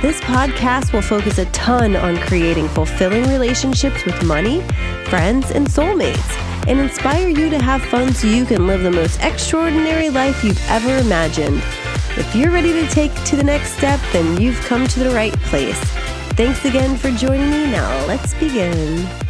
This 0.00 0.20
podcast 0.20 0.92
will 0.92 1.02
focus 1.02 1.38
a 1.38 1.46
ton 1.46 1.96
on 1.96 2.18
creating 2.18 2.68
fulfilling 2.68 3.24
relationships 3.24 4.04
with 4.04 4.22
money, 4.22 4.62
friends, 5.06 5.50
and 5.50 5.66
soulmates 5.66 6.38
and 6.68 6.78
inspire 6.78 7.26
you 7.26 7.50
to 7.50 7.58
have 7.58 7.82
fun 7.82 8.14
so 8.14 8.28
you 8.28 8.44
can 8.44 8.68
live 8.68 8.84
the 8.84 8.92
most 8.92 9.18
extraordinary 9.22 10.08
life 10.08 10.44
you've 10.44 10.62
ever 10.68 10.98
imagined. 10.98 11.60
If 12.16 12.32
you're 12.36 12.52
ready 12.52 12.72
to 12.74 12.86
take 12.88 13.12
to 13.24 13.34
the 13.34 13.42
next 13.42 13.72
step, 13.72 13.98
then 14.12 14.40
you've 14.40 14.60
come 14.66 14.86
to 14.86 15.00
the 15.00 15.10
right 15.10 15.32
place. 15.40 15.80
Thanks 16.36 16.64
again 16.64 16.96
for 16.96 17.10
joining 17.10 17.50
me. 17.50 17.68
Now, 17.68 18.06
let's 18.06 18.34
begin. 18.34 19.27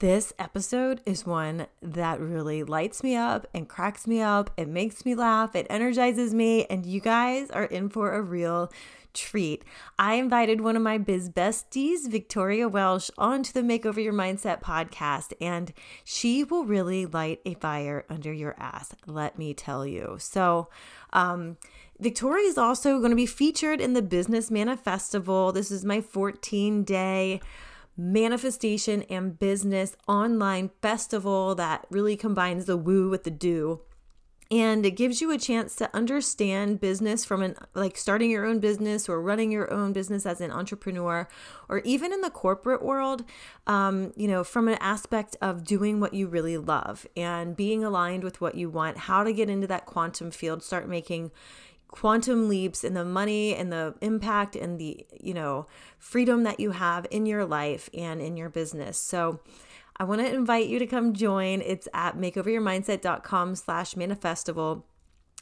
This 0.00 0.32
episode 0.38 1.02
is 1.04 1.26
one 1.26 1.66
that 1.82 2.20
really 2.20 2.62
lights 2.62 3.02
me 3.02 3.16
up 3.16 3.46
and 3.52 3.68
cracks 3.68 4.06
me 4.06 4.22
up. 4.22 4.50
It 4.56 4.66
makes 4.66 5.04
me 5.04 5.14
laugh, 5.14 5.54
it 5.54 5.66
energizes 5.68 6.32
me, 6.32 6.64
and 6.70 6.86
you 6.86 7.02
guys 7.02 7.50
are 7.50 7.66
in 7.66 7.90
for 7.90 8.14
a 8.14 8.22
real 8.22 8.72
treat. 9.12 9.62
I 9.98 10.14
invited 10.14 10.62
one 10.62 10.74
of 10.74 10.80
my 10.80 10.96
biz 10.96 11.28
besties, 11.28 12.10
Victoria 12.10 12.66
Welsh, 12.66 13.10
onto 13.18 13.52
the 13.52 13.60
Makeover 13.60 14.02
Your 14.02 14.14
Mindset 14.14 14.62
podcast, 14.62 15.34
and 15.38 15.70
she 16.02 16.44
will 16.44 16.64
really 16.64 17.04
light 17.04 17.42
a 17.44 17.52
fire 17.52 18.06
under 18.08 18.32
your 18.32 18.54
ass, 18.58 18.94
let 19.06 19.38
me 19.38 19.52
tell 19.52 19.86
you. 19.86 20.16
So, 20.18 20.70
um, 21.12 21.58
Victoria 21.98 22.48
is 22.48 22.56
also 22.56 23.00
going 23.00 23.10
to 23.10 23.16
be 23.16 23.26
featured 23.26 23.82
in 23.82 23.92
the 23.92 24.00
Business 24.00 24.48
Manifestival. 24.48 25.52
This 25.52 25.70
is 25.70 25.84
my 25.84 26.00
14 26.00 26.84
day 26.84 27.42
manifestation 28.00 29.02
and 29.10 29.38
business 29.38 29.94
online 30.08 30.70
festival 30.80 31.54
that 31.54 31.86
really 31.90 32.16
combines 32.16 32.64
the 32.64 32.76
woo 32.76 33.10
with 33.10 33.24
the 33.24 33.30
do. 33.30 33.80
And 34.52 34.84
it 34.84 34.92
gives 34.92 35.20
you 35.20 35.30
a 35.30 35.38
chance 35.38 35.76
to 35.76 35.94
understand 35.94 36.80
business 36.80 37.24
from 37.24 37.42
an 37.42 37.54
like 37.72 37.96
starting 37.96 38.32
your 38.32 38.46
own 38.46 38.58
business 38.58 39.08
or 39.08 39.22
running 39.22 39.52
your 39.52 39.72
own 39.72 39.92
business 39.92 40.26
as 40.26 40.40
an 40.40 40.50
entrepreneur 40.50 41.28
or 41.68 41.78
even 41.80 42.12
in 42.12 42.20
the 42.20 42.30
corporate 42.30 42.82
world 42.82 43.22
um, 43.68 44.12
you 44.16 44.26
know 44.26 44.42
from 44.42 44.66
an 44.66 44.76
aspect 44.80 45.36
of 45.40 45.64
doing 45.64 46.00
what 46.00 46.14
you 46.14 46.26
really 46.26 46.58
love 46.58 47.06
and 47.16 47.54
being 47.54 47.84
aligned 47.84 48.24
with 48.24 48.40
what 48.40 48.56
you 48.56 48.68
want. 48.68 48.96
How 48.98 49.22
to 49.22 49.32
get 49.32 49.48
into 49.48 49.68
that 49.68 49.86
quantum 49.86 50.32
field 50.32 50.64
start 50.64 50.88
making 50.88 51.30
quantum 51.90 52.48
leaps 52.48 52.84
in 52.84 52.94
the 52.94 53.04
money 53.04 53.54
and 53.54 53.72
the 53.72 53.94
impact 54.00 54.54
and 54.54 54.78
the 54.78 55.04
you 55.20 55.34
know 55.34 55.66
freedom 55.98 56.44
that 56.44 56.60
you 56.60 56.70
have 56.70 57.06
in 57.10 57.26
your 57.26 57.44
life 57.44 57.90
and 57.92 58.20
in 58.20 58.36
your 58.36 58.48
business 58.48 58.98
so 58.98 59.40
I 60.00 60.04
want 60.04 60.22
to 60.22 60.34
invite 60.34 60.66
you 60.66 60.78
to 60.78 60.86
come 60.86 61.12
join. 61.12 61.60
It's 61.60 61.86
at 61.92 62.16
makeoveryourmindset.com 62.16 63.54
slash 63.54 63.94
manifestival. 63.96 64.82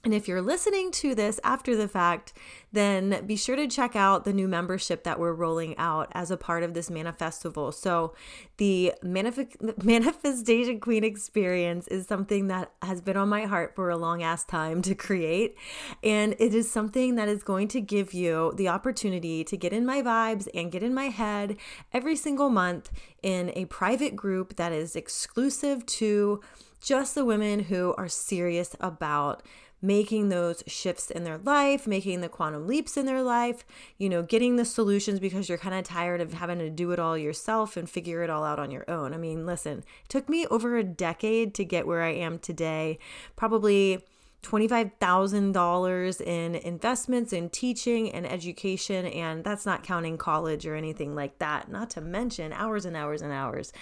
And 0.05 0.15
if 0.15 0.29
you're 0.29 0.43
listening 0.43 0.93
to 0.93 1.15
this 1.17 1.41
after 1.43 1.75
the 1.75 1.89
fact, 1.89 2.33
then 2.73 3.27
be 3.27 3.35
sure 3.35 3.57
to 3.57 3.67
check 3.67 3.97
out 3.97 4.25
the 4.25 4.33
new 4.33 4.47
membership 4.47 5.03
that 5.03 5.19
we're 5.19 5.33
rolling 5.33 5.77
out 5.77 6.09
as 6.13 6.31
a 6.31 6.37
part 6.37 6.63
of 6.63 6.73
this 6.73 6.89
manifestival. 6.89 7.75
So, 7.75 8.15
the 8.59 8.93
Manif- 9.03 9.83
Manifestation 9.85 10.79
Queen 10.79 11.03
experience 11.03 11.89
is 11.89 12.07
something 12.07 12.47
that 12.47 12.71
has 12.81 13.01
been 13.01 13.17
on 13.17 13.29
my 13.29 13.47
heart 13.47 13.75
for 13.75 13.91
a 13.91 13.97
long 13.97 14.23
ass 14.23 14.45
time 14.45 14.83
to 14.83 14.95
create. 14.95 15.57
And 16.05 16.37
it 16.39 16.55
is 16.55 16.71
something 16.71 17.17
that 17.17 17.29
is 17.29 17.43
going 17.43 17.67
to 17.69 17.81
give 17.81 18.15
you 18.15 18.53
the 18.57 18.69
opportunity 18.69 19.43
to 19.43 19.57
get 19.57 19.73
in 19.73 19.85
my 19.85 20.01
vibes 20.01 20.47
and 20.55 20.71
get 20.71 20.85
in 20.85 20.95
my 20.95 21.07
head 21.07 21.57
every 21.93 22.15
single 22.15 22.51
month 22.51 22.93
in 23.21 23.51
a 23.57 23.65
private 23.65 24.15
group 24.15 24.57
that 24.57 24.71
is 24.71 24.95
exclusive 24.95 25.85
to 25.87 26.41
just 26.81 27.15
the 27.15 27.25
women 27.25 27.61
who 27.61 27.95
are 27.99 28.09
serious 28.09 28.77
about 28.81 29.43
making 29.81 30.29
those 30.29 30.65
shifts 30.67 31.11
in 31.11 31.25
their 31.25 31.39
life, 31.39 31.87
making 31.87 32.21
the 32.21 32.29
quantum 32.29 32.67
leaps 32.67 32.97
in 32.97 33.07
their 33.07 33.23
life, 33.23 33.65
you 33.97 34.09
know, 34.09 34.23
getting 34.23 34.57
the 34.57 34.65
solutions 34.65 35.21
because 35.21 35.49
you're 35.49 35.59
kind 35.59 35.75
of 35.75 35.85
tired 35.85 36.21
of 36.21 36.33
having 36.33 36.59
to 36.59 36.71
do 36.71 36.91
it 36.91 36.99
all 36.99 37.17
yourself 37.17 37.77
and 37.77 37.89
figure 37.89 38.23
it 38.23 38.31
all 38.31 38.45
out 38.45 38.59
on 38.59 38.71
your 38.71 38.89
own. 38.91 39.15
I 39.15 39.17
mean, 39.17 39.47
listen, 39.47 39.79
it 39.79 40.09
took 40.09 40.29
me 40.29 40.47
over 40.47 40.77
a 40.77 40.85
decade 40.85 41.55
to 41.55 41.65
get 41.65 41.87
where 41.87 42.03
I 42.03 42.13
am 42.13 42.39
today. 42.39 42.99
Probably 43.37 44.05
$25,000 44.43 46.21
in 46.21 46.55
investments 46.55 47.33
in 47.33 47.51
teaching 47.51 48.11
and 48.11 48.27
education. 48.27 49.07
And 49.07 49.45
that's 49.45 49.67
not 49.67 49.83
counting 49.83 50.17
college 50.17 50.67
or 50.67 50.75
anything 50.75 51.15
like 51.15 51.39
that, 51.39 51.71
not 51.71 51.91
to 51.91 52.01
mention 52.01 52.53
hours 52.53 52.85
and 52.85 52.97
hours 52.97 53.21
and 53.21 53.33
hours. 53.33 53.73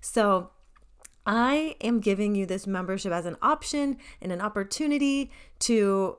So, 0.00 0.50
I 1.26 1.74
am 1.80 1.98
giving 1.98 2.36
you 2.36 2.46
this 2.46 2.66
membership 2.66 3.12
as 3.12 3.26
an 3.26 3.36
option 3.42 3.98
and 4.22 4.30
an 4.30 4.40
opportunity 4.40 5.32
to 5.58 6.18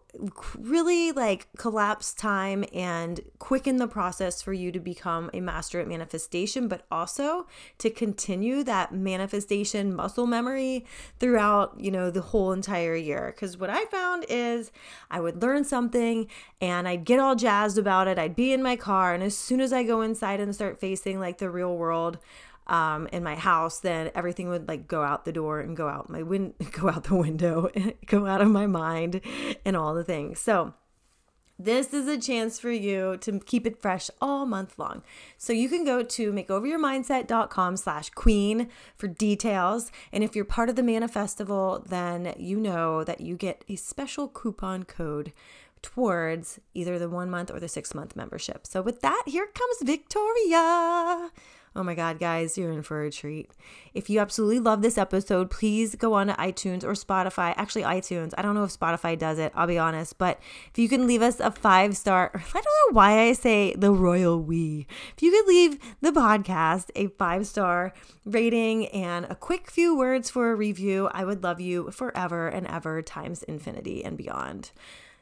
really 0.57 1.11
like 1.11 1.47
collapse 1.57 2.11
time 2.11 2.65
and 2.73 3.21
quicken 3.37 3.77
the 3.77 3.87
process 3.87 4.41
for 4.41 4.51
you 4.51 4.71
to 4.71 4.79
become 4.79 5.29
a 5.33 5.39
master 5.39 5.79
at 5.79 5.87
manifestation, 5.87 6.67
but 6.67 6.85
also 6.91 7.45
to 7.77 7.89
continue 7.89 8.63
that 8.63 8.91
manifestation 8.91 9.95
muscle 9.95 10.25
memory 10.25 10.85
throughout, 11.19 11.79
you 11.79 11.91
know, 11.91 12.09
the 12.09 12.21
whole 12.21 12.51
entire 12.51 12.95
year. 12.95 13.31
Because 13.33 13.57
what 13.57 13.69
I 13.69 13.85
found 13.85 14.25
is 14.27 14.71
I 15.11 15.21
would 15.21 15.41
learn 15.41 15.63
something 15.63 16.27
and 16.59 16.87
I'd 16.87 17.05
get 17.05 17.19
all 17.19 17.35
jazzed 17.35 17.77
about 17.77 18.07
it. 18.07 18.17
I'd 18.17 18.35
be 18.35 18.51
in 18.51 18.63
my 18.63 18.75
car, 18.75 19.13
and 19.13 19.23
as 19.23 19.37
soon 19.37 19.61
as 19.61 19.71
I 19.71 19.83
go 19.83 20.01
inside 20.01 20.39
and 20.39 20.53
start 20.53 20.79
facing 20.79 21.19
like 21.19 21.37
the 21.37 21.51
real 21.51 21.77
world, 21.77 22.17
um, 22.67 23.07
in 23.11 23.23
my 23.23 23.35
house, 23.35 23.79
then 23.79 24.11
everything 24.13 24.49
would 24.49 24.67
like 24.67 24.87
go 24.87 25.03
out 25.03 25.25
the 25.25 25.31
door 25.31 25.59
and 25.59 25.75
go 25.75 25.87
out 25.87 26.09
my 26.09 26.23
win 26.23 26.53
go 26.71 26.89
out 26.89 27.05
the 27.05 27.15
window, 27.15 27.69
go 28.05 28.25
out 28.25 28.41
of 28.41 28.49
my 28.49 28.67
mind, 28.67 29.21
and 29.65 29.75
all 29.75 29.93
the 29.93 30.03
things. 30.03 30.39
So 30.39 30.73
this 31.59 31.91
is 31.91 32.07
a 32.07 32.19
chance 32.19 32.59
for 32.59 32.71
you 32.71 33.17
to 33.17 33.39
keep 33.39 33.65
it 33.65 33.81
fresh 33.81 34.11
all 34.21 34.45
month 34.45 34.77
long. 34.77 35.01
So 35.37 35.53
you 35.53 35.69
can 35.69 35.83
go 35.83 36.03
to 36.03 36.31
makeoveryourmindset.com 36.31 37.77
slash 37.77 38.11
queen 38.11 38.69
for 38.95 39.07
details. 39.07 39.91
And 40.11 40.23
if 40.23 40.35
you're 40.35 40.45
part 40.45 40.69
of 40.69 40.75
the 40.75 40.83
Manifestival, 40.83 41.87
then 41.87 42.35
you 42.37 42.59
know 42.59 43.03
that 43.03 43.21
you 43.21 43.35
get 43.35 43.65
a 43.67 43.75
special 43.75 44.27
coupon 44.27 44.83
code 44.83 45.33
towards 45.81 46.59
either 46.75 46.99
the 46.99 47.09
one 47.09 47.29
month 47.29 47.49
or 47.49 47.59
the 47.59 47.67
six 47.67 47.95
month 47.95 48.15
membership. 48.15 48.67
So 48.67 48.83
with 48.83 49.01
that, 49.01 49.23
here 49.25 49.47
comes 49.47 49.77
Victoria. 49.81 51.31
Oh 51.77 51.83
my 51.83 51.93
God, 51.93 52.17
guys, 52.17 52.57
you're 52.57 52.71
in 52.71 52.81
for 52.81 53.03
a 53.03 53.11
treat. 53.11 53.51
If 53.93 54.09
you 54.09 54.19
absolutely 54.19 54.59
love 54.59 54.81
this 54.81 54.97
episode, 54.97 55.51
please 55.51 55.93
go 55.93 56.13
on 56.13 56.25
to 56.25 56.33
iTunes 56.33 56.83
or 56.83 56.93
Spotify. 56.93 57.53
Actually, 57.55 57.83
iTunes. 57.83 58.33
I 58.35 58.41
don't 58.41 58.55
know 58.55 58.63
if 58.63 58.75
Spotify 58.75 59.15
does 59.15 59.37
it, 59.37 59.51
I'll 59.53 59.67
be 59.67 59.77
honest. 59.77 60.17
But 60.17 60.39
if 60.71 60.79
you 60.79 60.89
can 60.89 61.05
leave 61.05 61.21
us 61.21 61.39
a 61.39 61.51
five 61.51 61.95
star, 61.95 62.31
I 62.33 62.39
don't 62.39 62.65
know 62.65 62.93
why 62.93 63.19
I 63.19 63.33
say 63.33 63.75
the 63.77 63.91
royal 63.91 64.41
we. 64.41 64.87
If 65.15 65.21
you 65.21 65.29
could 65.29 65.47
leave 65.47 65.77
the 66.01 66.11
podcast 66.11 66.89
a 66.95 67.09
five 67.09 67.45
star 67.45 67.93
rating 68.25 68.87
and 68.87 69.27
a 69.29 69.35
quick 69.35 69.69
few 69.69 69.95
words 69.95 70.31
for 70.31 70.51
a 70.51 70.55
review, 70.55 71.09
I 71.11 71.25
would 71.25 71.43
love 71.43 71.61
you 71.61 71.91
forever 71.91 72.47
and 72.47 72.65
ever 72.65 73.03
times 73.03 73.43
infinity 73.43 74.03
and 74.03 74.17
beyond. 74.17 74.71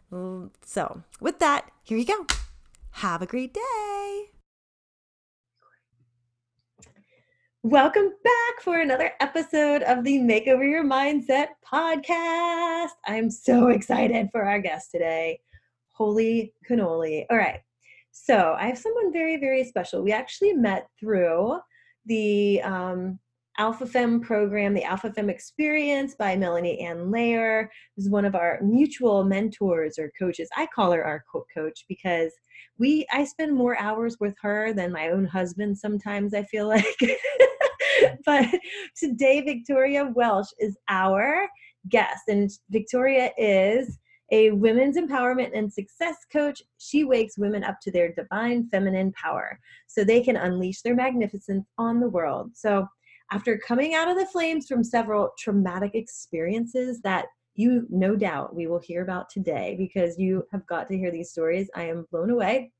Mm, 0.09 0.51
so, 0.65 1.03
with 1.19 1.39
that, 1.39 1.69
here 1.83 1.97
you 1.97 2.05
go. 2.05 2.25
Have 2.91 3.21
a 3.21 3.25
great 3.25 3.53
day. 3.53 4.34
Welcome 7.67 8.11
back 8.23 8.61
for 8.61 8.79
another 8.81 9.13
episode 9.19 9.81
of 9.81 10.03
the 10.03 10.19
Makeover 10.19 10.69
Your 10.69 10.83
Mindset 10.83 11.47
podcast. 11.65 12.91
I'm 13.07 13.31
so 13.31 13.69
excited 13.69 14.29
for 14.31 14.43
our 14.43 14.59
guest 14.59 14.91
today. 14.91 15.39
Holy 15.89 16.53
cannoli. 16.69 17.25
All 17.31 17.37
right. 17.37 17.61
So 18.11 18.55
I 18.59 18.67
have 18.67 18.77
someone 18.77 19.11
very, 19.11 19.37
very 19.37 19.63
special. 19.63 20.03
We 20.03 20.11
actually 20.11 20.53
met 20.53 20.89
through 20.99 21.57
the 22.05 22.61
um, 22.61 23.17
Alpha 23.57 23.87
Femme 23.87 24.21
program, 24.21 24.75
the 24.75 24.83
Alpha 24.83 25.11
Femme 25.11 25.31
Experience 25.31 26.13
by 26.13 26.35
Melanie 26.35 26.81
Ann 26.81 27.09
Layer, 27.09 27.71
who's 27.95 28.09
one 28.09 28.25
of 28.25 28.35
our 28.35 28.59
mutual 28.61 29.23
mentors 29.23 29.97
or 29.97 30.11
coaches. 30.19 30.49
I 30.55 30.67
call 30.67 30.91
her 30.91 31.03
our 31.03 31.23
coach 31.51 31.85
because 31.89 32.31
we 32.77 33.07
I 33.11 33.23
spend 33.23 33.55
more 33.55 33.75
hours 33.79 34.17
with 34.19 34.35
her 34.43 34.71
than 34.71 34.91
my 34.91 35.09
own 35.09 35.25
husband 35.25 35.79
sometimes, 35.79 36.35
I 36.35 36.43
feel 36.43 36.67
like. 36.67 36.85
but 38.25 38.47
today, 38.97 39.41
Victoria 39.41 40.11
Welsh 40.15 40.49
is 40.59 40.77
our 40.89 41.47
guest, 41.89 42.23
and 42.27 42.49
Victoria 42.69 43.31
is 43.37 43.97
a 44.31 44.51
women's 44.51 44.97
empowerment 44.97 45.51
and 45.55 45.71
success 45.71 46.17
coach. 46.31 46.61
She 46.77 47.03
wakes 47.03 47.37
women 47.37 47.63
up 47.63 47.79
to 47.81 47.91
their 47.91 48.13
divine 48.13 48.67
feminine 48.69 49.11
power 49.13 49.59
so 49.87 50.03
they 50.03 50.21
can 50.21 50.35
unleash 50.35 50.81
their 50.81 50.95
magnificence 50.95 51.65
on 51.77 51.99
the 51.99 52.09
world. 52.09 52.51
So, 52.55 52.87
after 53.31 53.57
coming 53.57 53.95
out 53.95 54.07
of 54.07 54.17
the 54.17 54.27
flames 54.27 54.67
from 54.67 54.83
several 54.83 55.31
traumatic 55.39 55.95
experiences 55.95 57.01
that 57.01 57.25
you 57.55 57.87
no 57.89 58.15
doubt 58.15 58.55
we 58.55 58.67
will 58.67 58.79
hear 58.79 59.01
about 59.01 59.29
today 59.29 59.75
because 59.77 60.19
you 60.19 60.43
have 60.51 60.65
got 60.67 60.87
to 60.89 60.97
hear 60.97 61.11
these 61.11 61.31
stories. 61.31 61.69
I 61.75 61.83
am 61.83 62.05
blown 62.11 62.29
away. 62.29 62.71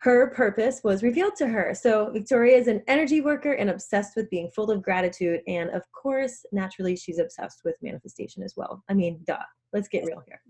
Her 0.00 0.30
purpose 0.30 0.80
was 0.84 1.02
revealed 1.02 1.34
to 1.36 1.48
her. 1.48 1.74
So, 1.74 2.10
Victoria 2.12 2.56
is 2.56 2.68
an 2.68 2.82
energy 2.86 3.20
worker 3.20 3.52
and 3.52 3.68
obsessed 3.70 4.14
with 4.14 4.30
being 4.30 4.50
full 4.54 4.70
of 4.70 4.82
gratitude. 4.82 5.40
And 5.48 5.70
of 5.70 5.82
course, 5.90 6.46
naturally, 6.52 6.94
she's 6.94 7.18
obsessed 7.18 7.62
with 7.64 7.76
manifestation 7.82 8.42
as 8.44 8.54
well. 8.56 8.84
I 8.88 8.94
mean, 8.94 9.20
duh. 9.26 9.38
Let's 9.72 9.88
get 9.88 10.04
real 10.04 10.22
here. 10.26 10.40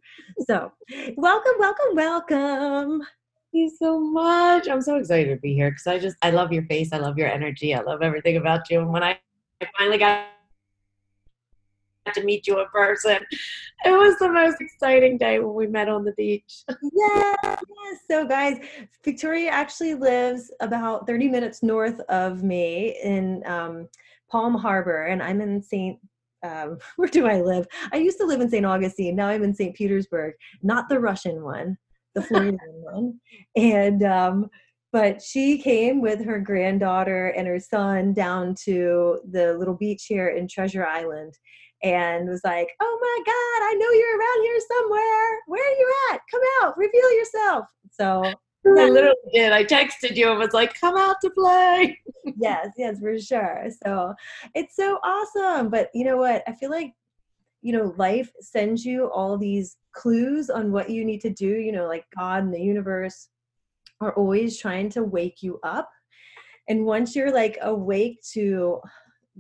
So, 0.47 0.71
welcome, 1.17 1.53
welcome, 1.59 1.95
welcome. 1.95 2.99
Thank 3.01 3.53
you 3.53 3.73
so 3.79 3.99
much. 3.99 4.69
I'm 4.69 4.83
so 4.83 4.97
excited 4.97 5.35
to 5.35 5.41
be 5.41 5.55
here 5.55 5.71
because 5.71 5.87
I 5.87 5.99
just, 5.99 6.17
I 6.23 6.31
love 6.31 6.53
your 6.53 6.65
face. 6.65 6.93
I 6.93 6.99
love 6.99 7.19
your 7.19 7.29
energy. 7.29 7.75
I 7.75 7.81
love 7.81 8.03
everything 8.03 8.37
about 8.37 8.71
you. 8.71 8.81
And 8.81 8.93
when 8.93 9.03
I, 9.03 9.19
I 9.61 9.67
finally 9.79 9.99
got 9.99 10.27
to 12.15 12.25
meet 12.25 12.47
you 12.47 12.61
in 12.61 12.67
person. 12.73 13.19
It 13.85 13.91
was 13.91 14.17
the 14.19 14.29
most 14.29 14.61
exciting 14.61 15.19
day 15.19 15.39
when 15.39 15.55
we 15.55 15.67
met 15.67 15.89
on 15.89 16.05
the 16.05 16.13
beach. 16.13 16.65
yeah, 16.69 17.35
yes. 17.45 17.99
So, 18.11 18.27
guys, 18.27 18.59
Victoria 19.05 19.51
actually 19.51 19.95
lives 19.95 20.51
about 20.61 21.07
30 21.07 21.29
minutes 21.29 21.63
north 21.63 22.01
of 22.09 22.43
me 22.43 22.99
in 23.03 23.43
um, 23.47 23.89
Palm 24.31 24.55
Harbor, 24.55 25.05
and 25.05 25.23
I'm 25.23 25.41
in 25.41 25.63
St. 25.63 25.99
Um, 26.43 26.79
where 26.97 27.09
do 27.09 27.27
I 27.27 27.41
live? 27.41 27.67
I 27.93 27.97
used 27.97 28.19
to 28.19 28.27
live 28.27 28.41
in 28.41 28.51
St. 28.51 28.67
Augustine. 28.67 29.17
Now 29.17 29.29
I'm 29.29 29.45
in 29.45 29.55
St. 29.55 29.75
Petersburg, 29.75 30.35
not 30.63 30.89
the 30.89 31.01
Russian 31.01 31.43
one, 31.43 31.77
the 32.15 32.23
Floridian 32.23 32.59
one. 32.83 33.21
And 33.57 34.03
um, 34.03 34.51
but 34.93 35.21
she 35.21 35.59
came 35.59 36.01
with 36.01 36.25
her 36.25 36.39
granddaughter 36.39 37.29
and 37.29 37.47
her 37.47 37.61
son 37.61 38.15
down 38.15 38.55
to 38.65 39.21
the 39.31 39.55
little 39.55 39.75
beach 39.75 40.07
here 40.07 40.29
in 40.29 40.49
Treasure 40.49 40.87
Island 40.87 41.35
and 41.83 42.29
was 42.29 42.43
like, 42.45 42.69
"Oh 42.81 42.99
my 43.01 43.23
God, 43.25 43.67
I 43.67 43.75
know 43.75 43.91
you're 43.91 44.19
around 44.19 44.43
here 44.43 44.61
somewhere. 44.69 45.39
Where 45.47 45.63
are 45.63 45.79
you 45.79 45.95
at? 46.13 46.21
Come 46.31 46.41
out, 46.63 46.79
reveal 46.79 47.13
yourself." 47.13 47.69
So 47.91 48.33
I 48.67 48.89
literally 48.89 49.15
did. 49.33 49.53
I 49.53 49.65
texted 49.65 50.17
you 50.17 50.31
and 50.31 50.39
was 50.39 50.53
like, 50.53 50.79
"Come 50.79 50.97
out 50.97 51.17
to 51.23 51.31
play." 51.31 51.99
yes, 52.39 52.69
yes, 52.77 52.99
for 53.01 53.19
sure. 53.19 53.67
So 53.85 54.15
it's 54.55 54.77
so 54.77 54.99
awesome. 55.05 55.71
But 55.71 55.91
you 55.95 56.05
know 56.05 56.17
what? 56.17 56.43
I 56.47 56.53
feel 56.53 56.71
like 56.71 56.93
you 57.63 57.73
know 57.73 57.95
life 57.97 58.31
sends 58.41 58.85
you 58.85 59.11
all 59.13 59.37
these 59.37 59.77
clues 59.93 60.51
on 60.51 60.73
what 60.73 60.91
you 60.91 61.05
need 61.05 61.21
to 61.23 61.31
do. 61.31 61.49
You 61.49 61.73
know, 61.73 61.87
like 61.87 62.05
God 62.17 62.45
and 62.45 62.55
the 62.55 62.61
universe 62.61 63.29
are 64.01 64.15
always 64.15 64.59
trying 64.59 64.91
to 64.91 65.03
wake 65.03 65.43
you 65.43 65.59
up. 65.63 65.89
And 66.69 66.85
once 66.85 67.17
you're 67.17 67.33
like 67.33 67.59
awake 67.63 68.21
to 68.35 68.81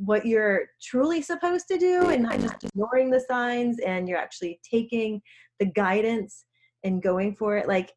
what 0.04 0.24
you're 0.24 0.68
truly 0.80 1.20
supposed 1.20 1.66
to 1.68 1.76
do 1.78 2.10
and 2.10 2.22
not 2.22 2.38
just 2.38 2.64
ignoring 2.64 3.10
the 3.10 3.20
signs 3.20 3.80
and 3.80 4.08
you're 4.08 4.18
actually 4.18 4.60
taking 4.68 5.20
the 5.58 5.66
guidance 5.66 6.44
and 6.84 7.02
going 7.02 7.34
for 7.34 7.56
it. 7.56 7.66
Like 7.66 7.92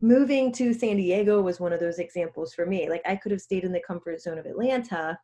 moving 0.00 0.50
to 0.52 0.74
san 0.74 0.96
diego 0.96 1.40
was 1.40 1.60
one 1.60 1.72
of 1.72 1.80
those 1.80 1.98
examples 1.98 2.54
for 2.54 2.66
me. 2.66 2.88
Like 2.88 3.02
i 3.06 3.16
could 3.16 3.32
have 3.32 3.40
stayed 3.40 3.64
in 3.64 3.72
the 3.72 3.82
comfort 3.86 4.20
zone 4.20 4.38
of 4.38 4.46
atlanta 4.46 5.18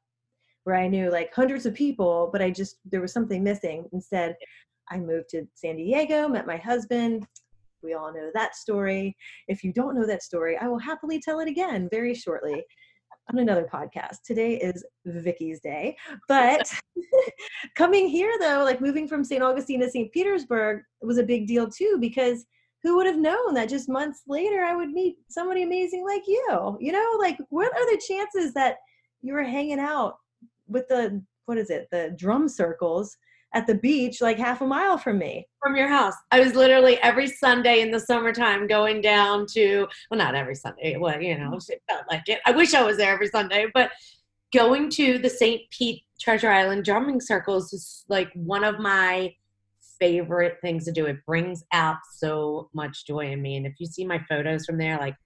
where 0.65 0.76
i 0.76 0.88
knew 0.88 1.11
like 1.11 1.32
hundreds 1.35 1.67
of 1.67 1.75
people 1.75 2.29
but 2.32 2.43
i 2.43 2.50
just 2.50 2.76
there 2.85 3.00
was 3.00 3.12
something 3.12 3.43
missing. 3.43 3.88
Instead 3.93 4.37
i 4.91 4.99
moved 4.99 5.29
to 5.31 5.47
san 5.55 5.76
diego 5.76 6.29
met 6.29 6.47
my 6.47 6.56
husband. 6.56 7.26
We 7.81 7.94
all 7.94 8.12
know 8.12 8.31
that 8.35 8.56
story. 8.56 9.17
If 9.47 9.62
you 9.62 9.73
don't 9.73 9.94
know 9.94 10.06
that 10.06 10.23
story 10.23 10.56
i 10.59 10.67
will 10.67 10.79
happily 10.79 11.20
tell 11.20 11.41
it 11.41 11.49
again 11.49 11.88
very 11.91 12.15
shortly 12.15 12.65
on 13.30 13.38
another 13.38 13.69
podcast. 13.72 14.22
Today 14.25 14.56
is 14.56 14.84
Vicky's 15.04 15.60
day. 15.60 15.96
But 16.28 16.70
coming 17.75 18.08
here 18.08 18.34
though, 18.40 18.62
like 18.64 18.80
moving 18.80 19.08
from 19.08 19.25
St. 19.25 19.42
Augustine 19.42 19.80
to 19.80 19.90
St. 19.90 20.12
Petersburg 20.12 20.82
was 21.02 21.19
a 21.19 21.22
big 21.22 21.46
deal 21.46 21.69
too 21.70 21.98
because 22.00 22.44
who 22.82 22.96
would 22.96 23.06
have 23.06 23.19
known 23.19 23.54
that 23.54 23.69
just 23.69 23.88
months 23.88 24.22
later 24.28 24.62
I 24.62 24.75
would 24.75 24.90
meet 24.90 25.16
somebody 25.28 25.62
amazing 25.62 26.04
like 26.04 26.22
you? 26.26 26.76
You 26.80 26.92
know, 26.92 27.16
like 27.19 27.38
what 27.48 27.72
are 27.72 27.86
the 27.86 28.02
chances 28.06 28.52
that 28.54 28.76
you 29.22 29.32
were 29.32 29.44
hanging 29.44 29.81
out 29.81 30.16
with 30.69 30.86
the 30.88 31.22
what 31.46 31.58
is 31.58 31.70
it, 31.70 31.88
the 31.90 32.14
drum 32.19 32.48
circles 32.48 33.16
at 33.54 33.66
the 33.66 33.74
beach 33.74 34.20
like 34.20 34.38
half 34.38 34.60
a 34.60 34.66
mile 34.66 34.98
from 34.98 35.18
me. 35.18 35.46
From 35.62 35.76
your 35.76 35.88
house. 35.88 36.14
I 36.30 36.40
was 36.40 36.54
literally 36.54 36.98
every 36.98 37.26
Sunday 37.26 37.80
in 37.80 37.90
the 37.90 38.00
summertime 38.00 38.66
going 38.66 39.00
down 39.00 39.46
to, 39.54 39.86
well, 40.10 40.18
not 40.18 40.34
every 40.34 40.54
Sunday, 40.54 40.96
well, 40.98 41.20
you 41.20 41.38
know, 41.38 41.56
it 41.68 41.82
felt 41.88 42.04
like 42.10 42.28
it. 42.28 42.40
I 42.46 42.52
wish 42.52 42.74
I 42.74 42.82
was 42.82 42.96
there 42.98 43.12
every 43.12 43.28
Sunday, 43.28 43.66
but 43.72 43.90
going 44.52 44.90
to 44.90 45.18
the 45.18 45.30
St. 45.30 45.62
Pete 45.70 46.02
Treasure 46.20 46.50
Island 46.50 46.84
drumming 46.84 47.20
circles 47.20 47.72
is 47.72 48.04
like 48.08 48.30
one 48.34 48.64
of 48.64 48.78
my 48.78 49.34
favorite 49.98 50.58
things 50.62 50.84
to 50.84 50.92
do. 50.92 51.06
It 51.06 51.24
brings 51.26 51.64
out 51.72 51.98
so 52.16 52.68
much 52.74 53.06
joy 53.06 53.30
in 53.32 53.42
me. 53.42 53.56
And 53.56 53.66
if 53.66 53.74
you 53.78 53.86
see 53.86 54.04
my 54.04 54.18
photos 54.28 54.66
from 54.66 54.78
there, 54.78 54.98
like, 54.98 55.16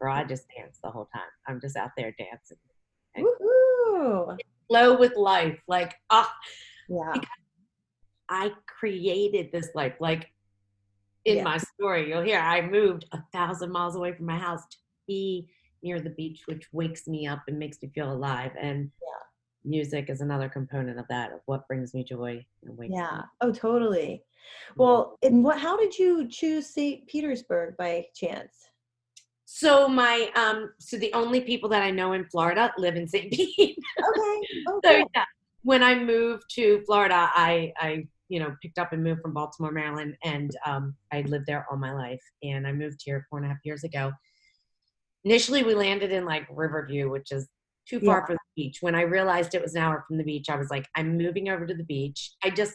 bro, 0.00 0.12
I 0.12 0.24
just 0.24 0.46
dance 0.56 0.78
the 0.82 0.90
whole 0.90 1.08
time. 1.14 1.22
I'm 1.46 1.60
just 1.60 1.76
out 1.76 1.90
there 1.96 2.14
dancing. 2.18 2.58
Woohoo! 3.16 4.36
Flow 4.68 4.98
with 4.98 5.16
life. 5.16 5.60
Like, 5.68 5.94
ah. 6.10 6.34
Yeah. 6.88 7.14
I 8.32 8.50
created 8.66 9.52
this 9.52 9.68
life. 9.74 9.92
Like 10.00 10.32
in 11.26 11.36
yeah. 11.36 11.42
my 11.44 11.58
story, 11.58 12.08
you'll 12.08 12.22
hear 12.22 12.40
I 12.40 12.62
moved 12.62 13.04
a 13.12 13.22
thousand 13.32 13.70
miles 13.70 13.94
away 13.94 14.14
from 14.14 14.24
my 14.24 14.38
house 14.38 14.62
to 14.70 14.76
be 15.06 15.48
near 15.82 16.00
the 16.00 16.10
beach, 16.10 16.42
which 16.46 16.66
wakes 16.72 17.06
me 17.06 17.26
up 17.26 17.42
and 17.46 17.58
makes 17.58 17.80
me 17.82 17.90
feel 17.94 18.10
alive. 18.10 18.52
And 18.58 18.90
yeah. 19.02 19.70
music 19.70 20.08
is 20.08 20.22
another 20.22 20.48
component 20.48 20.98
of 20.98 21.06
that, 21.08 21.32
of 21.32 21.40
what 21.44 21.68
brings 21.68 21.92
me 21.92 22.04
joy 22.04 22.44
and 22.64 22.78
wakes 22.78 22.94
Yeah. 22.94 23.18
Me. 23.18 23.22
Oh, 23.42 23.52
totally. 23.52 24.24
Well, 24.76 25.18
and 25.22 25.44
what? 25.44 25.58
How 25.58 25.76
did 25.76 25.96
you 25.98 26.26
choose 26.26 26.66
St. 26.66 27.06
Petersburg 27.06 27.76
by 27.76 28.06
chance? 28.14 28.68
So 29.44 29.86
my 29.86 30.30
um, 30.34 30.72
so 30.78 30.96
the 30.96 31.12
only 31.12 31.42
people 31.42 31.68
that 31.68 31.82
I 31.82 31.90
know 31.90 32.14
in 32.14 32.24
Florida 32.24 32.72
live 32.78 32.96
in 32.96 33.06
St. 33.06 33.30
Pete. 33.32 33.78
okay. 33.98 34.40
okay. 34.70 35.00
So 35.02 35.08
yeah, 35.14 35.24
when 35.62 35.82
I 35.82 35.94
moved 35.94 36.44
to 36.54 36.82
Florida, 36.86 37.30
I 37.34 37.72
I 37.78 38.06
you 38.32 38.40
know, 38.40 38.56
picked 38.62 38.78
up 38.78 38.94
and 38.94 39.04
moved 39.04 39.20
from 39.20 39.34
Baltimore, 39.34 39.72
Maryland, 39.72 40.16
and 40.24 40.56
um, 40.64 40.94
I 41.12 41.20
lived 41.20 41.44
there 41.46 41.66
all 41.70 41.76
my 41.76 41.92
life. 41.92 42.22
And 42.42 42.66
I 42.66 42.72
moved 42.72 43.02
here 43.04 43.26
four 43.28 43.38
and 43.38 43.44
a 43.44 43.50
half 43.50 43.58
years 43.62 43.84
ago. 43.84 44.10
Initially, 45.24 45.62
we 45.62 45.74
landed 45.74 46.10
in 46.12 46.24
like 46.24 46.46
Riverview, 46.50 47.10
which 47.10 47.30
is 47.30 47.46
too 47.86 48.00
far 48.00 48.20
yeah. 48.20 48.24
from 48.24 48.34
the 48.36 48.62
beach. 48.62 48.78
When 48.80 48.94
I 48.94 49.02
realized 49.02 49.54
it 49.54 49.60
was 49.60 49.74
an 49.74 49.82
hour 49.82 50.02
from 50.08 50.16
the 50.16 50.24
beach, 50.24 50.48
I 50.48 50.56
was 50.56 50.70
like, 50.70 50.86
I'm 50.96 51.18
moving 51.18 51.50
over 51.50 51.66
to 51.66 51.74
the 51.74 51.84
beach. 51.84 52.32
I 52.42 52.48
just, 52.48 52.74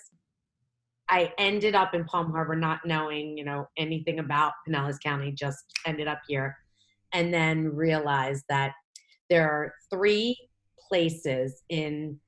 I 1.09 1.33
ended 1.39 1.73
up 1.73 1.95
in 1.95 2.05
Palm 2.05 2.29
Harbor 2.29 2.55
not 2.55 2.81
knowing, 2.85 3.35
you 3.35 3.43
know, 3.43 3.67
anything 3.77 4.19
about 4.19 4.53
Pinellas 4.69 4.99
County, 5.03 5.31
just 5.31 5.63
ended 5.87 6.07
up 6.07 6.19
here. 6.27 6.55
And 7.13 7.33
then 7.33 7.75
realized 7.75 8.43
that 8.49 8.73
there 9.31 9.49
are 9.49 9.73
three 9.89 10.37
places 10.87 11.63
in 11.69 12.19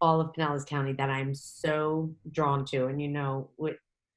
all 0.00 0.20
of 0.20 0.32
Pinellas 0.32 0.66
County 0.66 0.92
that 0.94 1.10
I'm 1.10 1.34
so 1.34 2.14
drawn 2.30 2.64
to. 2.66 2.86
And 2.86 3.00
you 3.00 3.08
know, 3.08 3.50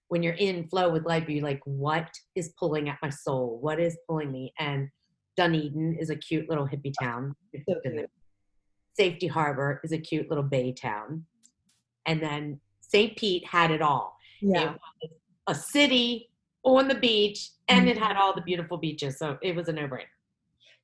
when 0.07 0.23
you're 0.23 0.33
in 0.33 0.67
flow 0.67 0.91
with 0.91 1.05
life, 1.05 1.27
you're 1.29 1.43
like, 1.43 1.61
what 1.65 2.09
is 2.35 2.53
pulling 2.59 2.89
at 2.89 2.97
my 3.01 3.09
soul? 3.09 3.59
What 3.61 3.79
is 3.79 3.97
pulling 4.07 4.31
me? 4.31 4.53
And 4.59 4.89
Dunedin 5.37 5.97
is 5.99 6.09
a 6.09 6.15
cute 6.15 6.49
little 6.49 6.67
hippie 6.67 6.93
town. 7.01 7.35
So 7.67 7.75
Safety 8.93 9.27
Harbor 9.27 9.79
is 9.83 9.93
a 9.93 9.97
cute 9.97 10.29
little 10.29 10.43
bay 10.43 10.73
town. 10.73 11.25
And 12.05 12.21
then 12.21 12.59
St. 12.81 13.15
Pete 13.15 13.45
had 13.47 13.71
it 13.71 13.81
all. 13.81 14.17
Yeah. 14.41 14.75
It 15.01 15.11
a 15.47 15.55
city 15.55 16.29
on 16.63 16.87
the 16.87 16.95
beach 16.95 17.51
and 17.67 17.87
it 17.87 17.95
mm-hmm. 17.95 18.05
had 18.05 18.17
all 18.17 18.33
the 18.33 18.41
beautiful 18.41 18.77
beaches. 18.77 19.17
So 19.17 19.37
it 19.41 19.55
was 19.55 19.67
a 19.67 19.73
no 19.73 19.87
brainer. 19.87 20.05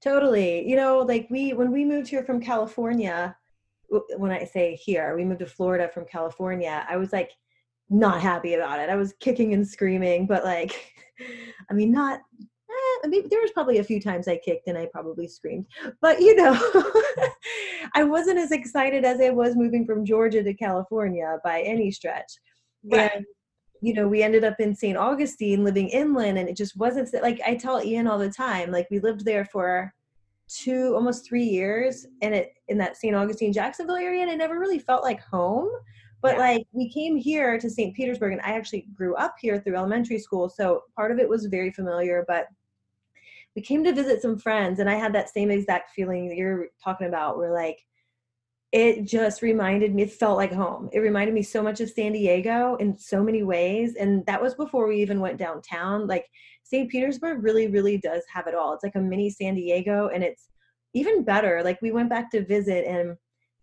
Totally. 0.01 0.67
You 0.67 0.75
know, 0.75 0.99
like 0.99 1.27
we, 1.29 1.53
when 1.53 1.71
we 1.71 1.85
moved 1.85 2.07
here 2.07 2.23
from 2.23 2.39
California, 2.39 3.35
when 3.89 4.31
I 4.31 4.43
say 4.43 4.75
here, 4.75 5.15
we 5.15 5.25
moved 5.25 5.39
to 5.39 5.45
Florida 5.45 5.89
from 5.93 6.05
California, 6.05 6.85
I 6.89 6.97
was 6.97 7.13
like 7.13 7.31
not 7.89 8.21
happy 8.21 8.53
about 8.53 8.79
it. 8.79 8.89
I 8.89 8.95
was 8.95 9.13
kicking 9.19 9.53
and 9.53 9.67
screaming, 9.67 10.27
but 10.27 10.43
like, 10.43 10.93
I 11.71 11.73
mean, 11.73 11.91
not. 11.91 12.19
Eh, 12.39 12.99
I 13.03 13.07
mean, 13.07 13.27
there 13.29 13.41
was 13.41 13.51
probably 13.51 13.77
a 13.77 13.83
few 13.83 14.01
times 14.01 14.27
I 14.27 14.37
kicked 14.37 14.67
and 14.67 14.77
I 14.77 14.87
probably 14.91 15.27
screamed, 15.27 15.67
but 16.01 16.19
you 16.19 16.35
know, 16.35 16.53
I 17.95 18.03
wasn't 18.03 18.39
as 18.39 18.51
excited 18.51 19.05
as 19.05 19.21
I 19.21 19.29
was 19.29 19.55
moving 19.55 19.85
from 19.85 20.05
Georgia 20.05 20.43
to 20.43 20.53
California 20.53 21.37
by 21.43 21.61
any 21.61 21.91
stretch. 21.91 22.33
Right. 22.83 23.11
And 23.15 23.25
you 23.81 23.93
know, 23.93 24.07
we 24.07 24.23
ended 24.23 24.43
up 24.43 24.59
in 24.59 24.75
St. 24.75 24.97
Augustine 24.97 25.63
living 25.63 25.89
inland, 25.89 26.37
and 26.37 26.49
it 26.49 26.57
just 26.57 26.75
wasn't 26.77 27.09
like 27.21 27.39
I 27.45 27.55
tell 27.55 27.83
Ian 27.83 28.07
all 28.07 28.19
the 28.19 28.29
time. 28.29 28.71
Like 28.71 28.87
we 28.91 28.99
lived 28.99 29.23
there 29.23 29.45
for 29.45 29.93
two 30.47 30.93
almost 30.95 31.25
three 31.25 31.43
years 31.43 32.05
and 32.21 32.33
it 32.33 32.53
in 32.69 32.77
that 32.77 32.95
st 32.95 33.15
augustine 33.15 33.51
jacksonville 33.51 33.95
area 33.95 34.21
and 34.21 34.31
it 34.31 34.37
never 34.37 34.59
really 34.59 34.79
felt 34.79 35.03
like 35.03 35.21
home 35.21 35.69
but 36.21 36.35
yeah. 36.35 36.39
like 36.39 36.67
we 36.71 36.89
came 36.89 37.17
here 37.17 37.59
to 37.59 37.69
st 37.69 37.95
petersburg 37.95 38.31
and 38.31 38.41
i 38.41 38.51
actually 38.51 38.87
grew 38.95 39.15
up 39.15 39.35
here 39.41 39.59
through 39.59 39.75
elementary 39.75 40.17
school 40.17 40.47
so 40.49 40.83
part 40.95 41.11
of 41.11 41.19
it 41.19 41.27
was 41.27 41.47
very 41.47 41.71
familiar 41.71 42.23
but 42.27 42.47
we 43.55 43.61
came 43.61 43.83
to 43.83 43.93
visit 43.93 44.21
some 44.21 44.39
friends 44.39 44.79
and 44.79 44.89
i 44.89 44.95
had 44.95 45.13
that 45.13 45.29
same 45.29 45.51
exact 45.51 45.91
feeling 45.91 46.29
that 46.29 46.37
you're 46.37 46.67
talking 46.81 47.07
about 47.07 47.37
where 47.37 47.53
like 47.53 47.79
it 48.73 49.05
just 49.05 49.41
reminded 49.41 49.95
me, 49.95 50.03
it 50.03 50.11
felt 50.11 50.37
like 50.37 50.51
home. 50.51 50.89
It 50.91 50.99
reminded 50.99 51.33
me 51.33 51.41
so 51.41 51.63
much 51.63 51.79
of 51.79 51.89
San 51.89 52.11
Diego 52.11 52.75
in 52.75 52.97
so 52.97 53.23
many 53.23 53.43
ways. 53.43 53.95
And 53.95 54.25
that 54.25 54.41
was 54.41 54.55
before 54.55 54.87
we 54.87 55.01
even 55.01 55.21
went 55.21 55.37
downtown. 55.37 56.05
Like 56.05 56.29
St. 56.69 56.89
Petersburg 56.89 57.43
really, 57.43 57.67
really 57.67 57.97
does 57.97 58.23
have 58.33 58.47
it 58.47 58.55
all. 58.55 58.73
It's 58.73 58.83
like 58.83 58.95
a 58.95 58.99
mini 59.01 59.29
San 59.29 59.55
Diego 59.55 60.09
and 60.13 60.23
it's 60.23 60.49
even 60.93 61.23
better. 61.23 61.61
Like 61.63 61.81
we 61.81 61.91
went 61.91 62.09
back 62.09 62.29
to 62.31 62.45
visit 62.45 62.85
and 62.85 63.15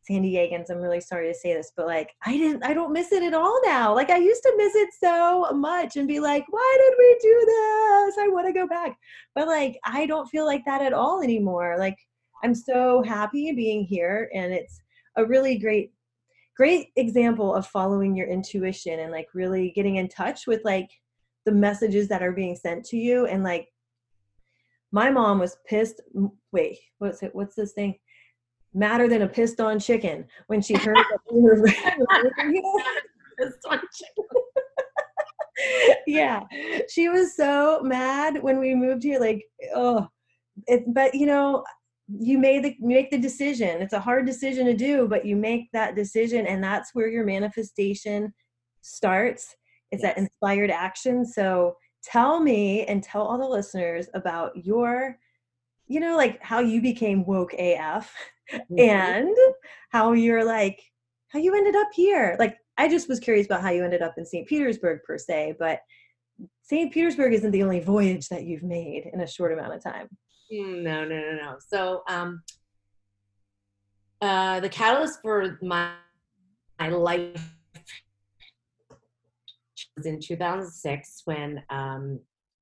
San 0.07 0.23
Diegans, 0.23 0.71
I'm 0.71 0.79
really 0.79 1.01
sorry 1.01 1.29
to 1.29 1.39
say 1.39 1.55
this, 1.55 1.73
but 1.77 1.87
like 1.87 2.13
I 2.25 2.37
didn't 2.37 2.63
I 2.63 2.75
don't 2.75 2.93
miss 2.93 3.13
it 3.13 3.23
at 3.23 3.35
all 3.35 3.61
now. 3.65 3.95
Like 3.95 4.11
I 4.11 4.19
used 4.19 4.43
to 4.43 4.55
miss 4.57 4.75
it 4.75 4.91
so 4.99 5.51
much 5.53 5.97
and 5.97 6.09
be 6.09 6.21
like, 6.21 6.45
why 6.51 6.79
did 6.81 6.95
we 6.99 7.19
do 7.23 7.45
this? 7.47 8.19
I 8.19 8.29
want 8.29 8.47
to 8.47 8.53
go 8.53 8.67
back. 8.67 8.97
But 9.35 9.49
like 9.49 9.79
I 9.85 10.07
don't 10.07 10.29
feel 10.29 10.47
like 10.47 10.65
that 10.67 10.83
at 10.83 10.93
all 10.93 11.23
anymore. 11.23 11.77
Like 11.79 11.97
I'm 12.43 12.55
so 12.55 13.03
happy 13.03 13.53
being 13.53 13.85
here 13.85 14.31
and 14.35 14.53
it's 14.53 14.81
a 15.17 15.25
really 15.25 15.59
great 15.59 15.93
great 16.57 16.89
example 16.97 17.55
of 17.55 17.67
following 17.67 18.15
your 18.15 18.29
intuition 18.29 19.01
and 19.01 19.11
like 19.11 19.27
really 19.35 19.73
getting 19.75 19.97
in 19.97 20.09
touch 20.09 20.47
with 20.47 20.61
like 20.65 20.89
the 21.45 21.53
messages 21.53 22.09
that 22.09 22.23
are 22.23 22.33
being 22.33 22.57
sent 22.57 22.85
to 22.87 22.97
you. 22.97 23.27
And 23.27 23.43
like 23.43 23.69
my 24.95 25.11
mom 25.11 25.41
was 25.41 25.57
pissed 25.67 26.01
wait 26.53 26.79
what's 26.99 27.23
it 27.23 27.35
what's 27.35 27.57
this 27.57 27.73
thing? 27.73 27.97
Madder 28.73 29.09
than 29.09 29.23
a 29.23 29.29
pissed 29.29 29.61
on 29.61 29.79
chicken 29.79 30.25
when 30.47 30.63
she 30.63 30.75
heard 30.75 30.97
that 30.97 31.19
we 31.31 31.41
were 31.43 31.65
pissed 33.39 33.67
on 33.69 33.81
chicken 33.93 34.25
yeah 36.07 36.43
she 36.89 37.09
was 37.09 37.37
so 37.37 37.81
mad 37.83 38.43
when 38.43 38.59
we 38.59 38.75
moved 38.75 39.03
here 39.05 39.21
like 39.21 39.45
oh 39.75 40.07
it, 40.67 40.83
but 40.93 41.15
you 41.15 41.27
know 41.27 41.65
you 42.21 42.39
made 42.39 42.63
the 42.63 42.77
make 42.81 43.11
the 43.11 43.19
decision. 43.19 43.81
It's 43.81 43.95
a 43.95 44.01
hard 44.01 44.27
decision 44.27 44.67
to 44.67 44.75
do 44.75 45.09
but 45.09 45.25
you 45.25 45.37
make 45.37 45.71
that 45.73 45.97
decision 45.97 46.47
and 46.47 46.63
that's 46.63 46.91
where 46.95 47.09
your 47.09 47.25
manifestation 47.25 48.33
starts 48.83 49.57
it's 49.91 50.03
yes. 50.03 50.15
that 50.15 50.21
inspired 50.21 50.71
action 50.71 51.25
so 51.25 51.77
tell 52.03 52.41
me 52.41 52.85
and 52.85 53.03
tell 53.03 53.23
all 53.23 53.39
the 53.39 53.47
listeners 53.47 54.09
about 54.15 54.53
your 54.57 55.19
you 55.87 56.01
know 56.01 56.17
like 56.17 56.43
how 56.43 56.61
you 56.61 56.81
became 56.81 57.25
woke 57.25 57.55
af 57.55 58.13
mm-hmm. 58.53 58.79
and 58.79 59.37
how 59.91 60.13
you're 60.13 60.45
like 60.45 60.81
how 61.29 61.39
you 61.39 61.55
ended 61.55 61.77
up 61.77 61.89
here 61.95 62.37
like 62.39 62.57
i 62.79 62.89
just 62.89 63.09
was 63.09 63.21
curious 63.21 63.47
about 63.47 63.63
how 63.63 63.71
you 63.71 63.85
ended 63.85 64.03
up 64.03 64.15
in 64.17 64.27
st 64.27 64.47
petersburg 64.47 65.01
per 65.07 65.19
se 65.19 65.55
but 65.59 65.81
st 66.63 66.93
petersburg 66.93 67.33
isn't 67.33 67.53
the 67.53 67.63
only 67.63 67.81
voyage 67.81 68.29
that 68.29 68.45
you've 68.45 68.63
made 68.63 69.09
in 69.13 69.21
a 69.21 69.27
short 69.27 69.53
amount 69.53 69.75
of 69.75 69.83
time 69.83 70.09
Mm, 70.53 70.83
no, 70.83 71.05
no, 71.05 71.17
no, 71.17 71.37
no. 71.37 71.57
So, 71.59 72.03
um, 72.09 72.43
uh, 74.21 74.61
the 74.61 74.69
catalyst 74.69 75.21
for 75.23 75.59
my 75.63 75.93
my 76.79 76.89
life 76.89 77.55
was 79.97 80.07
in 80.07 80.21
2006 80.21 81.23
when 81.25 81.63
um, 81.71 82.21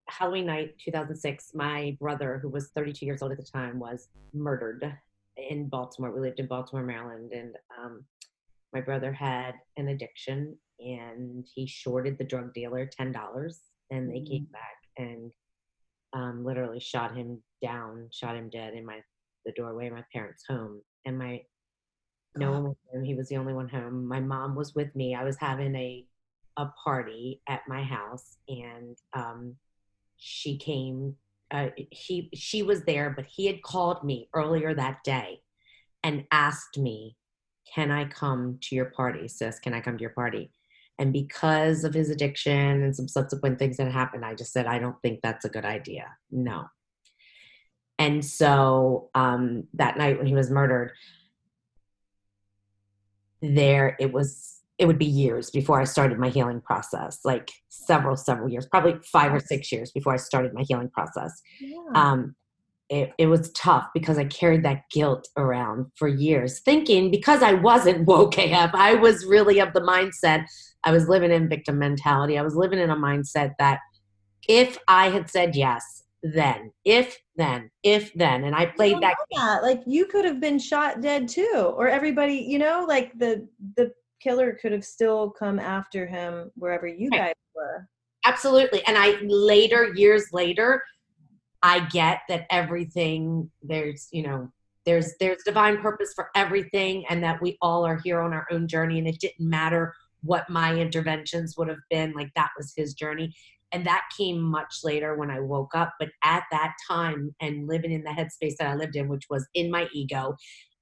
Halloween 0.09 0.47
night 0.47 0.75
2006. 0.85 1.53
My 1.55 1.97
brother, 2.01 2.39
who 2.43 2.49
was 2.49 2.71
32 2.75 3.07
years 3.07 3.23
old 3.23 3.33
at 3.33 3.39
the 3.39 3.45
time, 3.45 3.79
was 3.79 4.09
murdered 4.35 4.93
in 5.37 5.69
Baltimore. 5.69 6.12
We 6.12 6.21
lived 6.21 6.41
in 6.41 6.47
Baltimore, 6.47 6.85
Maryland, 6.85 7.33
and 7.33 7.55
um, 7.79 8.05
my 8.73 8.81
brother 8.81 9.12
had 9.12 9.55
an 9.77 9.89
addiction, 9.89 10.57
and 10.79 11.47
he 11.55 11.67
shorted 11.67 12.19
the 12.19 12.25
drug 12.25 12.53
dealer 12.53 12.87
ten 12.87 13.12
dollars, 13.12 13.61
and 13.91 14.11
they 14.11 14.19
mm-hmm. 14.19 14.33
came 14.33 14.47
mm. 14.47 14.53
back 14.53 14.77
and 14.99 15.33
um, 16.12 16.45
literally 16.45 16.81
shot 16.81 17.17
him 17.17 17.43
down, 17.62 18.09
shot 18.12 18.37
him 18.37 18.51
dead 18.51 18.75
in 18.75 18.85
my 18.85 19.01
the 19.45 19.53
doorway 19.53 19.89
of 19.89 19.95
my 19.95 20.05
parents' 20.12 20.45
home. 20.49 20.83
And 21.05 21.19
my 21.19 21.43
no 22.37 22.53
one 22.53 22.65
was 22.65 22.77
home. 22.93 23.05
He 23.05 23.15
was 23.15 23.29
the 23.29 23.37
only 23.37 23.53
one 23.53 23.69
home. 23.69 24.07
My 24.07 24.21
mom 24.21 24.55
was 24.55 24.75
with 24.75 24.95
me. 24.97 25.15
I 25.15 25.25
was 25.25 25.37
having 25.37 25.75
a 25.75 26.07
a 26.57 26.67
party 26.85 27.41
at 27.49 27.63
my 27.69 27.83
house, 27.83 28.37
and 28.49 28.97
um, 29.15 29.57
she 30.17 30.57
came. 30.59 31.17
Uh, 31.51 31.69
he 31.91 32.31
she 32.35 32.63
was 32.63 32.85
there, 32.85 33.11
but 33.11 33.27
he 33.27 33.47
had 33.47 33.63
called 33.63 34.03
me 34.05 34.29
earlier 34.35 34.75
that 34.75 35.05
day 35.05 35.43
and 36.03 36.25
asked 36.31 36.79
me, 36.79 37.17
"Can 37.75 37.91
I 37.91 38.07
come 38.07 38.59
to 38.63 38.75
your 38.75 38.87
party, 38.87 39.29
sis? 39.29 39.59
Can 39.59 39.75
I 39.75 39.81
come 39.81 39.97
to 39.97 40.03
your 40.03 40.11
party?" 40.11 40.51
And 40.99 41.13
because 41.13 41.85
of 41.85 41.95
his 41.95 42.11
addiction 42.11 42.83
and 42.83 42.95
some 42.95 43.09
subsequent 43.09 43.59
things 43.59 43.79
that 43.79 43.91
happened, 43.91 44.25
I 44.25 44.35
just 44.35 44.53
said, 44.53 44.67
I 44.67 44.79
don't 44.79 45.01
think 45.03 45.21
that's 45.21 45.45
a 45.45 45.49
good 45.49 45.65
idea. 45.65 46.07
No. 46.31 46.67
And 47.99 48.25
so 48.25 49.11
um, 49.15 49.65
that 49.75 49.97
night 49.97 50.19
when 50.19 50.27
he 50.27 50.35
was 50.35 50.51
murdered, 50.51 50.93
there 53.41 53.97
it 53.99 54.13
was 54.13 54.62
it 54.83 54.87
would 54.87 54.99
be 54.99 55.07
years 55.07 55.49
before 55.49 55.81
I 55.81 55.85
started 55.85 56.19
my 56.19 56.29
healing 56.29 56.61
process, 56.61 57.21
like 57.25 57.53
several, 57.69 58.17
several 58.17 58.49
years, 58.49 58.67
probably 58.67 58.97
five 59.05 59.33
or 59.33 59.39
six 59.39 59.71
years 59.71 59.93
before 59.93 60.12
I 60.12 60.17
started 60.17 60.53
my 60.55 60.65
healing 60.69 60.91
process. 60.91 61.41
Yeah. 61.61 61.79
Um, 61.95 62.35
it, 62.89 63.12
it 63.17 63.27
was 63.27 63.53
tough 63.53 63.87
because 63.95 64.19
I 64.19 64.25
carried 64.25 64.65
that 64.65 64.83
guilt 64.91 65.29
around 65.37 65.87
for 65.95 66.09
years, 66.09 66.59
thinking 66.59 67.12
because 67.12 67.45
I 67.45 67.53
wasn't 67.53 68.07
woke 68.09 68.37
AF, 68.39 68.73
I 68.75 68.95
was 68.95 69.25
really 69.25 69.61
of 69.61 69.73
the 69.73 69.83
mindset 69.83 70.47
I 70.83 70.91
was 70.91 71.09
living 71.09 71.31
in 71.31 71.49
victim 71.49 71.79
mentality. 71.79 72.37
I 72.37 72.43
was 72.43 72.57
living 72.57 72.81
in 72.81 72.91
a 72.91 72.97
mindset 72.97 73.53
that 73.61 73.79
if 74.49 74.79
I 74.89 75.11
had 75.11 75.31
said 75.31 75.55
yes, 75.55 76.03
then, 76.25 76.73
if 76.85 77.17
then, 77.37 77.71
if 77.85 78.12
then, 78.15 78.43
and 78.43 78.57
I 78.57 78.67
played 78.67 79.01
that, 79.01 79.15
that. 79.37 79.62
Like 79.62 79.83
you 79.87 80.07
could 80.07 80.25
have 80.25 80.41
been 80.41 80.59
shot 80.59 81.01
dead 81.01 81.29
too, 81.29 81.73
or 81.77 81.89
everybody, 81.89 82.35
you 82.35 82.59
know, 82.59 82.85
like 82.89 83.17
the 83.17 83.47
the 83.77 83.93
killer 84.23 84.59
could 84.61 84.73
have 84.73 84.85
still 84.85 85.31
come 85.31 85.59
after 85.59 86.07
him 86.07 86.50
wherever 86.55 86.87
you 86.87 87.09
right. 87.11 87.19
guys 87.19 87.35
were. 87.55 87.88
Absolutely, 88.25 88.85
and 88.87 88.97
I 88.97 89.19
later, 89.23 89.93
years 89.95 90.26
later, 90.33 90.83
I 91.62 91.81
get 91.87 92.21
that 92.29 92.47
everything 92.50 93.50
there's, 93.62 94.09
you 94.12 94.23
know, 94.23 94.50
there's 94.85 95.14
there's 95.21 95.43
divine 95.45 95.79
purpose 95.81 96.12
for 96.14 96.29
everything, 96.35 97.05
and 97.09 97.23
that 97.23 97.41
we 97.43 97.59
all 97.61 97.85
are 97.85 98.00
here 98.02 98.21
on 98.21 98.33
our 98.33 98.47
own 98.50 98.69
journey, 98.69 98.99
and 98.99 99.09
it 99.09 99.19
didn't 99.19 99.41
matter 99.41 99.95
what 100.23 100.49
my 100.49 100.76
interventions 100.76 101.57
would 101.57 101.69
have 101.69 101.83
been 101.91 102.12
like 102.12 102.31
that 102.35 102.50
was 102.57 102.73
his 102.76 102.95
journey 102.95 103.35
and 103.73 103.87
that 103.87 104.02
came 104.17 104.41
much 104.41 104.81
later 104.85 105.17
when 105.17 105.31
i 105.31 105.41
woke 105.41 105.75
up 105.75 105.93
but 105.99 106.09
at 106.25 106.45
that 106.50 106.75
time 106.88 107.35
and 107.41 107.69
living 107.69 107.93
in 107.93 108.02
the 108.02 108.11
headspace 108.11 108.57
that 108.59 108.69
i 108.69 108.75
lived 108.75 108.97
in 108.97 109.09
which 109.09 109.25
was 109.29 109.47
in 109.55 109.71
my 109.71 109.88
ego 109.93 110.35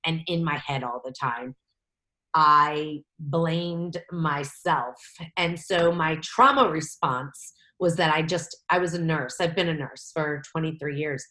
and 0.04 0.20
in 0.26 0.44
my 0.44 0.56
head 0.56 0.85
all 0.85 1.00
the 1.04 1.12
time 1.12 1.54
i 2.34 3.00
blamed 3.18 4.00
myself 4.12 4.96
and 5.37 5.58
so 5.58 5.92
my 5.92 6.16
trauma 6.22 6.68
response 6.68 7.52
was 7.78 7.96
that 7.96 8.12
i 8.14 8.22
just 8.22 8.56
i 8.70 8.78
was 8.78 8.94
a 8.94 9.02
nurse 9.02 9.37
i've 9.40 9.56
been 9.56 9.68
a 9.68 9.75
nurse 9.75 10.10
for 10.12 10.42
23 10.52 10.99
years 10.99 11.25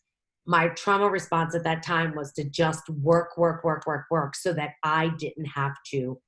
my 0.46 0.70
trauma 0.70 1.08
response 1.08 1.54
at 1.54 1.64
that 1.64 1.84
time 1.84 2.16
was 2.16 2.34
to 2.34 2.44
just 2.44 2.90
work 2.90 3.38
work 3.38 3.64
work 3.64 3.86
work 3.86 4.06
work 4.12 4.36
so 4.36 4.52
that 4.54 4.72
i 4.84 5.10
didn't 5.18 5.46
have 5.46 5.74
to 5.86 6.20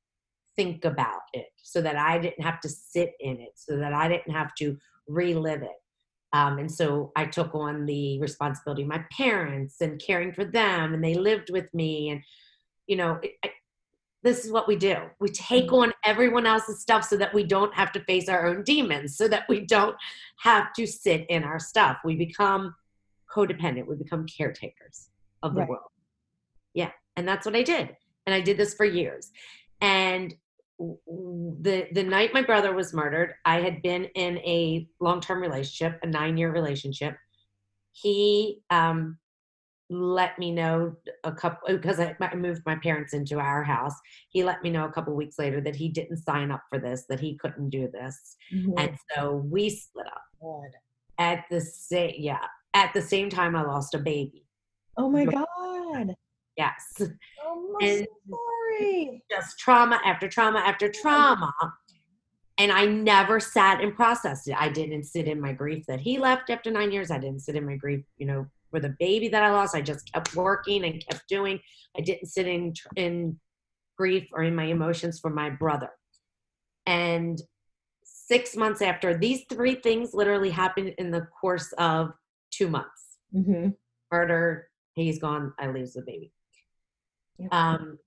think 0.55 0.85
about 0.85 1.21
it 1.33 1.47
so 1.71 1.81
that 1.81 1.95
I 1.95 2.19
didn't 2.19 2.43
have 2.43 2.59
to 2.61 2.69
sit 2.69 3.13
in 3.19 3.39
it, 3.39 3.53
so 3.55 3.77
that 3.77 3.93
I 3.93 4.07
didn't 4.07 4.33
have 4.33 4.53
to 4.55 4.77
relive 5.07 5.61
it. 5.63 5.69
Um, 6.33 6.59
and 6.59 6.71
so 6.71 7.11
I 7.15 7.25
took 7.25 7.53
on 7.53 7.85
the 7.85 8.19
responsibility 8.19 8.83
of 8.83 8.87
my 8.87 9.03
parents 9.15 9.81
and 9.81 10.01
caring 10.01 10.33
for 10.33 10.45
them, 10.45 10.93
and 10.93 11.03
they 11.03 11.13
lived 11.13 11.49
with 11.49 11.73
me. 11.73 12.09
And, 12.09 12.21
you 12.87 12.95
know, 12.95 13.19
it, 13.21 13.51
this 14.23 14.45
is 14.45 14.51
what 14.51 14.67
we 14.67 14.75
do 14.75 14.95
we 15.19 15.29
take 15.29 15.65
mm-hmm. 15.65 15.75
on 15.75 15.93
everyone 16.05 16.45
else's 16.45 16.81
stuff 16.81 17.03
so 17.03 17.17
that 17.17 17.33
we 17.33 17.43
don't 17.43 17.73
have 17.73 17.91
to 17.93 17.99
face 18.01 18.29
our 18.29 18.47
own 18.47 18.63
demons, 18.63 19.17
so 19.17 19.27
that 19.27 19.43
we 19.49 19.61
don't 19.61 19.95
have 20.39 20.73
to 20.73 20.85
sit 20.85 21.25
in 21.29 21.43
our 21.43 21.59
stuff. 21.59 21.97
We 22.03 22.15
become 22.15 22.75
codependent, 23.33 23.87
we 23.87 23.95
become 23.95 24.25
caretakers 24.25 25.09
of 25.43 25.53
the 25.53 25.61
right. 25.61 25.69
world. 25.69 25.89
Yeah. 26.73 26.91
And 27.15 27.27
that's 27.27 27.45
what 27.45 27.55
I 27.55 27.63
did. 27.63 27.95
And 28.25 28.33
I 28.33 28.41
did 28.41 28.57
this 28.57 28.73
for 28.73 28.85
years. 28.85 29.31
And 29.81 30.33
the 30.77 31.87
the 31.91 32.03
night 32.03 32.33
my 32.33 32.41
brother 32.41 32.73
was 32.73 32.93
murdered, 32.93 33.35
I 33.45 33.61
had 33.61 33.81
been 33.81 34.05
in 34.15 34.37
a 34.39 34.87
long 34.99 35.21
term 35.21 35.41
relationship, 35.41 35.99
a 36.03 36.07
nine 36.07 36.37
year 36.37 36.51
relationship. 36.51 37.15
He 37.91 38.61
um, 38.69 39.17
let 39.91 40.39
me 40.39 40.51
know 40.51 40.95
a 41.25 41.31
couple 41.33 41.67
because 41.67 41.99
I, 41.99 42.15
I, 42.21 42.35
moved 42.35 42.61
my 42.65 42.75
parents 42.75 43.13
into 43.13 43.39
our 43.39 43.61
house. 43.61 43.93
He 44.29 44.41
let 44.41 44.63
me 44.63 44.69
know 44.69 44.85
a 44.85 44.91
couple 44.91 45.13
weeks 45.13 45.37
later 45.37 45.59
that 45.61 45.75
he 45.75 45.89
didn't 45.89 46.17
sign 46.17 46.49
up 46.49 46.63
for 46.69 46.79
this, 46.79 47.03
that 47.09 47.19
he 47.19 47.37
couldn't 47.37 47.69
do 47.69 47.89
this, 47.91 48.37
mm-hmm. 48.53 48.71
and 48.77 48.97
so 49.13 49.35
we 49.51 49.69
split 49.69 50.07
up. 50.07 50.21
God. 50.41 50.69
At 51.19 51.43
the 51.51 51.59
same 51.59 52.13
yeah, 52.17 52.45
at 52.73 52.93
the 52.93 53.01
same 53.01 53.29
time, 53.29 53.55
I 53.55 53.63
lost 53.63 53.93
a 53.93 53.99
baby. 53.99 54.47
Oh 54.95 55.09
my 55.09 55.25
god! 55.25 56.15
Yes. 56.57 57.01
Oh, 57.43 57.77
and 57.81 58.07
sorry. 58.29 59.23
Just 59.29 59.59
trauma 59.59 59.99
after 60.05 60.29
trauma 60.29 60.59
after 60.59 60.89
trauma. 60.89 61.53
And 62.57 62.71
I 62.71 62.85
never 62.85 63.39
sat 63.39 63.81
and 63.81 63.95
processed 63.95 64.47
it. 64.47 64.55
I 64.59 64.69
didn't 64.69 65.05
sit 65.05 65.27
in 65.27 65.41
my 65.41 65.51
grief 65.51 65.85
that 65.87 65.99
he 65.99 66.19
left 66.19 66.49
after 66.49 66.69
nine 66.69 66.91
years. 66.91 67.09
I 67.09 67.17
didn't 67.17 67.41
sit 67.41 67.55
in 67.55 67.65
my 67.65 67.75
grief, 67.75 68.03
you 68.17 68.27
know, 68.27 68.45
for 68.71 68.79
the 68.79 68.95
baby 68.99 69.27
that 69.29 69.43
I 69.43 69.51
lost. 69.51 69.75
I 69.75 69.81
just 69.81 70.11
kept 70.11 70.35
working 70.35 70.83
and 70.85 71.05
kept 71.07 71.27
doing. 71.27 71.59
I 71.97 72.01
didn't 72.01 72.27
sit 72.27 72.47
in 72.47 72.73
in 72.95 73.39
grief 73.97 74.27
or 74.33 74.43
in 74.43 74.55
my 74.55 74.65
emotions 74.65 75.19
for 75.19 75.29
my 75.29 75.49
brother. 75.49 75.89
And 76.87 77.39
six 78.03 78.55
months 78.55 78.81
after, 78.81 79.15
these 79.15 79.43
three 79.49 79.75
things 79.75 80.13
literally 80.13 80.49
happened 80.49 80.95
in 80.97 81.11
the 81.11 81.27
course 81.39 81.71
of 81.77 82.13
two 82.49 82.67
months 82.67 83.17
Mm-hmm. 83.33 83.69
murder, 84.11 84.67
he's 84.93 85.19
gone, 85.19 85.53
I 85.57 85.67
lose 85.67 85.93
the 85.93 86.01
baby. 86.01 86.33
Um, 87.49 87.97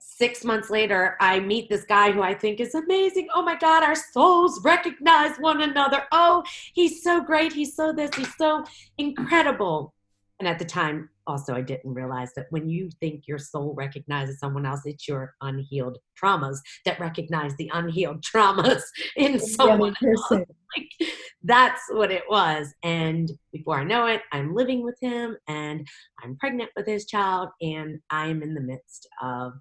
six 0.00 0.44
months 0.44 0.68
later, 0.68 1.16
I 1.20 1.38
meet 1.38 1.68
this 1.68 1.84
guy 1.84 2.10
who 2.10 2.22
I 2.22 2.34
think 2.34 2.58
is 2.58 2.74
amazing. 2.74 3.28
Oh 3.32 3.42
my 3.42 3.56
God, 3.56 3.84
our 3.84 3.94
souls 3.94 4.60
recognize 4.64 5.36
one 5.38 5.62
another. 5.62 6.02
Oh, 6.10 6.42
he's 6.74 7.02
so 7.04 7.22
great. 7.22 7.52
He's 7.52 7.76
so 7.76 7.92
this, 7.92 8.10
he's 8.16 8.34
so 8.36 8.64
incredible. 8.98 9.94
And 10.40 10.48
at 10.48 10.58
the 10.58 10.64
time, 10.64 11.08
also, 11.26 11.54
I 11.54 11.62
didn't 11.62 11.94
realize 11.94 12.34
that 12.34 12.46
when 12.50 12.68
you 12.68 12.90
think 13.00 13.24
your 13.26 13.38
soul 13.38 13.74
recognizes 13.76 14.38
someone 14.38 14.66
else, 14.66 14.82
it's 14.84 15.08
your 15.08 15.34
unhealed 15.40 15.98
traumas 16.20 16.58
that 16.84 17.00
recognize 17.00 17.56
the 17.56 17.70
unhealed 17.72 18.22
traumas 18.34 18.82
in 19.16 19.38
someone 19.38 19.94
else. 20.04 20.42
Like, 20.76 21.10
that's 21.44 21.82
what 21.90 22.10
it 22.10 22.24
was. 22.28 22.74
And 22.82 23.30
before 23.52 23.78
I 23.78 23.84
know 23.84 24.06
it, 24.06 24.22
I'm 24.32 24.56
living 24.56 24.82
with 24.82 24.96
him 25.00 25.36
and 25.46 25.86
I'm 26.20 26.36
pregnant 26.36 26.70
with 26.74 26.84
his 26.84 27.06
child, 27.06 27.50
and 27.60 28.00
I'm 28.10 28.42
in 28.42 28.54
the 28.54 28.60
midst 28.60 29.06
of 29.22 29.52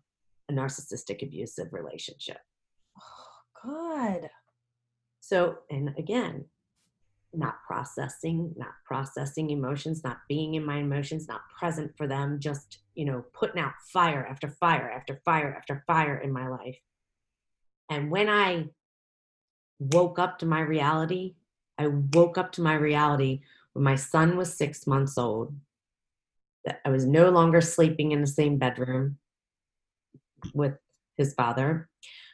a 0.49 0.53
narcissistic 0.53 1.21
abusive 1.21 1.67
relationship. 1.71 2.39
Oh, 2.99 3.61
God. 3.63 4.29
So, 5.19 5.59
and 5.69 5.93
again, 5.99 6.45
not 7.33 7.55
processing, 7.65 8.53
not 8.55 8.73
processing 8.85 9.49
emotions, 9.49 10.03
not 10.03 10.19
being 10.27 10.53
in 10.53 10.65
my 10.65 10.77
emotions, 10.77 11.27
not 11.27 11.41
present 11.57 11.95
for 11.97 12.07
them, 12.07 12.39
just, 12.39 12.79
you 12.95 13.05
know, 13.05 13.23
putting 13.33 13.61
out 13.61 13.73
fire 13.91 14.25
after 14.29 14.49
fire 14.49 14.91
after 14.91 15.19
fire 15.25 15.55
after 15.55 15.83
fire 15.87 16.17
in 16.17 16.31
my 16.31 16.47
life. 16.47 16.77
And 17.89 18.11
when 18.11 18.29
I 18.29 18.69
woke 19.79 20.19
up 20.19 20.39
to 20.39 20.45
my 20.45 20.59
reality, 20.61 21.35
I 21.77 21.87
woke 21.87 22.37
up 22.37 22.51
to 22.53 22.61
my 22.61 22.75
reality 22.75 23.41
when 23.73 23.83
my 23.83 23.95
son 23.95 24.37
was 24.37 24.53
six 24.53 24.85
months 24.85 25.17
old, 25.17 25.55
that 26.65 26.79
I 26.85 26.89
was 26.89 27.05
no 27.05 27.29
longer 27.29 27.61
sleeping 27.61 28.11
in 28.11 28.21
the 28.21 28.27
same 28.27 28.57
bedroom 28.57 29.17
with 30.53 30.73
his 31.17 31.33
father. 31.33 31.89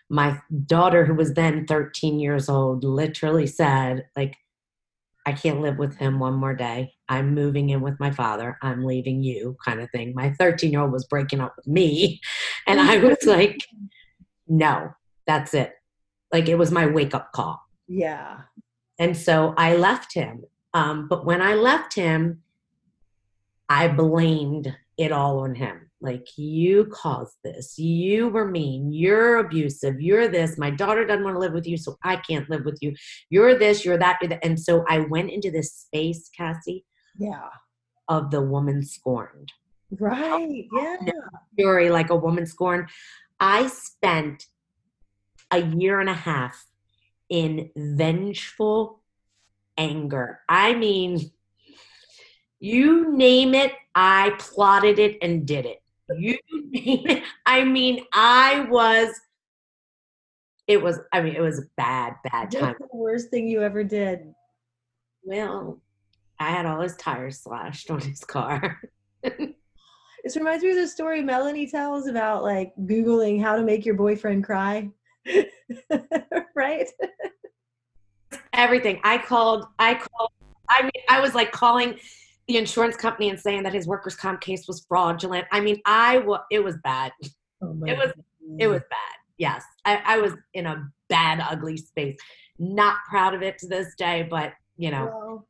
My 0.10 0.42
daughter, 0.66 1.06
who 1.06 1.14
was 1.14 1.34
then 1.34 1.66
13 1.66 2.20
years 2.20 2.50
old, 2.50 2.84
literally 2.84 3.48
said, 3.48 4.08
like, 4.16 4.36
I 5.26 5.34
can't 5.34 5.62
live 5.62 5.78
with 5.78 5.98
him 5.98 6.20
one 6.20 6.36
more 6.36 6.56
day. 6.56 6.94
I'm 7.08 7.34
moving 7.34 7.70
in 7.70 7.82
with 7.82 8.00
my 8.00 8.12
father. 8.12 8.58
I'm 8.62 8.84
leaving 8.84 9.22
you, 9.24 9.58
kind 9.64 9.82
of 9.82 9.90
thing. 9.92 10.14
My 10.16 10.32
13 10.40 10.72
year 10.72 10.82
old 10.82 10.92
was 10.92 11.06
breaking 11.06 11.42
up 11.42 11.54
with 11.56 11.68
me. 11.68 12.22
And 12.68 12.80
I 12.80 12.98
was 12.98 13.18
like, 13.26 13.66
no, 14.48 14.92
that's 15.26 15.56
it. 15.56 15.74
Like, 16.32 16.48
it 16.48 16.56
was 16.56 16.72
my 16.72 16.86
wake 16.86 17.16
up 17.16 17.32
call. 17.32 17.60
Yeah. 17.88 18.42
And 19.00 19.18
so 19.18 19.56
I 19.58 19.76
left 19.76 20.14
him. 20.14 20.44
Um, 20.76 21.08
but 21.08 21.26
when 21.26 21.42
I 21.42 21.56
left 21.56 21.96
him, 21.96 22.44
I 23.68 23.88
blamed 23.88 24.76
it 24.98 25.12
all 25.12 25.40
on 25.40 25.56
him. 25.56 25.89
Like, 26.02 26.26
you 26.38 26.86
caused 26.86 27.36
this. 27.44 27.78
You 27.78 28.30
were 28.30 28.48
mean. 28.50 28.92
You're 28.94 29.38
abusive. 29.40 30.00
You're 30.00 30.30
this. 30.30 30.58
My 30.58 30.70
daughter 30.72 31.06
doesn't 31.06 31.24
want 31.24 31.36
to 31.36 31.40
live 31.40 31.54
with 31.54 31.68
you, 31.68 31.76
so 31.78 31.98
I 32.04 32.16
can't 32.18 32.50
live 32.50 32.64
with 32.64 32.78
you. 32.82 32.94
You're 33.30 33.58
this, 33.58 33.84
you're 33.84 33.98
that. 33.98 34.18
You're 34.22 34.30
that. 34.30 34.46
And 34.46 34.60
so 34.60 34.86
I 34.88 35.00
went 35.00 35.30
into 35.30 35.52
this 35.52 35.74
space, 35.74 36.30
Cassie, 36.36 36.86
Yeah. 37.18 37.50
of 38.08 38.32
the 38.32 38.42
woman 38.42 38.82
scorned. 38.84 39.52
Right. 40.00 40.66
Yeah. 40.72 40.98
Fury, 41.56 41.90
like 41.90 42.10
a 42.12 42.16
woman 42.16 42.46
scorned. 42.46 42.90
I 43.40 43.68
spent 43.68 44.46
a 45.52 45.60
year 45.60 46.00
and 46.00 46.10
a 46.10 46.14
half 46.14 46.66
in 47.30 47.72
vengeful 47.76 49.02
anger. 49.78 50.40
I 50.48 50.76
mean, 50.76 51.32
you 52.60 53.12
name 53.16 53.54
it, 53.54 53.74
I 53.96 54.34
plotted 54.38 55.00
it 55.00 55.18
and 55.22 55.46
did 55.46 55.66
it. 55.66 55.82
You 56.18 56.38
it. 56.74 57.24
I 57.46 57.64
mean, 57.64 58.06
I 58.14 58.68
was, 58.70 59.10
it 60.68 60.82
was, 60.82 61.00
I 61.12 61.22
mean, 61.22 61.36
it 61.36 61.42
was 61.42 61.60
a 61.60 61.64
bad, 61.78 62.16
bad 62.24 62.52
time. 62.52 62.76
The 62.80 62.88
worst 62.94 63.30
thing 63.30 63.48
you 63.48 63.62
ever 63.62 63.84
did? 63.84 64.34
Well, 65.24 65.82
I 66.40 66.50
had 66.50 66.66
all 66.66 66.82
his 66.82 66.96
tires 66.96 67.42
slashed 67.42 67.92
on 67.92 68.02
his 68.02 68.20
car. 68.20 68.82
This 70.22 70.36
reminds 70.36 70.66
me 70.66 70.72
of 70.72 70.76
the 70.76 70.86
story 70.86 71.22
Melanie 71.22 71.72
tells 71.72 72.08
about 72.08 72.44
like 72.44 72.74
Googling 72.82 73.42
how 73.42 73.56
to 73.56 73.64
make 73.64 73.86
your 73.86 73.96
boyfriend 73.96 74.44
cry. 74.44 74.90
right? 76.56 76.90
everything. 78.54 79.00
I 79.04 79.18
called, 79.18 79.66
I 79.80 79.96
called, 79.96 80.32
I 80.70 80.84
mean, 80.84 81.04
I 81.10 81.20
was 81.20 81.34
like 81.34 81.52
calling 81.52 81.98
the 82.50 82.58
insurance 82.58 82.98
company 82.98 83.30
and 83.30 83.40
saying 83.40 83.64
that 83.64 83.74
his 83.74 83.88
workers' 83.88 84.16
comp 84.16 84.42
case 84.42 84.68
was 84.68 84.84
fraudulent. 84.90 85.46
I 85.52 85.60
mean, 85.60 85.80
I 85.86 86.18
was, 86.18 86.42
it 86.52 86.64
was 86.64 86.76
bad. 86.84 87.12
Oh 87.62 87.78
It 87.86 87.96
was, 87.96 88.12
it 88.58 88.68
was 88.68 88.82
bad. 88.90 89.18
Yes. 89.38 89.64
I, 89.86 90.02
I 90.04 90.18
was 90.18 90.34
in 90.56 90.66
a 90.66 90.90
bad, 91.10 91.40
ugly 91.48 91.78
space. 91.78 92.18
Not 92.58 92.98
proud 93.08 93.36
of 93.36 93.44
it 93.44 93.60
to 93.60 93.68
this 93.68 93.94
day, 93.98 94.28
but 94.30 94.54
you 94.78 94.90
know, 94.90 95.12
Well, 95.14 95.48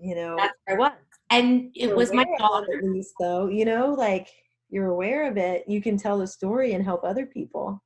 you 0.00 0.14
know, 0.14 0.36
that's 0.36 0.52
where 0.66 0.76
I 0.76 0.78
was. 0.78 0.92
And 1.30 1.70
it 1.74 1.96
was 1.96 2.12
my 2.12 2.26
daughter. 2.38 2.66
At 2.76 2.84
least, 2.84 3.14
though, 3.18 3.48
you 3.48 3.64
know, 3.64 3.94
like 3.94 4.28
you're 4.68 4.88
aware 4.88 5.28
of 5.28 5.38
it. 5.38 5.64
You 5.66 5.80
can 5.80 5.96
tell 5.96 6.18
the 6.18 6.26
story 6.26 6.74
and 6.74 6.84
help 6.84 7.02
other 7.02 7.24
people 7.24 7.82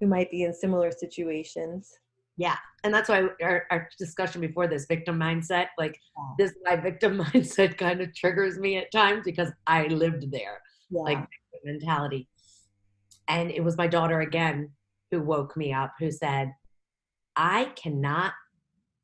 who 0.00 0.06
might 0.06 0.30
be 0.30 0.44
in 0.44 0.54
similar 0.54 0.90
situations. 0.90 1.92
Yeah. 2.38 2.56
And 2.84 2.94
that's 2.94 3.08
why 3.08 3.24
our, 3.42 3.64
our 3.70 3.88
discussion 3.98 4.40
before 4.40 4.68
this 4.68 4.86
victim 4.86 5.18
mindset, 5.18 5.66
like 5.76 6.00
Yeah. 6.16 6.24
this, 6.38 6.54
my 6.64 6.76
victim 6.76 7.18
mindset 7.24 7.76
kind 7.76 8.00
of 8.00 8.14
triggers 8.14 8.58
me 8.58 8.78
at 8.78 8.90
times 8.92 9.22
because 9.24 9.50
I 9.66 9.88
lived 9.88 10.30
there. 10.30 10.60
Yeah. 10.90 11.02
like 11.02 11.26
mentality. 11.64 12.28
And 13.28 13.50
it 13.50 13.62
was 13.62 13.76
my 13.76 13.86
daughter 13.86 14.20
again 14.22 14.70
who 15.10 15.20
woke 15.20 15.54
me 15.54 15.72
up, 15.72 15.92
who 15.98 16.10
said, 16.10 16.52
I 17.36 17.66
cannot 17.76 18.32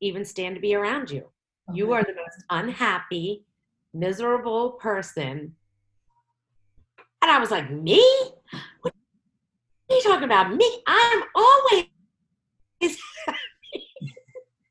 even 0.01 0.25
stand 0.25 0.55
to 0.55 0.61
be 0.61 0.73
around 0.73 1.11
you. 1.11 1.29
You 1.73 1.91
oh 1.91 1.93
are 1.93 2.03
the 2.03 2.13
most 2.13 2.43
unhappy, 2.49 3.45
miserable 3.93 4.71
person. 4.81 5.55
And 7.21 7.31
I 7.31 7.39
was 7.39 7.51
like, 7.51 7.71
Me? 7.71 8.03
What 8.81 8.93
are 9.89 9.95
you 9.95 10.01
talking 10.03 10.25
about? 10.25 10.55
Me? 10.55 10.81
I'm 10.87 11.23
always. 11.35 11.85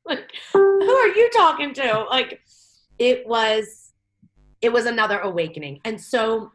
Like, 0.05 0.31
who 0.53 0.89
are 0.89 1.07
you 1.07 1.29
talking 1.35 1.73
to? 1.73 2.05
Like, 2.09 2.41
it 2.97 3.27
was, 3.27 3.91
it 4.61 4.71
was 4.71 4.85
another 4.85 5.19
awakening. 5.19 5.81
And 5.85 5.99
so 5.99 6.51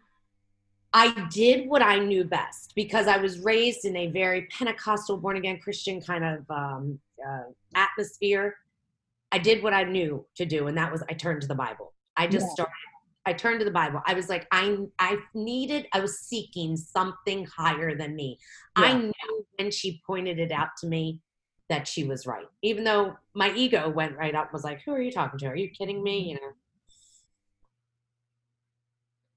I 0.92 1.28
did 1.30 1.68
what 1.68 1.82
I 1.82 1.98
knew 1.98 2.24
best 2.24 2.72
because 2.74 3.06
I 3.06 3.16
was 3.18 3.40
raised 3.40 3.84
in 3.84 3.96
a 3.96 4.08
very 4.08 4.48
Pentecostal, 4.56 5.16
born 5.18 5.36
again 5.36 5.60
Christian 5.62 6.00
kind 6.00 6.24
of 6.24 6.50
um, 6.50 6.98
uh, 7.26 7.44
atmosphere. 7.74 8.56
I 9.32 9.38
did 9.38 9.62
what 9.62 9.72
I 9.72 9.84
knew 9.84 10.26
to 10.36 10.44
do, 10.44 10.66
and 10.66 10.76
that 10.76 10.90
was 10.90 11.04
I 11.08 11.12
turned 11.12 11.42
to 11.42 11.46
the 11.46 11.54
Bible. 11.54 11.92
I 12.16 12.26
just 12.26 12.46
Yeah. 12.46 12.54
started. 12.54 12.72
I 13.26 13.32
turned 13.34 13.60
to 13.60 13.64
the 13.64 13.70
Bible. 13.70 14.00
I 14.06 14.14
was 14.14 14.28
like, 14.28 14.48
I, 14.50 14.78
I 14.98 15.18
needed, 15.34 15.86
I 15.92 16.00
was 16.00 16.20
seeking 16.20 16.74
something 16.76 17.46
higher 17.46 17.94
than 17.94 18.16
me. 18.16 18.38
I 18.74 18.94
knew 18.94 19.46
when 19.58 19.70
she 19.70 20.00
pointed 20.06 20.38
it 20.38 20.50
out 20.50 20.70
to 20.78 20.88
me 20.88 21.20
that 21.70 21.88
she 21.88 22.04
was 22.04 22.26
right, 22.26 22.44
even 22.62 22.84
though 22.84 23.16
my 23.32 23.54
ego 23.54 23.88
went 23.88 24.16
right 24.16 24.34
up, 24.34 24.52
was 24.52 24.64
like, 24.64 24.82
who 24.82 24.92
are 24.92 25.00
you 25.00 25.12
talking 25.12 25.38
to? 25.38 25.46
Are 25.46 25.56
you 25.56 25.70
kidding 25.70 26.02
me? 26.02 26.20
Mm-hmm. 26.20 26.28
You 26.28 26.34
know. 26.34 26.52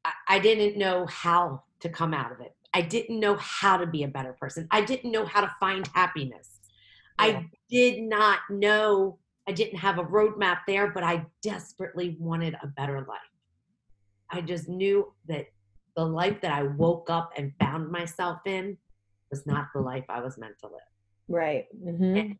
I, 0.03 0.11
I 0.27 0.39
didn't 0.39 0.77
know 0.77 1.05
how 1.05 1.63
to 1.79 1.89
come 1.89 2.13
out 2.13 2.31
of 2.31 2.41
it. 2.41 2.55
I 2.73 2.81
didn't 2.81 3.19
know 3.19 3.35
how 3.35 3.77
to 3.77 3.85
be 3.85 4.03
a 4.03 4.07
better 4.07 4.33
person. 4.33 4.67
I 4.71 4.81
didn't 4.81 5.11
know 5.11 5.25
how 5.25 5.41
to 5.41 5.55
find 5.59 5.87
happiness. 5.93 6.59
Yeah. 7.19 7.25
I 7.25 7.49
did 7.69 8.01
not 8.01 8.39
know, 8.49 9.19
I 9.47 9.51
didn't 9.51 9.77
have 9.77 9.99
a 9.99 10.03
roadmap 10.03 10.61
there, 10.67 10.89
but 10.89 11.03
I 11.03 11.27
desperately 11.43 12.17
wanted 12.19 12.55
a 12.63 12.67
better 12.67 13.05
life. 13.07 13.19
I 14.31 14.41
just 14.41 14.67
knew 14.67 15.13
that 15.27 15.45
the 15.95 16.03
life 16.03 16.41
that 16.41 16.51
I 16.51 16.63
woke 16.63 17.11
up 17.11 17.31
and 17.37 17.53
found 17.59 17.91
myself 17.91 18.39
in 18.47 18.75
was 19.29 19.45
not 19.45 19.67
the 19.75 19.81
life 19.81 20.05
I 20.09 20.21
was 20.21 20.39
meant 20.39 20.57
to 20.61 20.67
live. 20.67 20.81
Right. 21.27 21.65
hmm 21.83 22.33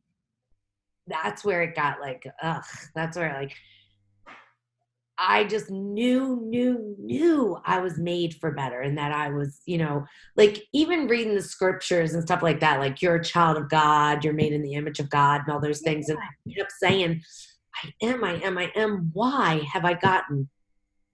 That's 1.07 1.43
where 1.43 1.63
it 1.63 1.75
got 1.75 1.99
like, 1.99 2.25
ugh, 2.41 2.63
that's 2.95 3.17
where 3.17 3.33
like, 3.33 3.53
I 5.17 5.43
just 5.43 5.69
knew, 5.69 6.41
knew, 6.43 6.95
knew 6.99 7.57
I 7.65 7.79
was 7.79 7.99
made 7.99 8.35
for 8.35 8.51
better 8.51 8.81
and 8.81 8.97
that 8.97 9.11
I 9.11 9.29
was, 9.29 9.61
you 9.65 9.77
know, 9.77 10.05
like 10.35 10.63
even 10.73 11.07
reading 11.07 11.35
the 11.35 11.41
scriptures 11.41 12.13
and 12.13 12.23
stuff 12.23 12.41
like 12.41 12.59
that, 12.61 12.79
like 12.79 13.01
you're 13.01 13.15
a 13.15 13.23
child 13.23 13.57
of 13.57 13.69
God, 13.69 14.23
you're 14.23 14.33
made 14.33 14.53
in 14.53 14.63
the 14.63 14.73
image 14.73 14.99
of 14.99 15.09
God 15.09 15.41
and 15.45 15.53
all 15.53 15.61
those 15.61 15.81
things. 15.81 16.09
And 16.09 16.17
I 16.17 16.53
kept 16.57 16.71
saying, 16.71 17.21
I 17.83 17.91
am, 18.01 18.23
I 18.23 18.33
am, 18.41 18.57
I 18.57 18.71
am. 18.75 19.11
Why 19.13 19.61
have 19.71 19.85
I 19.85 19.93
gotten 19.93 20.49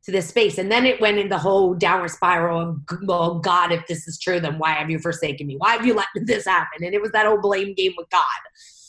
to 0.05 0.11
this 0.11 0.29
space. 0.29 0.57
And 0.57 0.71
then 0.71 0.85
it 0.85 1.01
went 1.01 1.17
in 1.17 1.29
the 1.29 1.37
whole 1.37 1.73
downward 1.73 2.09
spiral. 2.09 2.61
of, 2.61 2.79
oh 3.09 3.39
God, 3.39 3.71
if 3.71 3.85
this 3.87 4.07
is 4.07 4.19
true, 4.19 4.39
then 4.39 4.57
why 4.57 4.71
have 4.71 4.89
you 4.89 4.99
forsaken 4.99 5.47
me? 5.47 5.55
Why 5.57 5.73
have 5.73 5.85
you 5.85 5.93
let 5.93 6.07
this 6.15 6.45
happen? 6.45 6.83
And 6.83 6.93
it 6.93 7.01
was 7.01 7.11
that 7.11 7.25
whole 7.25 7.41
blame 7.41 7.73
game 7.73 7.93
with 7.97 8.09
God. 8.09 8.23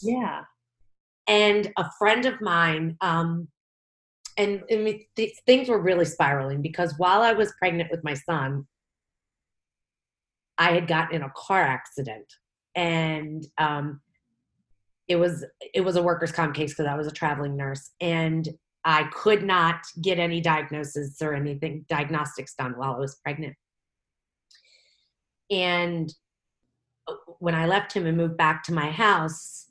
Yeah. 0.03 0.43
And 1.27 1.73
a 1.77 1.91
friend 1.99 2.27
of 2.27 2.41
mine, 2.41 2.97
um, 3.01 3.49
and, 4.37 4.63
and 4.71 5.01
th- 5.17 5.35
things 5.47 5.69
were 5.69 5.81
really 5.81 6.05
spiraling 6.05 6.63
because 6.63 6.95
while 6.97 7.23
I 7.23 7.33
was 7.33 7.53
pregnant 7.59 7.91
with 7.91 8.03
my 8.03 8.15
son, 8.15 8.67
I 10.61 10.73
had 10.73 10.87
gotten 10.87 11.17
in 11.17 11.23
a 11.23 11.33
car 11.35 11.63
accident, 11.63 12.27
and 12.75 13.45
um, 13.57 14.01
it 15.09 15.17
was 15.17 15.45
it 15.73 15.81
was 15.81 15.97
a 15.97 16.03
workers' 16.03 16.33
comp 16.33 16.55
case 16.55 16.73
because 16.73 16.87
I 16.87 16.97
was 16.97 17.07
a 17.07 17.13
traveling 17.13 17.57
nurse, 17.57 17.91
and 17.99 18.47
I 18.85 19.05
could 19.13 19.43
not 19.43 19.83
get 20.01 20.19
any 20.19 20.41
diagnosis 20.41 21.21
or 21.21 21.35
anything 21.35 21.85
diagnostics 21.89 22.55
done 22.55 22.75
while 22.77 22.95
I 22.95 22.99
was 22.99 23.17
pregnant. 23.17 23.57
And 25.51 26.13
uh, 27.07 27.15
when 27.39 27.55
I 27.55 27.67
left 27.67 27.93
him 27.93 28.07
and 28.07 28.17
moved 28.17 28.37
back 28.37 28.63
to 28.65 28.73
my 28.73 28.91
house 28.91 29.67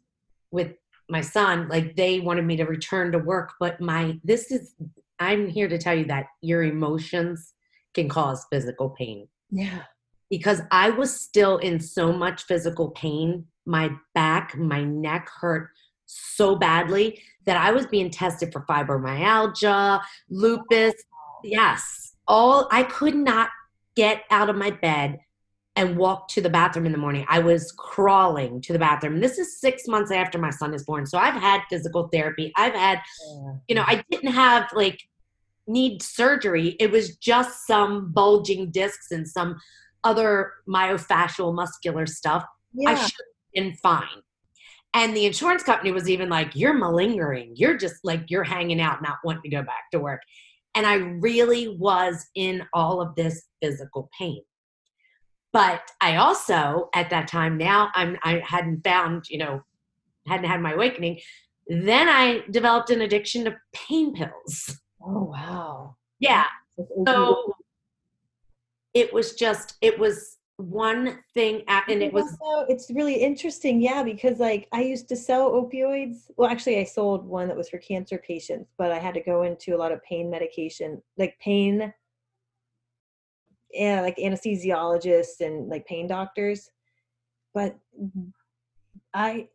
with 0.52 0.74
my 1.10 1.22
son, 1.22 1.67
like 1.69 1.95
they 1.95 2.19
wanted 2.19 2.45
me 2.45 2.58
to 2.58 2.65
return 2.65 3.12
to 3.13 3.19
work, 3.19 3.54
but 3.60 3.82
my 3.82 4.19
this 4.24 4.52
is 4.52 4.76
I'm 5.19 5.48
here 5.48 5.67
to 5.67 5.78
tell 5.78 5.95
you 5.95 6.06
that 6.06 6.28
your 6.41 6.63
emotions 6.63 7.54
can 7.93 8.08
cause 8.08 8.45
physical 8.52 8.91
pain. 8.91 9.28
Yeah. 9.52 9.84
Because 10.30 10.62
I 10.72 10.91
was 10.91 11.19
still 11.19 11.58
in 11.58 11.80
so 11.80 12.13
much 12.13 12.43
physical 12.43 12.91
pain. 12.91 13.45
My 13.65 13.89
back, 14.13 14.56
my 14.56 14.84
neck 14.84 15.28
hurt 15.41 15.69
so 16.10 16.56
badly 16.56 17.22
that 17.45 17.58
I 17.58 17.72
was 17.72 17.86
being 17.88 18.10
tested 18.10 18.52
for 18.52 18.65
fibromyalgia, 18.65 20.02
lupus. 20.30 20.95
Yes, 21.43 22.13
all 22.28 22.67
I 22.72 22.84
could 22.84 23.15
not 23.15 23.50
get 23.95 24.24
out 24.30 24.50
of 24.50 24.56
my 24.56 24.72
bed 24.72 25.19
and 25.76 25.98
walk 25.98 26.28
to 26.30 26.41
the 26.41 26.50
bathroom 26.50 26.86
in 26.86 26.91
the 26.91 26.98
morning. 26.98 27.26
I 27.30 27.39
was 27.39 27.72
crawling 27.72 28.60
to 28.62 28.74
the 28.74 28.80
bathroom. 28.80 29.19
This 29.19 29.38
is 29.38 29.62
six 29.62 29.88
months 29.88 30.12
after 30.12 30.38
my 30.38 30.50
son 30.50 30.74
is 30.74 30.84
born. 30.84 31.06
So 31.06 31.17
I've 31.17 31.39
had 31.39 31.62
physical 31.69 32.10
therapy. 32.12 32.52
I've 32.58 32.74
had, 32.74 33.00
you 33.67 33.76
know, 33.76 33.84
I 33.86 34.04
didn't 34.12 34.34
have 34.34 34.67
like 34.74 35.00
need 35.67 36.02
surgery. 36.02 36.76
It 36.80 36.91
was 36.91 37.15
just 37.17 37.65
some 37.65 38.12
bulging 38.12 38.72
discs 38.72 39.12
and 39.12 39.26
some 39.28 39.58
other 40.04 40.52
myofascial 40.67 41.54
muscular 41.54 42.06
stuff. 42.06 42.43
Yeah. 42.74 42.89
I 42.89 42.95
should 42.95 43.04
have 43.04 43.54
been 43.54 43.74
fine. 43.76 44.24
And 44.93 45.15
the 45.15 45.25
insurance 45.25 45.63
company 45.63 45.91
was 45.91 46.10
even 46.10 46.30
like, 46.30 46.56
You're 46.56 46.73
malingering. 46.73 47.54
You're 47.56 47.78
just 47.78 47.97
like, 48.04 48.30
you're 48.30 48.43
hanging 48.43 48.82
out, 48.82 49.02
not 49.02 49.17
wanting 49.23 49.43
to 49.43 49.49
go 49.49 49.63
back 49.63 49.89
to 49.91 49.99
work. 49.99 50.21
And 50.75 50.86
I 50.86 50.95
really 50.95 51.67
was 51.67 52.25
in 52.36 52.63
all 52.73 53.02
of 53.02 53.15
this 53.15 53.43
physical 53.62 54.10
pain. 54.17 54.41
But 55.52 55.82
I 55.99 56.17
also, 56.17 56.89
at 56.93 57.10
that 57.10 57.28
time, 57.28 57.58
now 57.58 57.89
I'm, 57.95 58.17
I 58.23 58.41
hadn't 58.45 58.84
found, 58.84 59.25
you 59.30 59.39
know, 59.39 59.62
hadn't 60.28 60.45
had 60.45 60.62
my 60.62 60.73
awakening. 60.73 61.19
Then 61.67 62.08
I 62.08 62.43
developed 62.52 62.91
an 62.91 63.02
addiction 63.02 63.45
to 63.45 63.56
pain 63.73 64.13
pills. 64.13 64.80
Oh, 65.02 65.23
wow. 65.23 65.95
Yeah. 66.19 66.45
So 67.08 67.54
it 68.93 69.12
was 69.13 69.34
just, 69.34 69.75
it 69.82 69.97
was 69.97 70.38
one 70.60 71.17
thing 71.34 71.63
and 71.69 72.04
it 72.04 72.12
was 72.12 72.38
also, 72.41 72.65
it's 72.67 72.91
really 72.91 73.15
interesting 73.15 73.82
yeah 73.82 74.04
because 74.04 74.39
like 74.39 74.67
i 74.74 74.82
used 74.82 75.08
to 75.08 75.15
sell 75.15 75.52
opioids. 75.52 76.30
Well 76.36 76.50
actually 76.50 76.80
i 76.80 76.84
sold 76.84 77.26
one 77.26 77.48
that 77.48 77.56
was 77.56 77.69
for 77.69 77.78
cancer 77.78 78.17
patients 78.17 78.69
but 78.78 78.91
i 78.91 79.00
had 79.00 79.13
to 79.13 79.22
go 79.22 79.43
into 79.43 79.74
a 79.74 79.78
lot 79.78 79.93
of 79.93 80.04
pain 80.04 80.30
medication 80.30 81.02
like 81.17 81.39
pain 81.39 81.93
yeah 83.72 84.02
like 84.02 84.17
anesthesiologists 84.17 85.39
and 85.39 85.69
like 85.69 85.86
pain 85.86 86.08
doctors. 86.08 86.69
But 87.54 87.78
i 89.13 89.48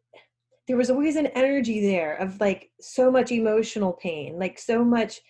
there 0.67 0.77
was 0.77 0.91
always 0.91 1.17
an 1.17 1.27
energy 1.29 1.81
there 1.87 2.17
of 2.17 2.41
like 2.41 2.71
so 2.81 3.11
much 3.11 3.31
emotional 3.31 3.93
pain 3.93 4.39
like 4.39 4.59
so 4.59 4.83
much 4.85 5.21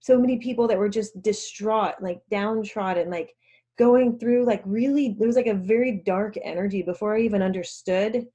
so 0.00 0.18
many 0.18 0.38
people 0.38 0.68
that 0.68 0.78
were 0.78 0.88
just 0.88 1.20
distraught 1.22 1.94
like 2.00 2.20
downtrodden 2.30 3.10
like 3.10 3.34
going 3.78 4.18
through 4.18 4.44
like 4.44 4.62
really 4.64 5.16
there 5.18 5.26
was 5.26 5.36
like 5.36 5.46
a 5.46 5.54
very 5.54 6.02
dark 6.04 6.36
energy 6.42 6.82
before 6.82 7.16
I 7.16 7.20
even 7.20 7.42
understood 7.42 8.26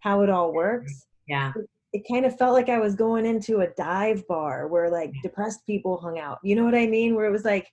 how 0.00 0.22
it 0.22 0.30
all 0.30 0.52
works. 0.52 1.06
Yeah. 1.26 1.52
It, 1.56 1.68
it 1.94 2.02
kind 2.10 2.26
of 2.26 2.36
felt 2.36 2.54
like 2.54 2.68
I 2.68 2.78
was 2.78 2.94
going 2.94 3.24
into 3.24 3.60
a 3.60 3.68
dive 3.68 4.26
bar 4.26 4.66
where 4.66 4.90
like 4.90 5.12
depressed 5.22 5.64
people 5.66 5.96
hung 5.96 6.18
out. 6.18 6.38
You 6.42 6.56
know 6.56 6.64
what 6.64 6.74
I 6.74 6.86
mean? 6.86 7.14
Where 7.14 7.26
it 7.26 7.32
was 7.32 7.44
like 7.44 7.70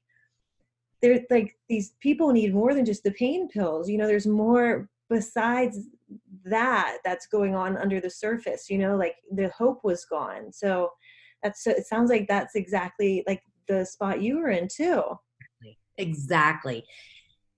there's 1.01 1.21
like 1.29 1.57
these 1.67 1.93
people 1.99 2.31
need 2.31 2.53
more 2.53 2.73
than 2.73 2.85
just 2.85 3.03
the 3.03 3.11
pain 3.11 3.49
pills. 3.49 3.89
You 3.89 3.97
know, 3.97 4.07
there's 4.07 4.27
more 4.27 4.89
besides 5.09 5.79
that 6.45 6.97
that's 7.03 7.27
going 7.27 7.55
on 7.55 7.77
under 7.77 7.99
the 7.99 8.09
surface, 8.09 8.69
you 8.69 8.77
know, 8.77 8.95
like 8.95 9.15
the 9.31 9.49
hope 9.49 9.83
was 9.83 10.05
gone. 10.05 10.51
So 10.51 10.91
that's 11.43 11.63
so 11.63 11.71
it 11.71 11.85
sounds 11.87 12.09
like 12.09 12.27
that's 12.27 12.55
exactly 12.55 13.23
like 13.27 13.41
the 13.67 13.85
spot 13.85 14.21
you 14.21 14.37
were 14.37 14.49
in 14.49 14.67
too. 14.67 15.01
Exactly. 15.97 16.85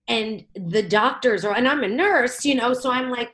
And 0.08 0.46
the 0.56 0.84
doctors 0.84 1.46
are 1.46 1.56
and 1.56 1.68
i'm 1.68 1.84
a 1.84 1.88
nurse 1.88 2.44
you 2.44 2.56
know 2.56 2.74
so 2.74 2.92
i'm 2.92 3.10
like 3.10 3.34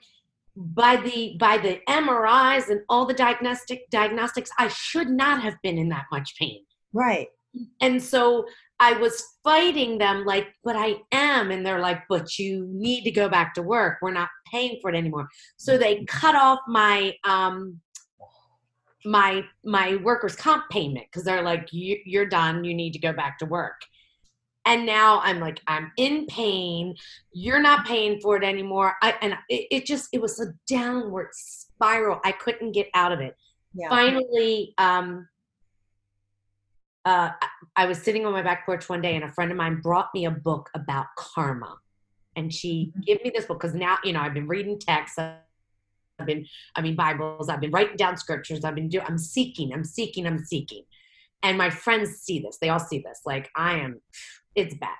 by 0.56 0.98
the 0.98 1.36
by 1.40 1.58
the 1.58 1.80
mris 1.88 2.70
and 2.70 2.82
all 2.90 3.06
the 3.06 3.14
diagnostic 3.14 3.90
diagnostics 3.90 4.52
i 4.60 4.68
should 4.68 5.10
not 5.10 5.42
have 5.42 5.56
been 5.64 5.78
in 5.78 5.90
that 5.90 6.06
much 6.12 6.36
pain. 6.38 6.64
Right. 6.94 7.28
And 7.82 8.02
so 8.02 8.46
i 8.80 8.94
was 8.94 9.24
fighting 9.44 9.98
them 9.98 10.26
like 10.26 10.48
but 10.64 10.76
i 10.76 10.98
am. 11.12 11.50
And 11.50 11.66
they're 11.66 11.80
like 11.80 12.04
but 12.08 12.38
you 12.38 12.68
need 12.70 13.04
to 13.04 13.12
go 13.12 13.28
back 13.30 13.56
to 13.56 13.64
work. 13.64 13.98
We're 14.02 14.12
not 14.12 14.30
paying 14.52 14.78
for 14.80 14.92
it 14.92 14.96
anymore. 14.96 15.28
So 15.58 15.76
they 15.76 16.06
cut 16.06 16.36
off 16.36 16.60
my 16.68 17.16
um 17.24 17.80
my 19.06 19.44
my 19.66 19.96
workers 19.96 20.36
comp 20.36 20.70
payment 20.70 21.08
because 21.08 21.24
they're 21.24 21.42
like 21.42 21.70
you, 21.72 21.98
you're 22.06 22.28
done. 22.28 22.64
You 22.64 22.76
need 22.76 22.94
to 22.94 23.00
go 23.00 23.12
back 23.12 23.40
to 23.40 23.46
work 23.46 23.82
and 24.65 24.86
now 24.86 25.19
i'm 25.24 25.39
like 25.39 25.62
i'm 25.67 25.91
in 25.98 26.26
pain 26.28 26.95
you're 27.32 27.62
not 27.62 27.86
paying 27.86 28.19
for 28.19 28.36
it 28.38 28.43
anymore 28.43 28.95
I, 29.02 29.15
and 29.22 29.34
it, 29.50 29.67
it, 29.72 29.86
just 29.86 30.10
it 30.13 30.22
was 30.22 30.39
a 30.39 30.54
downward 30.67 31.30
spiral 31.32 32.19
i 32.26 32.32
couldn't 32.32 32.74
get 32.74 32.88
out 32.93 33.12
of 33.12 33.19
it 33.19 33.36
yeah. 33.74 33.89
finally 33.89 34.74
um 34.78 35.28
uh, 37.06 37.32
I 37.76 37.86
was 37.86 38.02
sitting 38.02 38.26
on 38.26 38.34
my 38.34 38.41
back 38.41 38.65
porch 38.65 38.88
one 38.89 39.02
day 39.02 39.15
and 39.15 39.24
a 39.24 39.32
friend 39.32 39.52
of 39.52 39.58
mine 39.58 39.80
brought 39.82 40.10
me 40.13 40.26
a 40.26 40.32
book 40.32 40.69
about 40.76 41.08
karma. 41.17 41.78
And 42.36 42.54
she 42.54 42.91
mm-hmm. 42.91 43.02
gave 43.02 43.24
me 43.24 43.32
this 43.34 43.45
book 43.45 43.60
because 43.60 43.76
now, 43.76 43.98
you 44.04 44.13
know, 44.13 44.19
I've 44.19 44.34
been 44.34 44.48
reading 44.48 44.78
texts. 44.80 45.17
I've 45.17 46.26
been, 46.26 46.45
I 46.76 46.82
mean, 46.82 46.95
Bibles. 46.95 47.50
I've 47.50 47.62
been 47.62 47.72
writing 47.72 47.95
down 47.95 48.17
scriptures. 48.17 48.63
I've 48.63 48.76
been 48.76 48.89
doing, 48.89 49.06
I'm 49.08 49.17
seeking, 49.17 49.74
I'm 49.74 49.84
seeking, 49.84 50.28
I'm 50.28 50.39
seeking. 50.39 50.84
And 51.41 51.58
my 51.58 51.69
friends 51.69 52.17
see 52.17 52.39
this. 52.39 52.58
They 52.62 52.69
all 52.69 52.80
see 52.80 52.99
this. 52.99 53.21
Like, 53.25 53.49
I 53.56 53.80
am 53.80 54.02
it's 54.56 54.75
bad. 54.75 54.97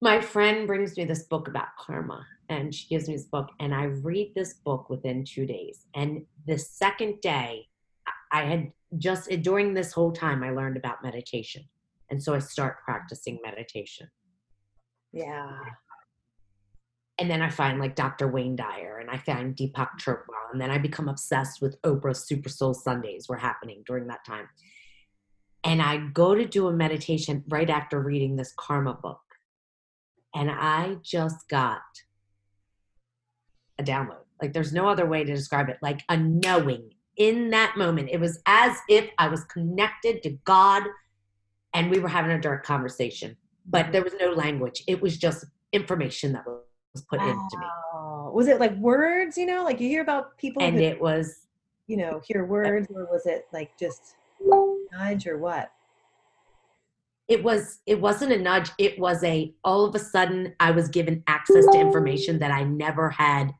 My 0.00 0.20
friend 0.20 0.66
brings 0.66 0.96
me 0.96 1.04
this 1.04 1.24
book 1.24 1.48
about 1.48 1.68
karma 1.78 2.26
and 2.48 2.74
she 2.74 2.88
gives 2.88 3.08
me 3.08 3.16
this 3.16 3.26
book 3.26 3.48
and 3.60 3.74
I 3.74 3.84
read 3.84 4.32
this 4.34 4.54
book 4.54 4.90
within 4.90 5.24
2 5.24 5.46
days. 5.46 5.86
And 5.94 6.26
the 6.46 6.58
second 6.58 7.20
day 7.20 7.68
I 8.32 8.42
had 8.44 8.72
just 8.98 9.28
during 9.42 9.74
this 9.74 9.92
whole 9.92 10.12
time 10.12 10.42
I 10.42 10.50
learned 10.50 10.76
about 10.76 11.02
meditation. 11.02 11.64
And 12.10 12.22
so 12.22 12.34
I 12.34 12.38
start 12.38 12.82
practicing 12.84 13.38
meditation. 13.42 14.08
Yeah. 15.12 15.58
And 17.18 17.30
then 17.30 17.42
I 17.42 17.50
find 17.50 17.78
like 17.78 17.94
Dr. 17.94 18.28
Wayne 18.28 18.56
Dyer 18.56 18.98
and 18.98 19.08
I 19.08 19.18
find 19.18 19.56
Deepak 19.56 19.72
mm. 19.74 20.00
Chopra. 20.00 20.52
And 20.52 20.60
then 20.60 20.70
I 20.70 20.78
become 20.78 21.08
obsessed 21.08 21.62
with 21.62 21.80
Oprah's 21.82 22.24
Super 22.24 22.48
Soul 22.48 22.74
Sundays 22.74 23.28
were 23.28 23.36
happening 23.36 23.82
during 23.86 24.08
that 24.08 24.24
time. 24.24 24.48
And 25.62 25.80
I 25.80 25.96
go 25.96 26.34
to 26.34 26.44
do 26.44 26.68
a 26.68 26.72
meditation 26.72 27.44
right 27.48 27.70
after 27.70 28.00
reading 28.00 28.36
this 28.36 28.52
karma 28.56 28.94
book. 28.94 29.20
And 30.34 30.50
I 30.50 30.96
just 31.02 31.48
got 31.48 31.82
a 33.78 33.82
download. 33.82 34.24
Like 34.42 34.52
there's 34.52 34.72
no 34.72 34.88
other 34.88 35.06
way 35.06 35.24
to 35.24 35.34
describe 35.34 35.68
it. 35.68 35.78
Like 35.80 36.00
a 36.08 36.16
knowing 36.16 36.90
in 37.16 37.50
that 37.50 37.76
moment. 37.76 38.10
It 38.10 38.20
was 38.20 38.40
as 38.46 38.76
if 38.88 39.08
I 39.18 39.28
was 39.28 39.44
connected 39.44 40.22
to 40.24 40.30
God 40.44 40.82
and 41.72 41.90
we 41.90 41.98
were 41.98 42.08
having 42.08 42.32
a 42.32 42.40
direct 42.40 42.66
conversation. 42.66 43.36
But 43.66 43.84
mm-hmm. 43.84 43.92
there 43.92 44.04
was 44.04 44.14
no 44.20 44.32
language. 44.32 44.82
It 44.86 45.00
was 45.00 45.16
just 45.16 45.44
information 45.72 46.32
that 46.32 46.46
was 46.46 46.60
put 47.02 47.20
wow. 47.20 47.30
into 47.30 47.58
me. 47.58 47.66
Was 48.32 48.48
it 48.48 48.60
like 48.60 48.74
words, 48.76 49.36
you 49.36 49.46
know, 49.46 49.64
like 49.64 49.80
you 49.80 49.88
hear 49.88 50.02
about 50.02 50.36
people 50.38 50.62
and 50.62 50.76
who, 50.76 50.82
it 50.82 51.00
was 51.00 51.44
you 51.86 51.96
know, 51.96 52.20
hear 52.26 52.44
words, 52.44 52.88
or 52.90 53.06
was 53.10 53.26
it 53.26 53.46
like 53.52 53.76
just 53.78 54.16
nudge 54.92 55.26
or 55.26 55.38
what? 55.38 55.70
It 57.28 57.42
was 57.42 57.80
it 57.86 58.00
wasn't 58.00 58.32
a 58.32 58.38
nudge. 58.38 58.70
It 58.78 58.98
was 58.98 59.22
a 59.24 59.54
all 59.64 59.84
of 59.84 59.94
a 59.94 59.98
sudden 59.98 60.54
I 60.60 60.70
was 60.70 60.88
given 60.88 61.22
access 61.26 61.64
to 61.66 61.80
information 61.80 62.38
that 62.40 62.50
I 62.50 62.64
never 62.64 63.10
had 63.10 63.52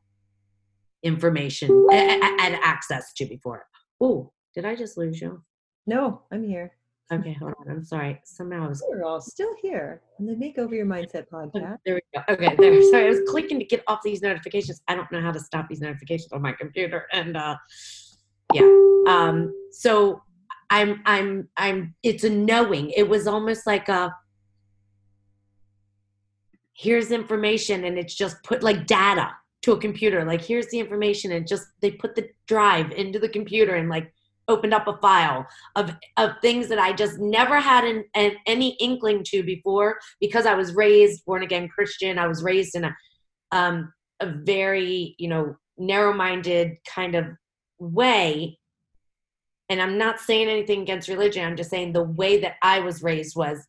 information 1.03 1.87
and 1.93 2.55
access 2.63 3.13
to 3.15 3.27
before. 3.27 3.67
Oh, 4.01 4.33
did 4.55 4.65
I 4.65 4.75
just 4.75 4.97
lose 4.97 5.21
you? 5.21 5.43
No, 5.87 6.23
I'm 6.31 6.45
here. 6.45 6.73
Okay, 7.13 7.35
hold 7.35 7.53
on. 7.61 7.71
I'm 7.71 7.85
sorry. 7.85 8.21
Somehow 8.25 8.65
I 8.65 8.69
was. 8.69 8.83
We're 8.89 9.05
all 9.05 9.21
still 9.21 9.55
here 9.61 10.01
on 10.19 10.27
the 10.27 10.37
Make 10.37 10.57
Over 10.57 10.75
Your 10.75 10.87
Mindset 10.87 11.29
podcast. 11.31 11.77
There 11.85 11.97
we 11.97 12.01
go. 12.15 12.23
Okay, 12.31 12.57
there. 12.57 12.83
Sorry, 12.91 13.07
I 13.07 13.11
was 13.11 13.21
clicking 13.29 13.59
to 13.59 13.65
get 13.65 13.83
off 13.89 14.01
these 14.03 14.23
notifications. 14.23 14.81
I 14.89 14.95
don't 14.95 15.11
know 15.13 15.21
how 15.21 15.31
to 15.31 15.41
stop 15.41 15.69
these 15.69 15.83
notifications 15.83 16.33
on 16.33 16.41
my 16.41 16.53
computer, 16.53 17.07
and 17.13 17.37
uh, 17.37 17.57
yeah. 18.55 18.63
Um. 19.07 19.53
So 19.71 20.23
I'm. 20.71 21.03
I'm. 21.05 21.49
I'm. 21.59 21.95
It's 22.03 22.25
a 22.25 22.31
knowing. 22.31 22.91
It 22.91 23.07
was 23.07 23.27
almost 23.27 23.67
like 23.67 23.91
a. 23.91 24.15
Here's 26.73 27.11
information, 27.11 27.85
and 27.85 27.99
it's 27.99 28.15
just 28.15 28.43
put 28.45 28.63
like 28.63 28.87
data 28.87 29.31
to 29.63 29.73
a 29.73 29.79
computer. 29.79 30.25
Like 30.25 30.43
here's 30.43 30.69
the 30.69 30.81
information, 30.81 31.33
and 31.33 31.47
just 31.47 31.67
they 31.83 31.91
put 31.91 32.15
the 32.15 32.31
drive 32.47 32.93
into 32.93 33.19
the 33.19 33.29
computer, 33.29 33.75
and 33.75 33.91
like 33.91 34.11
opened 34.49 34.75
up 34.75 34.87
a 34.87 34.97
file 34.99 35.47
of 35.77 35.95
of 36.17 36.33
things 36.43 36.69
that 36.69 36.79
I 36.79 36.93
just 36.93 37.19
never 37.19 37.61
had 37.61 37.85
an, 37.85 38.05
an, 38.15 38.33
any 38.47 38.77
inkling 38.81 39.25
to 39.29 39.43
before 39.43 39.99
because 40.21 40.47
I 40.47 40.55
was 40.55 40.75
raised 40.75 41.25
born 41.25 41.43
again 41.43 41.69
Christian. 41.69 42.19
I 42.19 42.27
was 42.27 42.43
raised 42.43 42.75
in 42.75 42.85
a 42.85 42.97
um, 43.53 43.93
a 44.21 44.27
very 44.27 45.15
you 45.19 45.29
know 45.29 45.57
narrow 45.79 46.13
minded 46.13 46.77
kind 46.89 47.15
of 47.15 47.27
way. 47.79 48.59
And 49.71 49.81
I'm 49.81 49.97
not 49.97 50.21
saying 50.21 50.49
anything 50.49 50.83
against 50.83 51.09
religion. 51.09 51.45
I'm 51.45 51.57
just 51.57 51.71
saying 51.71 51.93
the 51.93 52.03
way 52.03 52.39
that 52.41 52.57
I 52.63 52.81
was 52.81 53.03
raised 53.03 53.35
was 53.35 53.67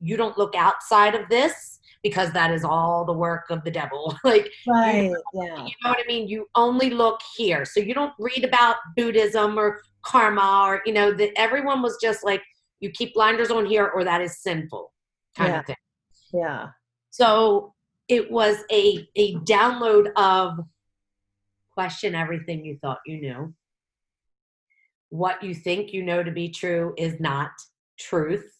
you 0.00 0.16
don't 0.16 0.38
look 0.38 0.54
outside 0.54 1.14
of 1.14 1.28
this 1.28 1.80
because 2.02 2.30
that 2.32 2.52
is 2.52 2.64
all 2.64 3.04
the 3.04 3.12
work 3.12 3.50
of 3.50 3.64
the 3.64 3.70
devil. 3.70 4.16
like, 4.24 4.50
right, 4.68 5.04
you 5.04 5.10
know, 5.10 5.22
yeah. 5.34 5.64
You 5.64 5.72
know 5.82 5.90
what 5.90 5.98
I 5.98 6.06
mean? 6.06 6.28
You 6.28 6.46
only 6.54 6.90
look 6.90 7.20
here. 7.36 7.64
So 7.64 7.80
you 7.80 7.94
don't 7.94 8.12
read 8.18 8.44
about 8.44 8.76
Buddhism 8.96 9.58
or 9.58 9.80
karma 10.06 10.62
or, 10.66 10.82
you 10.86 10.92
know, 10.92 11.12
that 11.12 11.30
everyone 11.36 11.82
was 11.82 11.98
just 12.00 12.24
like, 12.24 12.42
you 12.80 12.90
keep 12.90 13.14
blinders 13.14 13.50
on 13.50 13.66
here 13.66 13.86
or 13.86 14.04
that 14.04 14.20
is 14.20 14.40
sinful 14.40 14.92
kind 15.36 15.52
Yeah. 15.52 15.60
of 15.60 15.66
thing. 15.66 15.76
Yeah. 16.32 16.66
So 17.10 17.74
it 18.08 18.30
was 18.30 18.58
a, 18.70 19.06
a 19.16 19.34
download 19.36 20.12
of 20.16 20.58
question 21.72 22.14
everything 22.14 22.64
you 22.64 22.78
thought 22.80 22.98
you 23.06 23.20
knew. 23.20 23.54
What 25.10 25.42
you 25.42 25.54
think 25.54 25.92
you 25.92 26.02
know 26.02 26.22
to 26.22 26.30
be 26.30 26.48
true 26.48 26.94
is 26.96 27.18
not 27.20 27.50
truth. 27.98 28.50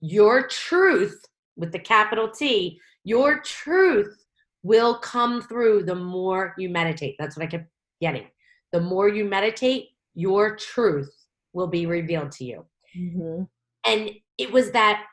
Your 0.00 0.46
truth, 0.48 1.20
with 1.56 1.72
the 1.72 1.78
capital 1.78 2.28
T, 2.30 2.80
your 3.04 3.40
truth 3.40 4.16
will 4.62 4.98
come 4.98 5.42
through 5.42 5.84
the 5.84 5.94
more 5.94 6.54
you 6.58 6.68
meditate. 6.68 7.16
That's 7.18 7.36
what 7.36 7.44
I 7.44 7.48
kept 7.48 7.68
getting. 8.00 8.26
The 8.72 8.80
more 8.80 9.08
you 9.08 9.24
meditate, 9.24 9.90
your 10.14 10.56
truth 10.56 11.12
will 11.52 11.66
be 11.66 11.86
revealed 11.86 12.32
to 12.32 12.44
you 12.44 12.64
hmm 12.94 13.42
and 13.86 14.10
it 14.38 14.52
was 14.52 14.70
that 14.72 15.04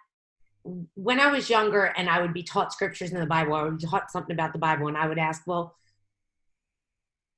when 0.96 1.20
I 1.20 1.28
was 1.28 1.50
younger 1.50 1.86
and 1.86 2.10
I 2.10 2.22
would 2.22 2.34
be 2.34 2.44
taught 2.44 2.74
scriptures 2.74 3.12
in 3.12 3.20
the 3.20 3.26
Bible, 3.26 3.54
I 3.54 3.64
would 3.64 3.78
be 3.80 3.86
taught 3.86 4.12
something 4.12 4.34
about 4.34 4.54
the 4.54 4.60
Bible, 4.60 4.88
and 4.88 4.98
I 4.98 5.08
would 5.08 5.18
ask, 5.18 5.44
well, 5.48 5.76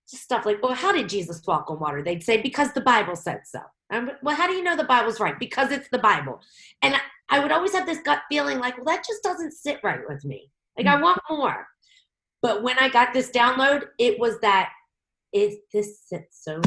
just 0.10 0.24
stuff 0.24 0.46
like, 0.46 0.62
well, 0.62 0.74
how 0.74 0.92
did 0.92 1.08
Jesus 1.08 1.42
walk 1.48 1.72
on 1.72 1.80
water? 1.80 2.04
They'd 2.04 2.24
say, 2.24 2.42
because 2.42 2.74
the 2.74 2.82
Bible 2.82 3.16
said 3.16 3.42
so. 3.46 3.60
And 3.90 4.10
I'm, 4.10 4.16
well, 4.22 4.36
how 4.36 4.48
do 4.48 4.54
you 4.54 4.64
know 4.64 4.76
the 4.76 4.84
Bible's 4.84 5.20
right? 5.20 5.40
Because 5.40 5.72
it's 5.72 5.88
the 5.90 6.00
Bible. 6.00 6.42
And 6.82 6.96
I, 7.30 7.40
would 7.40 7.52
always 7.52 7.74
have 7.74 7.86
this 7.86 8.00
gut 8.04 8.20
feeling 8.30 8.60
like, 8.60 8.76
well, 8.76 8.86
that 8.86 9.06
just 9.08 9.24
doesn't 9.24 9.54
sit 9.54 9.80
right 9.84 10.02
with 10.08 10.26
me. 10.26 10.52
Like, 10.78 10.88
I 10.88 11.02
want 11.02 11.22
more. 11.30 11.66
But 12.42 12.64
when 12.64 12.78
I 12.80 12.90
got 12.90 13.14
this 13.14 13.32
download, 13.32 13.86
it 13.98 14.20
was 14.20 14.40
that 14.42 14.72
it 15.32 15.60
this 15.72 16.02
sits 16.02 16.44
so 16.44 16.62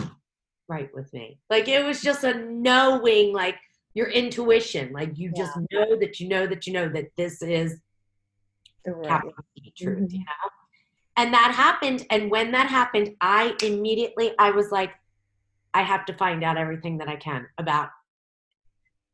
right 0.69 0.91
with 0.95 1.13
me. 1.13 1.39
Like 1.51 1.69
it 1.69 1.85
was 1.85 2.01
just 2.03 2.25
a 2.25 2.35
knowing, 2.35 3.33
like 3.33 3.57
your 3.95 4.09
intuition, 4.09 4.93
like 4.93 5.17
you 5.17 5.33
just 5.33 5.57
know 5.71 5.97
that 5.99 6.21
you 6.21 6.29
know 6.29 6.47
that 6.47 6.67
you 6.67 6.73
know 6.73 6.89
that 6.89 7.07
this 7.17 7.43
is 7.43 7.81
The 8.85 8.93
right. 8.93 9.23
truth, 9.77 9.99
Mhm. 9.99 10.13
you 10.13 10.19
know? 10.21 10.51
And 11.17 11.33
that 11.33 11.53
happened. 11.53 12.07
And 12.11 12.31
when 12.31 12.53
that 12.53 12.69
happened, 12.69 13.17
I 13.21 13.57
immediately 13.63 14.33
I 14.39 14.51
was 14.51 14.71
like, 14.71 14.93
I 15.73 15.83
have 15.83 16.05
to 16.07 16.15
find 16.15 16.45
out 16.45 16.57
everything 16.57 16.99
that 16.99 17.09
I 17.09 17.17
can 17.17 17.47
about 17.59 17.91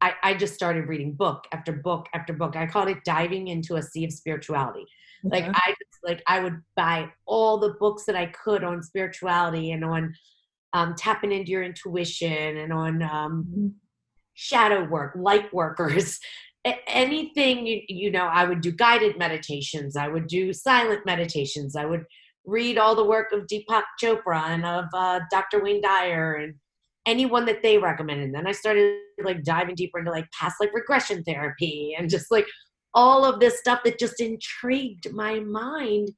I, 0.00 0.14
I 0.24 0.34
just 0.34 0.54
started 0.54 0.88
reading 0.88 1.12
book 1.12 1.44
after 1.52 1.72
book 1.72 2.08
after 2.12 2.32
book. 2.32 2.56
I 2.56 2.66
called 2.66 2.88
it 2.88 3.04
diving 3.04 3.46
into 3.48 3.76
a 3.76 3.82
sea 3.82 4.04
of 4.04 4.12
spirituality. 4.12 4.84
Like 5.24 5.44
Mhm. 5.44 5.54
I 5.54 5.68
just 5.68 6.02
like 6.02 6.22
I 6.26 6.40
would 6.40 6.60
buy 6.74 7.08
all 7.24 7.58
the 7.58 7.74
books 7.74 8.04
that 8.06 8.16
I 8.16 8.26
could 8.26 8.64
on 8.64 8.82
spirituality 8.82 9.70
and 9.70 9.84
on 9.84 10.12
um, 10.72 10.94
tapping 10.96 11.32
into 11.32 11.50
your 11.50 11.62
intuition 11.62 12.56
and 12.56 12.72
on 12.72 13.02
um, 13.02 13.44
Mhm. 13.48 13.72
shadow 14.34 14.84
work, 14.84 15.14
light 15.16 15.52
workers, 15.52 16.18
anything 16.86 17.66
you, 17.66 17.82
you 17.88 18.10
know. 18.10 18.26
I 18.26 18.44
would 18.44 18.60
do 18.60 18.72
guided 18.72 19.18
meditations. 19.18 19.96
I 19.96 20.08
would 20.08 20.26
do 20.26 20.52
silent 20.52 21.04
meditations. 21.04 21.76
I 21.76 21.84
would 21.84 22.04
read 22.44 22.78
all 22.78 22.94
the 22.94 23.04
work 23.04 23.32
of 23.32 23.46
Deepak 23.46 23.84
Chopra 24.02 24.48
and 24.48 24.64
of 24.64 24.86
uh, 24.94 25.20
Dr. 25.30 25.62
Wayne 25.62 25.80
Dyer 25.82 26.34
and 26.34 26.54
anyone 27.06 27.44
that 27.46 27.62
they 27.62 27.78
recommended. 27.78 28.26
And 28.26 28.34
then 28.34 28.46
I 28.46 28.52
started 28.52 28.98
like 29.22 29.44
diving 29.44 29.74
deeper 29.74 29.98
into 29.98 30.10
like 30.10 30.30
past 30.32 30.56
like 30.60 30.72
regression 30.72 31.22
therapy 31.24 31.94
and 31.98 32.08
just 32.08 32.30
like 32.30 32.46
all 32.94 33.24
of 33.24 33.40
this 33.40 33.58
stuff 33.58 33.80
that 33.84 33.98
just 33.98 34.20
intrigued 34.20 35.12
my 35.12 35.40
mind. 35.40 36.10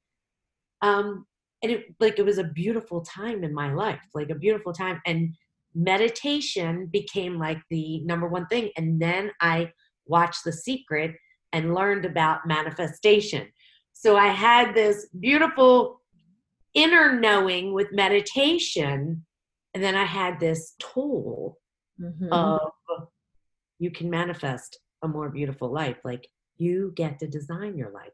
Um, 0.83 1.27
and 1.65 1.73
it 1.73 1.95
like 1.99 2.19
it 2.19 2.25
was 2.27 2.37
a 2.37 2.45
beautiful 2.45 3.01
time 3.01 3.43
in 3.43 3.55
my 3.55 3.73
life, 3.73 4.03
like 4.13 4.29
a 4.29 4.35
beautiful 4.35 4.75
time. 4.75 5.01
And 5.07 5.35
meditation 5.75 6.87
became 6.93 7.39
like 7.39 7.59
the 7.71 8.01
number 8.05 8.29
one 8.29 8.47
thing. 8.49 8.69
And 8.77 9.01
then 9.01 9.31
I 9.41 9.73
watched 10.05 10.45
The 10.45 10.53
Secret 10.53 11.17
and 11.55 11.75
learned 11.75 12.05
about 12.05 12.47
manifestation. 12.47 13.49
So 13.95 14.15
I 14.17 14.27
had 14.29 14.75
this 14.75 15.09
beautiful 15.19 16.03
inner 16.75 17.19
knowing 17.19 17.73
with 17.73 17.93
meditation. 17.93 19.25
And 19.73 19.83
then 19.83 19.97
I 19.97 20.05
had 20.05 20.39
this 20.39 20.75
tool 20.79 21.59
Mhm. 21.99 22.31
of 22.31 23.09
you 23.79 23.91
can 23.91 24.11
manifest 24.11 24.79
a 25.03 25.09
more 25.09 25.31
beautiful 25.31 25.73
life. 25.73 25.99
Like 26.05 26.29
you 26.59 26.93
get 26.95 27.19
to 27.21 27.27
design 27.27 27.79
your 27.79 27.91
life. 27.91 28.13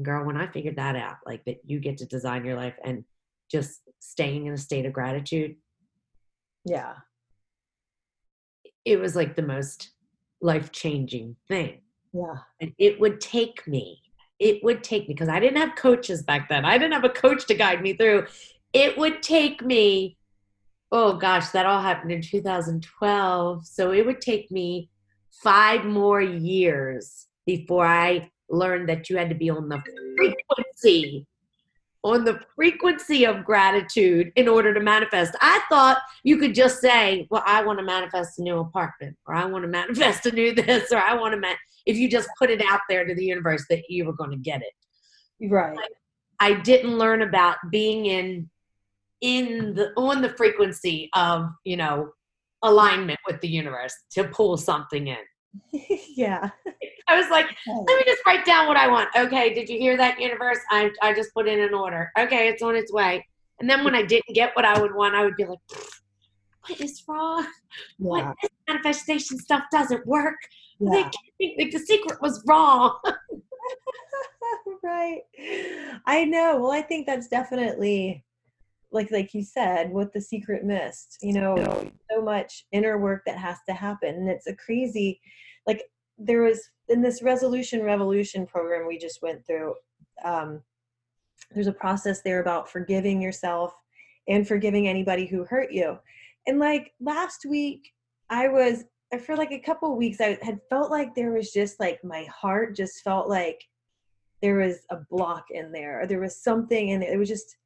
And 0.00 0.04
girl, 0.06 0.24
when 0.24 0.38
I 0.38 0.46
figured 0.46 0.76
that 0.76 0.96
out, 0.96 1.16
like 1.26 1.44
that 1.44 1.58
you 1.66 1.78
get 1.78 1.98
to 1.98 2.06
design 2.06 2.42
your 2.42 2.56
life 2.56 2.72
and 2.82 3.04
just 3.52 3.82
staying 3.98 4.46
in 4.46 4.54
a 4.54 4.56
state 4.56 4.86
of 4.86 4.94
gratitude, 4.94 5.56
yeah. 6.64 6.94
it 8.86 8.98
was 8.98 9.14
like 9.14 9.36
the 9.36 9.42
most 9.42 9.90
life 10.40 10.72
changing 10.72 11.36
thing. 11.48 11.82
Yeah. 12.14 12.36
And 12.62 12.72
it 12.78 12.98
would 12.98 13.20
take 13.20 13.68
me, 13.68 14.00
it 14.38 14.64
would 14.64 14.82
take 14.82 15.06
me, 15.06 15.12
because 15.12 15.28
I 15.28 15.38
didn't 15.38 15.58
have 15.58 15.76
coaches 15.76 16.22
back 16.22 16.48
then. 16.48 16.64
I 16.64 16.78
didn't 16.78 16.94
have 16.94 17.04
a 17.04 17.10
coach 17.10 17.44
to 17.48 17.54
guide 17.54 17.82
me 17.82 17.92
through. 17.92 18.26
It 18.72 18.96
would 18.96 19.22
take 19.22 19.60
me, 19.60 20.16
oh 20.92 21.18
gosh, 21.18 21.50
that 21.50 21.66
all 21.66 21.82
happened 21.82 22.12
in 22.12 22.22
2012. 22.22 23.66
So 23.66 23.92
it 23.92 24.06
would 24.06 24.22
take 24.22 24.50
me 24.50 24.88
five 25.30 25.84
more 25.84 26.22
years 26.22 27.26
before 27.44 27.84
I 27.84 28.30
learned 28.50 28.88
that 28.88 29.08
you 29.08 29.16
had 29.16 29.28
to 29.28 29.34
be 29.34 29.50
on 29.50 29.68
the 29.68 29.82
frequency, 30.16 31.26
on 32.02 32.24
the 32.24 32.40
frequency 32.56 33.26
of 33.26 33.44
gratitude 33.44 34.32
in 34.36 34.48
order 34.48 34.72
to 34.74 34.80
manifest. 34.80 35.34
I 35.40 35.60
thought 35.68 35.98
you 36.24 36.38
could 36.38 36.54
just 36.54 36.80
say, 36.80 37.26
well, 37.30 37.42
I 37.46 37.64
want 37.64 37.78
to 37.78 37.84
manifest 37.84 38.38
a 38.38 38.42
new 38.42 38.58
apartment, 38.58 39.16
or 39.26 39.34
I 39.34 39.44
want 39.44 39.64
to 39.64 39.68
manifest 39.68 40.26
a 40.26 40.32
new 40.32 40.54
this, 40.54 40.92
or 40.92 40.98
I 40.98 41.14
want 41.14 41.34
to, 41.34 41.40
man-, 41.40 41.56
if 41.86 41.96
you 41.96 42.08
just 42.08 42.28
put 42.38 42.50
it 42.50 42.62
out 42.68 42.80
there 42.88 43.06
to 43.06 43.14
the 43.14 43.24
universe 43.24 43.64
that 43.70 43.82
you 43.88 44.04
were 44.04 44.14
going 44.14 44.30
to 44.30 44.36
get 44.36 44.62
it. 44.62 45.48
Right. 45.50 45.78
I 46.38 46.54
didn't 46.54 46.98
learn 46.98 47.22
about 47.22 47.56
being 47.70 48.06
in 48.06 48.50
in 49.20 49.74
the 49.74 49.92
on 49.98 50.22
the 50.22 50.30
frequency 50.30 51.10
of 51.14 51.50
you 51.64 51.76
know 51.76 52.10
alignment 52.62 53.20
with 53.26 53.40
the 53.40 53.48
universe 53.48 53.94
to 54.12 54.24
pull 54.24 54.56
something 54.56 55.08
in. 55.08 55.18
yeah. 56.16 56.50
I 57.10 57.16
was 57.20 57.28
like, 57.28 57.46
let 57.66 57.96
me 57.98 58.02
just 58.06 58.24
write 58.24 58.44
down 58.46 58.68
what 58.68 58.76
I 58.76 58.86
want. 58.88 59.08
Okay, 59.16 59.52
did 59.52 59.68
you 59.68 59.78
hear 59.78 59.96
that, 59.96 60.20
universe? 60.20 60.58
I 60.70 60.90
I 61.02 61.12
just 61.12 61.34
put 61.34 61.48
in 61.48 61.60
an 61.60 61.74
order. 61.74 62.10
Okay, 62.16 62.48
it's 62.48 62.62
on 62.62 62.76
its 62.76 62.92
way. 62.92 63.26
And 63.58 63.68
then 63.68 63.84
when 63.84 63.94
I 63.96 64.02
didn't 64.02 64.32
get 64.34 64.54
what 64.54 64.64
I 64.64 64.80
would 64.80 64.94
want, 64.94 65.14
I 65.14 65.24
would 65.24 65.36
be 65.36 65.44
like, 65.44 65.58
what 66.66 66.80
is 66.80 67.02
wrong? 67.08 67.46
What 67.98 68.18
Yeah. 68.24 68.32
this 68.42 68.50
manifestation 68.68 69.38
stuff 69.38 69.64
doesn't 69.72 70.06
work. 70.06 70.36
They 70.78 71.00
Yeah. 71.00 71.10
be- 71.38 71.56
like 71.58 71.72
the 71.72 71.78
secret 71.80 72.22
was 72.22 72.42
wrong. 72.46 72.98
right. 74.82 75.22
I 76.06 76.24
know. 76.24 76.58
Well, 76.60 76.70
I 76.70 76.82
think 76.82 77.06
that's 77.06 77.28
definitely 77.28 78.24
like 78.92 79.10
like 79.10 79.34
you 79.34 79.42
said, 79.42 79.90
what 79.90 80.12
the 80.12 80.20
secret 80.20 80.64
missed. 80.64 81.18
You 81.22 81.34
know, 81.34 81.90
so 82.10 82.22
much 82.22 82.66
inner 82.72 82.98
work 82.98 83.22
that 83.26 83.36
has 83.36 83.58
to 83.68 83.74
happen. 83.74 84.14
And 84.14 84.28
it's 84.28 84.46
a 84.46 84.54
crazy 84.56 85.20
like 85.66 85.82
there 86.20 86.42
was 86.42 86.60
in 86.88 87.00
this 87.00 87.22
resolution 87.22 87.82
revolution 87.82 88.46
program 88.46 88.86
we 88.86 88.98
just 88.98 89.22
went 89.22 89.44
through, 89.46 89.74
um, 90.24 90.62
there's 91.50 91.66
a 91.66 91.72
process 91.72 92.20
there 92.22 92.40
about 92.40 92.70
forgiving 92.70 93.20
yourself 93.20 93.72
and 94.28 94.46
forgiving 94.46 94.86
anybody 94.86 95.26
who 95.26 95.44
hurt 95.44 95.72
you. 95.72 95.98
And 96.46 96.58
like 96.58 96.92
last 97.00 97.46
week, 97.48 97.92
I 98.28 98.48
was 98.48 98.84
for 99.24 99.36
like 99.36 99.50
a 99.50 99.58
couple 99.58 99.96
weeks 99.96 100.20
I 100.20 100.38
had 100.42 100.60
felt 100.68 100.90
like 100.90 101.14
there 101.14 101.32
was 101.32 101.50
just 101.50 101.80
like 101.80 101.98
my 102.04 102.24
heart 102.24 102.76
just 102.76 103.02
felt 103.02 103.28
like 103.28 103.60
there 104.40 104.56
was 104.56 104.78
a 104.90 104.98
block 105.10 105.46
in 105.50 105.72
there 105.72 106.00
or 106.00 106.06
there 106.06 106.20
was 106.20 106.40
something 106.40 106.92
and 106.92 107.02
it 107.02 107.18
was 107.18 107.28
just 107.28 107.56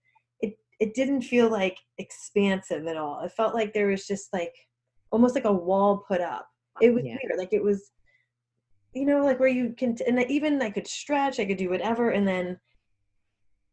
it 0.40 0.56
it 0.80 0.94
didn't 0.94 1.20
feel 1.20 1.50
like 1.50 1.76
expansive 1.98 2.86
at 2.86 2.96
all. 2.96 3.20
It 3.20 3.32
felt 3.32 3.54
like 3.54 3.74
there 3.74 3.88
was 3.88 4.06
just 4.06 4.32
like 4.32 4.54
almost 5.10 5.34
like 5.34 5.44
a 5.44 5.52
wall 5.52 6.04
put 6.08 6.20
up. 6.20 6.48
It 6.80 6.94
was 6.94 7.04
yeah. 7.04 7.16
weird. 7.22 7.38
Like 7.38 7.52
it 7.52 7.62
was 7.62 7.90
you 8.94 9.04
know 9.04 9.24
like 9.24 9.40
where 9.40 9.48
you 9.48 9.74
can 9.76 9.96
and 10.06 10.24
even 10.30 10.62
I 10.62 10.70
could 10.70 10.86
stretch, 10.86 11.40
I 11.40 11.44
could 11.44 11.56
do 11.56 11.70
whatever 11.70 12.10
and 12.10 12.26
then 12.26 12.58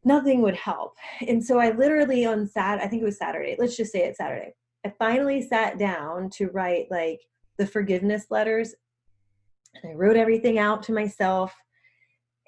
nothing 0.04 0.42
would 0.42 0.56
help. 0.56 0.96
And 1.28 1.44
so 1.44 1.60
I 1.60 1.72
literally 1.72 2.26
on 2.26 2.48
Sat 2.48 2.80
I 2.80 2.88
think 2.88 3.02
it 3.02 3.06
was 3.06 3.18
Saturday. 3.18 3.56
Let's 3.58 3.78
just 3.78 3.92
say 3.92 4.00
it's 4.00 4.18
Saturday. 4.18 4.54
I 4.86 4.94
finally 4.98 5.42
sat 5.42 5.78
down 5.78 6.30
to 6.32 6.48
write 6.48 6.88
like 6.90 7.20
the 7.58 7.68
forgiveness 7.68 8.26
letters 8.30 8.74
and 9.76 9.92
I 9.92 9.96
wrote 9.96 10.18
everything 10.18 10.58
out 10.58 10.84
to 10.84 10.94
myself. 10.94 11.56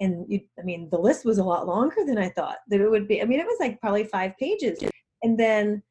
And 0.00 0.26
you, 0.28 0.40
I 0.58 0.62
mean, 0.62 0.88
the 0.90 0.98
list 0.98 1.24
was 1.24 1.38
a 1.38 1.44
lot 1.44 1.66
longer 1.66 2.04
than 2.04 2.18
I 2.18 2.28
thought 2.28 2.58
that 2.68 2.80
it 2.80 2.90
would 2.90 3.06
be. 3.06 3.22
I 3.22 3.24
mean, 3.24 3.40
it 3.40 3.46
was 3.46 3.58
like 3.60 3.80
probably 3.80 4.04
five 4.04 4.36
pages. 4.38 4.82
And 5.22 5.38
then 5.38 5.82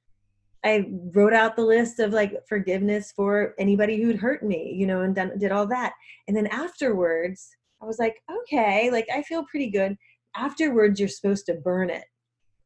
I 0.66 0.90
wrote 1.14 1.34
out 1.34 1.56
the 1.56 1.64
list 1.64 2.00
of 2.00 2.14
like 2.14 2.34
forgiveness 2.48 3.12
for 3.16 3.54
anybody 3.60 4.02
who'd 4.02 4.18
hurt 4.18 4.44
me, 4.44 4.74
you 4.74 4.88
know, 4.88 5.02
and 5.02 5.14
done, 5.14 5.38
did 5.38 5.52
all 5.52 5.68
that. 5.68 5.94
And 6.28 6.38
then 6.38 6.48
afterwards, 6.48 7.50
I 7.82 7.86
was 7.86 8.00
like, 8.00 8.16
okay, 8.32 8.90
like 8.90 9.08
I 9.14 9.24
feel 9.24 9.46
pretty 9.52 9.70
good. 9.70 9.98
Afterwards, 10.36 11.00
you're 11.00 11.10
supposed 11.10 11.46
to 11.48 11.56
burn 11.56 11.90
it. 11.90 12.06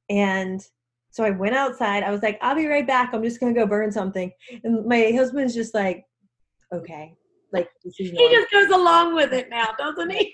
And 0.10 0.62
so 1.10 1.24
I 1.24 1.32
went 1.32 1.56
outside. 1.56 2.04
I 2.04 2.12
was 2.12 2.22
like, 2.22 2.38
I'll 2.42 2.56
be 2.56 2.68
right 2.68 2.86
back. 2.86 3.14
I'm 3.14 3.24
just 3.24 3.40
going 3.40 3.54
to 3.54 3.60
go 3.60 3.66
burn 3.66 3.92
something. 3.92 4.32
And 4.64 4.86
my 4.86 5.12
husband's 5.16 5.56
just 5.56 5.74
like, 5.74 6.06
okay. 6.72 7.16
Like, 7.52 7.70
he 7.82 8.30
just 8.30 8.52
goes 8.52 8.70
along 8.70 9.16
with 9.16 9.34
it 9.34 9.50
now, 9.50 9.74
doesn't 9.78 10.12
he? 10.12 10.34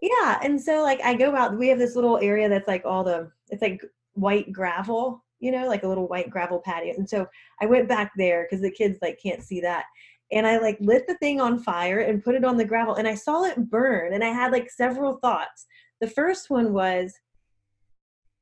Yeah. 0.00 0.38
And 0.42 0.60
so, 0.60 0.82
like, 0.82 1.00
I 1.02 1.14
go 1.14 1.36
out, 1.36 1.58
we 1.58 1.68
have 1.68 1.78
this 1.78 1.94
little 1.94 2.18
area 2.18 2.48
that's 2.48 2.68
like 2.68 2.84
all 2.84 3.04
the, 3.04 3.30
it's 3.50 3.60
like 3.60 3.84
white 4.14 4.52
gravel, 4.52 5.24
you 5.42 5.50
know, 5.50 5.66
like 5.66 5.82
a 5.82 5.88
little 5.88 6.06
white 6.06 6.30
gravel 6.30 6.62
patio. 6.64 6.94
And 6.96 7.08
so 7.08 7.26
I 7.60 7.66
went 7.66 7.88
back 7.88 8.12
there 8.16 8.46
because 8.48 8.62
the 8.62 8.70
kids, 8.70 8.98
like, 9.02 9.18
can't 9.20 9.42
see 9.42 9.60
that. 9.60 9.84
And 10.30 10.46
I 10.46 10.58
like 10.58 10.78
lit 10.80 11.06
the 11.06 11.16
thing 11.18 11.40
on 11.40 11.58
fire 11.58 11.98
and 11.98 12.24
put 12.24 12.36
it 12.36 12.44
on 12.44 12.56
the 12.56 12.64
gravel 12.64 12.94
and 12.94 13.06
I 13.06 13.14
saw 13.14 13.44
it 13.44 13.68
burn. 13.68 14.14
And 14.14 14.24
I 14.24 14.28
had 14.28 14.50
like 14.50 14.70
several 14.70 15.18
thoughts. 15.18 15.66
The 16.00 16.08
first 16.08 16.48
one 16.48 16.72
was, 16.72 17.12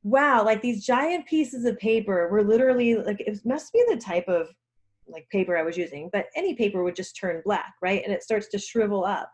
wow, 0.04 0.44
like 0.44 0.62
these 0.62 0.86
giant 0.86 1.26
pieces 1.26 1.64
of 1.64 1.78
paper 1.78 2.28
were 2.30 2.44
literally 2.44 2.94
like 2.94 3.20
it 3.20 3.40
must 3.44 3.72
be 3.72 3.82
the 3.88 3.96
type 3.96 4.28
of 4.28 4.48
like 5.08 5.26
paper 5.30 5.56
I 5.56 5.62
was 5.62 5.76
using, 5.76 6.10
but 6.12 6.26
any 6.36 6.54
paper 6.54 6.84
would 6.84 6.94
just 6.94 7.16
turn 7.16 7.42
black, 7.44 7.74
right? 7.82 8.02
And 8.04 8.12
it 8.12 8.22
starts 8.22 8.48
to 8.48 8.58
shrivel 8.58 9.04
up. 9.04 9.32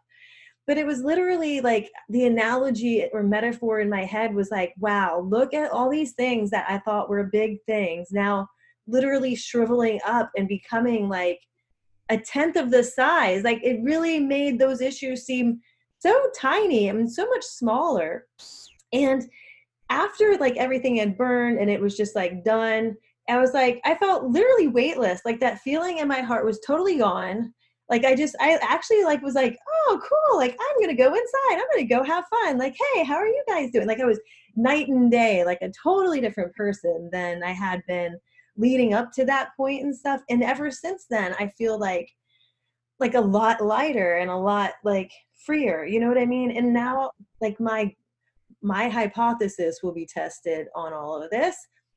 But 0.67 0.79
it 0.79 0.87
was 0.87 1.03
literally 1.03 1.61
like 1.61 1.91
the 2.09 2.27
analogy 2.27 3.09
or 3.13 3.23
metaphor 3.23 3.81
in 3.81 3.89
my 3.89 4.05
head 4.05 4.35
was 4.35 4.51
like, 4.51 4.75
wow, 4.79 5.21
look 5.21 5.55
at 5.55 5.71
all 5.71 5.89
these 5.89 6.13
things 6.13 6.51
that 6.51 6.67
I 6.69 6.79
thought 6.79 7.09
were 7.09 7.25
big 7.25 7.59
things 7.67 8.09
now 8.11 8.49
literally 8.87 9.35
shriveling 9.35 10.01
up 10.07 10.31
and 10.37 10.49
becoming 10.49 11.09
like 11.09 11.41
a 12.09 12.19
tenth 12.19 12.57
of 12.57 12.71
the 12.71 12.85
size. 12.85 13.43
Like 13.43 13.63
it 13.63 13.83
really 13.83 14.21
made 14.21 14.59
those 14.59 14.81
issues 14.81 15.25
seem 15.25 15.61
so 15.99 16.31
tiny 16.39 16.87
I 16.87 16.91
and 16.91 16.99
mean, 16.99 17.09
so 17.09 17.27
much 17.27 17.45
smaller. 17.45 18.27
And 18.93 19.29
after 19.91 20.37
like 20.39 20.57
everything 20.57 20.97
had 20.97 21.19
burned 21.19 21.59
and 21.59 21.71
it 21.71 21.81
was 21.81 21.97
just 21.97 22.15
like 22.15 22.45
done, 22.45 22.97
I 23.29 23.39
was 23.39 23.53
like, 23.55 23.81
I 23.85 23.97
felt 23.97 24.25
literally 24.25 24.69
weightless. 24.69 25.23
Like 25.25 25.41
that 25.41 25.61
feeling 25.61 25.99
in 25.99 26.07
my 26.07 26.21
heart 26.21 26.45
was 26.45 26.61
totally 26.61 26.99
gone. 26.99 27.53
Like 27.89 28.05
I 28.05 28.15
just, 28.17 28.35
I 28.41 28.59
actually 28.63 29.05
like 29.05 29.23
was 29.23 29.35
like, 29.35 29.57
oh, 29.69 30.01
cool. 30.01 30.39
Like 30.39 30.59
I'm 30.59 30.81
gonna 30.81 30.97
go 30.97 31.09
inside. 31.15 31.53
I'm 31.53 31.65
gonna 31.73 31.87
go 31.87 32.03
have 32.03 32.25
fun. 32.29 32.59
Like, 32.59 32.77
hey, 32.95 33.05
how 33.05 33.15
are 33.15 33.29
you 33.29 33.45
guys 33.47 33.71
doing? 33.71 33.87
Like 33.87 34.01
I 34.01 34.07
was 34.07 34.21
night 34.57 34.89
and 34.89 35.11
day, 35.11 35.45
like 35.45 35.63
a 35.63 35.71
totally 35.83 36.21
different 36.21 36.55
person 36.55 37.09
than 37.13 37.43
I 37.43 37.53
had 37.53 37.83
been 37.87 38.19
leading 38.57 38.95
up 38.95 39.13
to 39.13 39.25
that 39.27 39.51
point 39.57 39.85
and 39.85 39.95
stuff. 39.95 40.23
And 40.31 40.43
ever 40.43 40.71
since 40.71 41.07
then, 41.09 41.35
I 41.39 41.49
feel 41.59 41.79
like 41.79 42.11
like 42.99 43.15
a 43.15 43.21
lot 43.21 43.61
lighter 43.61 44.17
and 44.17 44.31
a 44.31 44.37
lot 44.37 44.73
like 44.83 45.13
freer. 45.45 45.85
You 45.85 46.01
know 46.01 46.09
what 46.09 46.19
I 46.19 46.27
mean? 46.27 46.51
And 46.51 46.73
now, 46.73 47.11
like 47.41 47.61
my 47.61 47.95
my 48.63 48.89
hypothesis 48.89 49.81
will 49.83 49.93
be 49.95 50.07
tested 50.07 50.67
on 50.75 50.93
all 50.93 51.23
of 51.23 51.31
this. 51.31 51.57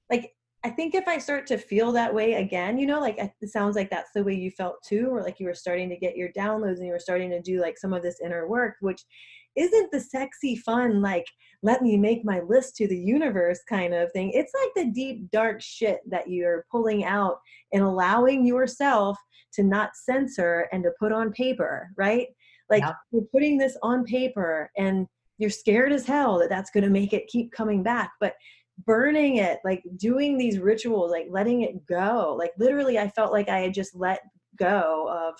Like, 0.09 0.31
I 0.63 0.69
think 0.69 0.93
if 0.93 1.07
I 1.07 1.17
start 1.19 1.47
to 1.47 1.57
feel 1.57 1.91
that 1.93 2.13
way 2.13 2.33
again, 2.33 2.77
you 2.77 2.85
know, 2.85 2.99
like 2.99 3.17
it 3.17 3.49
sounds 3.49 3.75
like 3.77 3.89
that's 3.89 4.11
the 4.13 4.23
way 4.23 4.33
you 4.33 4.51
felt 4.51 4.75
too, 4.85 5.07
or 5.09 5.23
like 5.23 5.39
you 5.39 5.45
were 5.45 5.53
starting 5.53 5.87
to 5.89 5.97
get 5.97 6.17
your 6.17 6.29
downloads 6.33 6.77
and 6.77 6.85
you 6.85 6.91
were 6.91 6.99
starting 6.99 7.29
to 7.29 7.41
do 7.41 7.61
like 7.61 7.77
some 7.77 7.93
of 7.93 8.01
this 8.01 8.19
inner 8.23 8.47
work, 8.47 8.75
which 8.81 9.01
isn't 9.55 9.91
the 9.91 9.99
sexy, 9.99 10.55
fun, 10.57 11.01
like, 11.01 11.25
let 11.63 11.81
me 11.81 11.97
make 11.97 12.23
my 12.23 12.41
list 12.41 12.75
to 12.77 12.87
the 12.87 12.97
universe 12.97 13.59
kind 13.67 13.93
of 13.93 14.11
thing. 14.11 14.31
It's 14.33 14.53
like 14.61 14.85
the 14.85 14.91
deep, 14.91 15.31
dark 15.31 15.61
shit 15.61 15.99
that 16.09 16.29
you're 16.29 16.65
pulling 16.71 17.03
out 17.03 17.39
and 17.73 17.83
allowing 17.83 18.45
yourself 18.45 19.17
to 19.53 19.63
not 19.63 19.95
censor 19.95 20.67
and 20.71 20.83
to 20.83 20.91
put 20.99 21.11
on 21.11 21.31
paper, 21.31 21.89
right? 21.97 22.27
Like, 22.69 22.83
yep. 22.83 22.95
you're 23.11 23.23
putting 23.33 23.57
this 23.57 23.77
on 23.81 24.03
paper 24.05 24.69
and 24.77 25.07
you're 25.39 25.49
scared 25.49 25.91
as 25.91 26.05
hell 26.05 26.37
that 26.37 26.49
that's 26.49 26.69
going 26.69 26.83
to 26.83 26.89
make 26.89 27.13
it 27.13 27.27
keep 27.27 27.51
coming 27.51 27.81
back 27.81 28.11
but 28.19 28.35
burning 28.85 29.37
it 29.37 29.59
like 29.65 29.83
doing 29.97 30.37
these 30.37 30.59
rituals 30.59 31.11
like 31.11 31.27
letting 31.29 31.61
it 31.61 31.85
go. 31.85 32.35
Like 32.37 32.51
literally 32.57 32.97
i 32.97 33.09
felt 33.09 33.31
like 33.31 33.49
i 33.49 33.59
had 33.59 33.73
just 33.73 33.95
let 33.95 34.19
go 34.57 35.07
of 35.09 35.35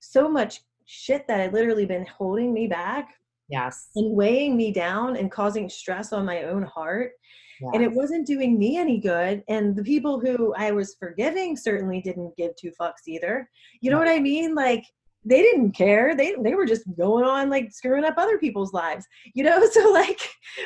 so 0.00 0.28
much 0.28 0.60
shit 0.86 1.26
that 1.28 1.40
had 1.40 1.52
literally 1.52 1.86
been 1.86 2.06
holding 2.06 2.52
me 2.52 2.66
back 2.66 3.08
yes. 3.48 3.88
and 3.96 4.14
weighing 4.14 4.56
me 4.56 4.72
down 4.72 5.16
and 5.16 5.30
causing 5.30 5.68
stress 5.68 6.12
on 6.12 6.24
my 6.24 6.44
own 6.44 6.62
heart. 6.62 7.12
Yes. 7.60 7.70
and 7.74 7.82
it 7.82 7.92
wasn't 7.92 8.24
doing 8.24 8.56
me 8.56 8.76
any 8.76 8.98
good 8.98 9.42
and 9.48 9.74
the 9.74 9.82
people 9.82 10.20
who 10.20 10.54
i 10.56 10.70
was 10.70 10.94
forgiving 10.96 11.56
certainly 11.56 12.00
didn't 12.00 12.36
give 12.36 12.52
two 12.54 12.70
fucks 12.80 13.08
either. 13.08 13.48
You 13.80 13.90
know 13.90 13.98
what 13.98 14.06
i 14.06 14.20
mean? 14.20 14.54
Like 14.54 14.84
they 15.24 15.42
didn't 15.42 15.72
care. 15.72 16.14
They 16.14 16.36
they 16.42 16.54
were 16.54 16.66
just 16.66 16.84
going 16.96 17.24
on 17.24 17.50
like 17.50 17.72
screwing 17.72 18.04
up 18.04 18.14
other 18.16 18.38
people's 18.38 18.72
lives, 18.72 19.06
you 19.34 19.44
know. 19.44 19.66
So 19.72 19.92
like, 19.92 20.20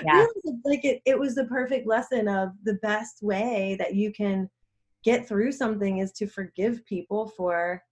yeah. 0.05 0.27
like 0.65 0.85
it 0.85 1.01
it 1.05 1.19
was 1.19 1.35
the 1.35 1.47
perfect 1.47 1.87
lesson 1.87 2.29
of 2.29 2.51
the 2.65 2.75
best 2.75 3.23
way 3.23 3.77
that 3.79 3.95
you 3.95 4.13
can 4.13 4.49
get 5.05 5.27
through 5.27 5.53
something 5.53 5.99
is 5.99 6.13
to 6.13 6.27
forgive 6.27 6.85
people 6.87 7.29
for 7.37 7.83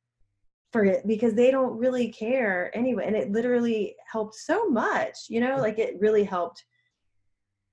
for 0.72 0.84
it 0.84 1.06
because 1.06 1.34
they 1.34 1.50
don't 1.50 1.76
really 1.76 2.12
care 2.12 2.70
anyway. 2.76 3.04
And 3.06 3.16
it 3.16 3.32
literally 3.32 3.96
helped 4.10 4.36
so 4.36 4.68
much, 4.68 5.16
you 5.28 5.40
know. 5.40 5.56
Like 5.56 5.78
it 5.78 5.98
really 5.98 6.24
helped 6.24 6.64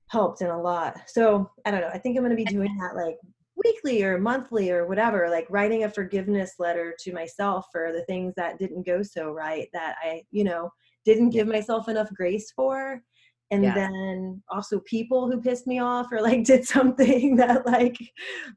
helped 0.09 0.41
in 0.41 0.47
a 0.47 0.61
lot. 0.61 0.97
So 1.07 1.51
I 1.65 1.71
don't 1.71 1.81
know. 1.81 1.89
I 1.93 1.97
think 1.97 2.17
I'm 2.17 2.23
going 2.23 2.35
to 2.35 2.43
be 2.43 2.45
doing 2.45 2.75
that 2.79 2.95
like 2.95 3.17
weekly 3.63 4.03
or 4.03 4.19
monthly 4.19 4.69
or 4.69 4.87
whatever 4.87 5.29
like 5.29 5.47
writing 5.49 5.83
a 5.83 5.89
forgiveness 5.89 6.53
letter 6.59 6.95
to 6.99 7.11
myself 7.11 7.65
for 7.71 7.91
the 7.91 8.03
things 8.05 8.33
that 8.35 8.59
didn't 8.59 8.85
go 8.85 9.01
so 9.01 9.31
right 9.31 9.67
that 9.73 9.95
i 10.03 10.21
you 10.31 10.43
know 10.43 10.69
didn't 11.07 11.29
give 11.29 11.47
myself 11.47 11.87
enough 11.87 12.09
grace 12.13 12.51
for. 12.51 13.01
And 13.49 13.63
yeah. 13.63 13.73
then 13.73 14.43
also 14.51 14.81
people 14.81 15.31
who 15.31 15.39
pissed 15.39 15.67
me 15.67 15.79
off 15.79 16.11
or 16.11 16.21
like 16.21 16.43
did 16.43 16.65
something 16.65 17.37
that 17.37 17.65
like 17.65 17.97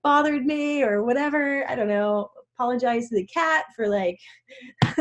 bothered 0.02 0.44
me 0.44 0.82
or 0.82 1.04
whatever 1.04 1.64
i 1.70 1.76
don't 1.76 1.86
know 1.86 2.28
apologize 2.56 3.08
to 3.08 3.14
the 3.14 3.26
cat 3.26 3.66
for 3.76 3.88
like 3.88 4.18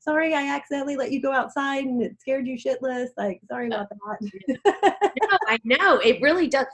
sorry 0.00 0.34
i 0.34 0.48
accidentally 0.48 0.96
let 0.96 1.12
you 1.12 1.22
go 1.22 1.32
outside 1.32 1.84
and 1.84 2.02
it 2.02 2.20
scared 2.20 2.48
you 2.48 2.58
shitless 2.58 3.10
like 3.16 3.40
sorry 3.48 3.70
oh, 3.72 3.76
about 3.76 3.88
that. 3.88 5.12
no 5.22 5.38
i 5.46 5.56
know 5.62 5.98
it 5.98 6.20
really 6.20 6.48
does 6.48 6.66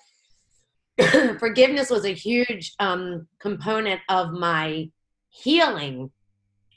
forgiveness 1.39 1.91
was 1.91 2.05
a 2.05 2.13
huge 2.13 2.75
um, 2.79 3.27
component 3.41 4.01
of 4.09 4.33
my 4.33 4.91
healing 5.29 6.11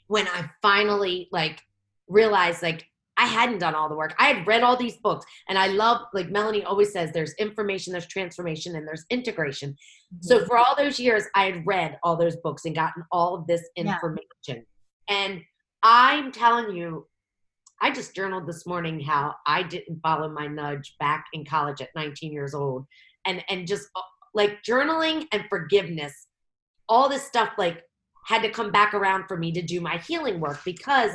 when 0.08 0.26
I 0.28 0.50
finally 0.60 1.28
like 1.32 1.62
realized 2.08 2.62
like 2.62 2.86
I 3.16 3.26
hadn't 3.26 3.58
done 3.58 3.74
all 3.74 3.88
the 3.88 3.94
work. 3.94 4.14
I 4.18 4.28
had 4.28 4.46
read 4.46 4.62
all 4.62 4.76
these 4.76 4.96
books 4.96 5.26
and 5.48 5.58
I 5.58 5.68
love 5.68 6.02
like 6.12 6.30
Melanie 6.30 6.64
always 6.64 6.92
says 6.92 7.12
there's 7.12 7.34
information, 7.34 7.92
there's 7.92 8.06
transformation 8.06 8.76
and 8.76 8.86
there's 8.86 9.04
integration. 9.10 9.70
Mm-hmm. 9.70 10.22
So 10.22 10.44
for 10.46 10.56
all 10.56 10.74
those 10.76 10.98
years 10.98 11.24
I 11.34 11.44
had 11.44 11.66
read 11.66 11.98
all 12.02 12.16
those 12.16 12.36
books 12.36 12.64
and 12.64 12.74
gotten 12.74 13.04
all 13.12 13.34
of 13.34 13.46
this 13.46 13.62
information. 13.76 14.24
Yeah. 14.46 14.54
And 15.08 15.42
I'm 15.82 16.32
telling 16.32 16.74
you 16.74 17.06
I 17.80 17.90
just 17.90 18.14
journaled 18.14 18.46
this 18.46 18.66
morning 18.66 19.00
how 19.00 19.34
I 19.46 19.62
didn't 19.62 20.00
follow 20.02 20.28
my 20.28 20.46
nudge 20.46 20.94
back 21.00 21.24
in 21.32 21.44
college 21.44 21.80
at 21.80 21.88
19 21.96 22.32
years 22.32 22.54
old 22.54 22.86
and 23.26 23.42
and 23.48 23.66
just 23.66 23.88
uh, 23.96 24.02
like 24.34 24.62
journaling 24.62 25.26
and 25.32 25.44
forgiveness 25.48 26.28
all 26.88 27.08
this 27.08 27.24
stuff 27.24 27.50
like 27.56 27.82
had 28.26 28.42
to 28.42 28.50
come 28.50 28.70
back 28.70 28.92
around 28.92 29.24
for 29.26 29.36
me 29.36 29.52
to 29.52 29.62
do 29.62 29.80
my 29.80 29.96
healing 29.98 30.40
work 30.40 30.60
because 30.64 31.12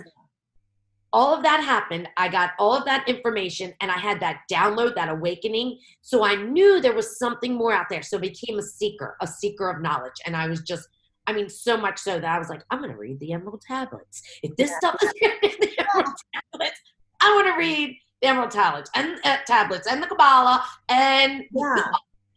all 1.13 1.34
of 1.34 1.43
that 1.43 1.63
happened. 1.63 2.09
I 2.18 2.28
got 2.28 2.51
all 2.59 2.76
of 2.76 2.84
that 2.86 3.07
information 3.07 3.74
and 3.80 3.89
i 3.89 3.97
had 3.97 4.20
that 4.20 4.41
download 4.51 4.95
that 4.95 5.09
awakening. 5.09 5.80
So 6.01 6.26
i 6.26 6.36
knew 6.36 6.82
there 6.82 6.95
was 6.95 7.20
something 7.20 7.53
more 7.53 7.74
out 7.74 7.88
there. 7.89 8.01
So 8.01 8.18
I 8.18 8.22
became 8.22 8.57
a 8.57 8.63
seeker 8.63 9.16
a 9.22 9.28
seeker 9.28 9.70
of 9.70 9.82
knowledge. 9.82 10.20
And 10.26 10.36
i 10.36 10.47
was 10.47 10.61
just 10.61 10.88
I 11.28 11.34
mean, 11.34 11.50
so 11.50 11.78
much 11.78 12.00
so 12.00 12.20
that 12.20 12.36
I 12.36 12.38
was 12.38 12.50
like, 12.50 12.62
I'm 12.70 12.80
going 12.80 12.92
to 12.92 12.98
read 12.98 13.20
the 13.20 13.34
Emerald 13.34 13.62
Tablets. 13.62 14.22
If 14.44 14.56
this 14.56 14.70
yeah. 14.72 14.78
stuff 14.78 14.96
is 15.04 15.14
in 15.22 15.52
the 15.60 15.72
Emerald 15.80 16.16
Tablets, 16.34 16.82
I 17.22 17.34
want 17.34 17.48
to 17.48 17.58
read 17.58 17.98
the 18.22 18.28
Emerald 18.28 18.52
Tablets 18.52 18.90
and 18.96 19.20
uh, 19.24 19.38
tablets 19.48 19.88
and 19.88 20.02
the 20.02 20.08
Kabbalah 20.08 20.64
and 20.90 21.44
yeah. 21.52 21.86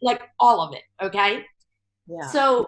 like 0.01 0.21
all 0.39 0.61
of 0.61 0.73
it. 0.73 0.83
Okay. 1.01 1.45
Yeah. 2.07 2.27
So 2.27 2.67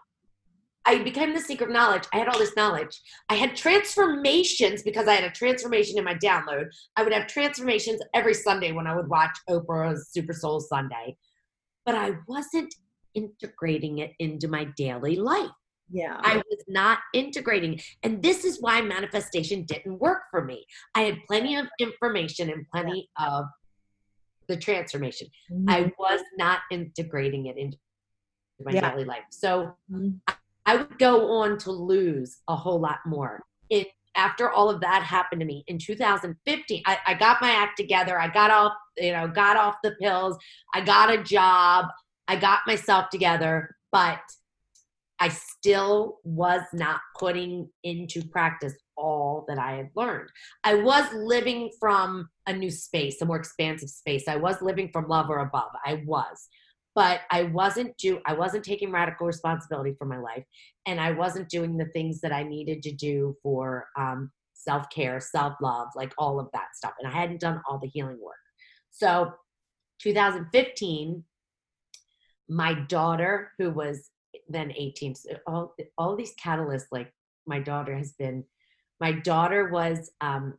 I 0.85 1.03
became 1.03 1.33
the 1.33 1.39
seeker 1.39 1.65
of 1.65 1.71
knowledge. 1.71 2.03
I 2.13 2.17
had 2.17 2.27
all 2.27 2.39
this 2.39 2.55
knowledge. 2.55 2.99
I 3.29 3.35
had 3.35 3.55
transformations 3.55 4.81
because 4.81 5.07
I 5.07 5.13
had 5.13 5.23
a 5.23 5.31
transformation 5.31 5.97
in 5.97 6.03
my 6.03 6.15
download. 6.15 6.67
I 6.95 7.03
would 7.03 7.13
have 7.13 7.27
transformations 7.27 8.01
every 8.13 8.33
Sunday 8.33 8.71
when 8.71 8.87
I 8.87 8.95
would 8.95 9.07
watch 9.07 9.37
Oprah's 9.49 10.09
Super 10.11 10.33
Soul 10.33 10.59
Sunday, 10.59 11.17
but 11.85 11.95
I 11.95 12.13
wasn't 12.27 12.73
integrating 13.13 13.99
it 13.99 14.11
into 14.19 14.47
my 14.47 14.65
daily 14.75 15.17
life. 15.17 15.49
Yeah. 15.91 16.17
I 16.21 16.37
was 16.37 16.63
not 16.67 16.99
integrating. 17.13 17.79
And 18.03 18.21
this 18.23 18.45
is 18.45 18.61
why 18.61 18.81
manifestation 18.81 19.63
didn't 19.63 19.99
work 19.99 20.23
for 20.31 20.43
me. 20.43 20.65
I 20.95 21.01
had 21.01 21.17
plenty 21.27 21.57
of 21.57 21.67
information 21.79 22.49
and 22.49 22.65
plenty 22.71 23.09
yeah. 23.19 23.27
of 23.27 23.45
the 24.47 24.57
transformation. 24.57 25.27
Mm-hmm. 25.51 25.69
I 25.69 25.91
was 25.99 26.21
not 26.37 26.59
integrating 26.71 27.47
it 27.47 27.57
into 27.57 27.77
my 28.63 28.71
yeah. 28.71 28.89
daily 28.89 29.05
life. 29.05 29.23
So 29.29 29.75
mm-hmm. 29.91 30.09
I 30.65 30.75
would 30.75 30.97
go 30.99 31.31
on 31.39 31.57
to 31.59 31.71
lose 31.71 32.37
a 32.47 32.55
whole 32.55 32.79
lot 32.79 32.99
more. 33.05 33.43
It, 33.69 33.87
after 34.15 34.49
all 34.49 34.69
of 34.69 34.81
that 34.81 35.03
happened 35.03 35.39
to 35.39 35.45
me 35.45 35.63
in 35.67 35.77
2015, 35.77 36.83
I, 36.85 36.97
I 37.07 37.13
got 37.13 37.41
my 37.41 37.51
act 37.51 37.77
together. 37.77 38.19
I 38.19 38.27
got 38.27 38.51
off, 38.51 38.73
you 38.97 39.13
know, 39.13 39.27
got 39.27 39.57
off 39.57 39.75
the 39.83 39.95
pills. 40.01 40.37
I 40.73 40.81
got 40.81 41.11
a 41.11 41.23
job. 41.23 41.85
I 42.27 42.35
got 42.35 42.59
myself 42.67 43.09
together, 43.09 43.75
but 43.91 44.19
I 45.21 45.29
still 45.29 46.17
was 46.23 46.63
not 46.73 46.99
putting 47.19 47.69
into 47.83 48.23
practice 48.27 48.73
all 48.97 49.45
that 49.47 49.59
I 49.59 49.73
had 49.73 49.89
learned. 49.95 50.29
I 50.63 50.73
was 50.73 51.05
living 51.13 51.69
from 51.79 52.27
a 52.47 52.53
new 52.53 52.71
space, 52.71 53.21
a 53.21 53.25
more 53.25 53.37
expansive 53.37 53.89
space. 53.89 54.27
I 54.27 54.37
was 54.37 54.63
living 54.63 54.89
from 54.91 55.07
love 55.07 55.29
or 55.29 55.37
above. 55.39 55.69
I 55.85 56.01
was. 56.07 56.47
But 56.95 57.21
I 57.29 57.43
wasn't 57.43 57.95
do 57.97 58.19
I 58.25 58.33
wasn't 58.33 58.65
taking 58.65 58.91
radical 58.91 59.27
responsibility 59.27 59.93
for 59.97 60.05
my 60.05 60.17
life 60.17 60.43
and 60.87 60.99
I 60.99 61.11
wasn't 61.11 61.49
doing 61.49 61.77
the 61.77 61.85
things 61.85 62.19
that 62.21 62.33
I 62.33 62.41
needed 62.41 62.81
to 62.83 62.91
do 62.91 63.37
for 63.43 63.85
um, 63.97 64.31
self-care, 64.55 65.19
self-love, 65.19 65.89
like 65.95 66.13
all 66.17 66.39
of 66.39 66.49
that 66.51 66.75
stuff. 66.75 66.93
And 66.99 67.07
I 67.07 67.15
hadn't 67.15 67.39
done 67.39 67.61
all 67.69 67.77
the 67.77 67.87
healing 67.87 68.19
work. 68.19 68.35
So 68.89 69.31
2015 70.01 71.23
my 72.49 72.73
daughter 72.73 73.51
who 73.57 73.69
was 73.69 74.10
then 74.47 74.71
18 74.75 75.15
so 75.15 75.29
all 75.47 75.75
all 75.97 76.15
these 76.15 76.33
catalysts 76.35 76.87
like 76.91 77.11
my 77.45 77.59
daughter 77.59 77.97
has 77.97 78.13
been 78.13 78.43
my 79.01 79.11
daughter 79.11 79.69
was 79.69 80.11
um, 80.21 80.53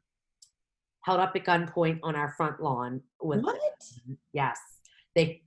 held 1.03 1.20
up 1.20 1.35
at 1.35 1.45
gunpoint 1.45 2.01
on 2.03 2.16
our 2.16 2.35
front 2.37 2.61
lawn 2.61 3.01
with 3.23 3.43
what? 3.43 3.57
yes. 4.33 4.59
They 5.14 5.43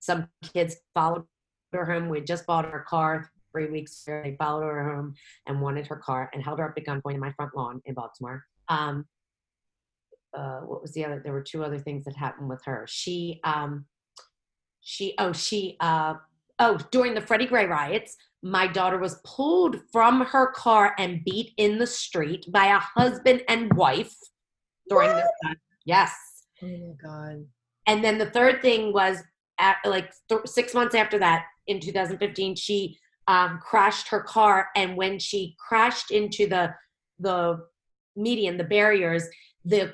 some 0.00 0.28
kids 0.54 0.76
followed 0.94 1.24
her 1.72 1.84
home. 1.84 2.08
We 2.08 2.20
just 2.22 2.46
bought 2.46 2.64
her 2.64 2.86
car 2.88 3.30
three 3.52 3.68
weeks 3.68 4.06
ago. 4.06 4.22
They 4.24 4.36
followed 4.36 4.62
her 4.62 4.94
home 4.94 5.14
and 5.46 5.60
wanted 5.60 5.86
her 5.88 5.96
car 5.96 6.30
and 6.32 6.42
held 6.42 6.58
her 6.58 6.68
up 6.68 6.74
at 6.76 6.84
gunpoint 6.84 7.14
in 7.14 7.20
my 7.20 7.32
front 7.32 7.54
lawn 7.54 7.82
in 7.84 7.94
baltimore. 7.94 8.44
Um, 8.68 9.06
uh, 10.36 10.60
what 10.60 10.82
was 10.82 10.92
the 10.92 11.04
other 11.04 11.20
there 11.22 11.32
were 11.32 11.42
two 11.42 11.64
other 11.64 11.78
things 11.78 12.04
that 12.04 12.16
happened 12.16 12.48
with 12.48 12.62
her. 12.64 12.86
She 12.88 13.40
um, 13.44 13.86
she 14.80 15.14
oh 15.18 15.32
she 15.32 15.76
uh, 15.80 16.14
oh, 16.58 16.78
during 16.90 17.14
the 17.14 17.20
Freddie 17.20 17.46
Gray 17.46 17.66
riots, 17.66 18.16
my 18.42 18.66
daughter 18.66 18.98
was 18.98 19.20
pulled 19.24 19.80
from 19.92 20.20
her 20.20 20.52
car 20.52 20.94
and 20.98 21.24
beat 21.24 21.52
in 21.56 21.78
the 21.78 21.86
street 21.86 22.46
by 22.50 22.66
a 22.66 22.78
husband 22.78 23.42
and 23.48 23.72
wife 23.74 24.14
during 24.88 25.08
what? 25.08 25.16
this 25.16 25.30
time. 25.44 25.56
Yes. 25.84 26.12
Oh 26.62 26.66
my 26.66 26.94
God. 27.02 27.46
And 27.86 28.04
then 28.04 28.18
the 28.18 28.30
third 28.30 28.62
thing 28.62 28.92
was 28.92 29.22
at 29.58 29.78
like 29.84 30.12
th- 30.28 30.46
six 30.46 30.74
months 30.74 30.94
after 30.94 31.18
that, 31.18 31.46
in 31.66 31.80
2015, 31.80 32.56
she 32.56 32.98
um, 33.26 33.60
crashed 33.62 34.08
her 34.08 34.20
car. 34.20 34.68
And 34.76 34.96
when 34.96 35.18
she 35.18 35.56
crashed 35.58 36.10
into 36.10 36.46
the 36.46 36.74
the 37.18 37.64
median, 38.14 38.56
the 38.56 38.64
barriers, 38.64 39.24
the 39.64 39.92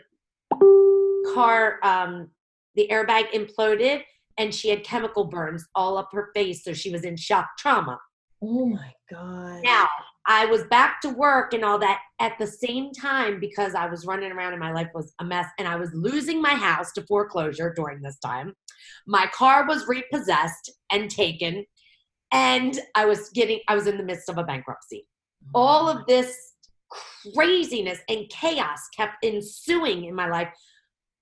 car, 1.34 1.78
um, 1.82 2.28
the 2.74 2.88
airbag 2.90 3.30
imploded 3.32 4.02
and 4.38 4.54
she 4.54 4.68
had 4.68 4.84
chemical 4.84 5.24
burns 5.24 5.66
all 5.74 5.96
up 5.96 6.10
her 6.12 6.30
face. 6.34 6.64
So 6.64 6.72
she 6.72 6.90
was 6.90 7.04
in 7.04 7.16
shock 7.16 7.48
trauma. 7.58 7.98
Oh 8.42 8.66
my 8.66 8.92
God. 9.10 9.62
Now, 9.62 9.88
I 10.26 10.46
was 10.46 10.64
back 10.64 11.00
to 11.02 11.10
work 11.10 11.52
and 11.52 11.64
all 11.64 11.78
that 11.78 12.00
at 12.18 12.38
the 12.38 12.46
same 12.46 12.92
time 12.92 13.40
because 13.40 13.74
I 13.74 13.86
was 13.86 14.06
running 14.06 14.32
around 14.32 14.52
and 14.52 14.60
my 14.60 14.72
life 14.72 14.88
was 14.94 15.12
a 15.20 15.24
mess 15.24 15.46
and 15.58 15.68
I 15.68 15.76
was 15.76 15.90
losing 15.92 16.40
my 16.40 16.54
house 16.54 16.92
to 16.92 17.02
foreclosure 17.02 17.72
during 17.74 18.00
this 18.00 18.18
time. 18.18 18.54
My 19.06 19.26
car 19.34 19.66
was 19.66 19.86
repossessed 19.86 20.72
and 20.90 21.10
taken 21.10 21.64
and 22.32 22.80
I 22.94 23.04
was 23.04 23.28
getting 23.30 23.60
I 23.68 23.74
was 23.74 23.86
in 23.86 23.98
the 23.98 24.02
midst 24.02 24.28
of 24.28 24.38
a 24.38 24.44
bankruptcy. 24.44 25.06
Oh 25.54 25.60
all 25.60 25.88
of 25.88 26.06
this 26.06 26.34
craziness 27.34 27.98
and 28.08 28.28
chaos 28.30 28.88
kept 28.96 29.24
ensuing 29.24 30.04
in 30.04 30.14
my 30.14 30.28
life 30.28 30.48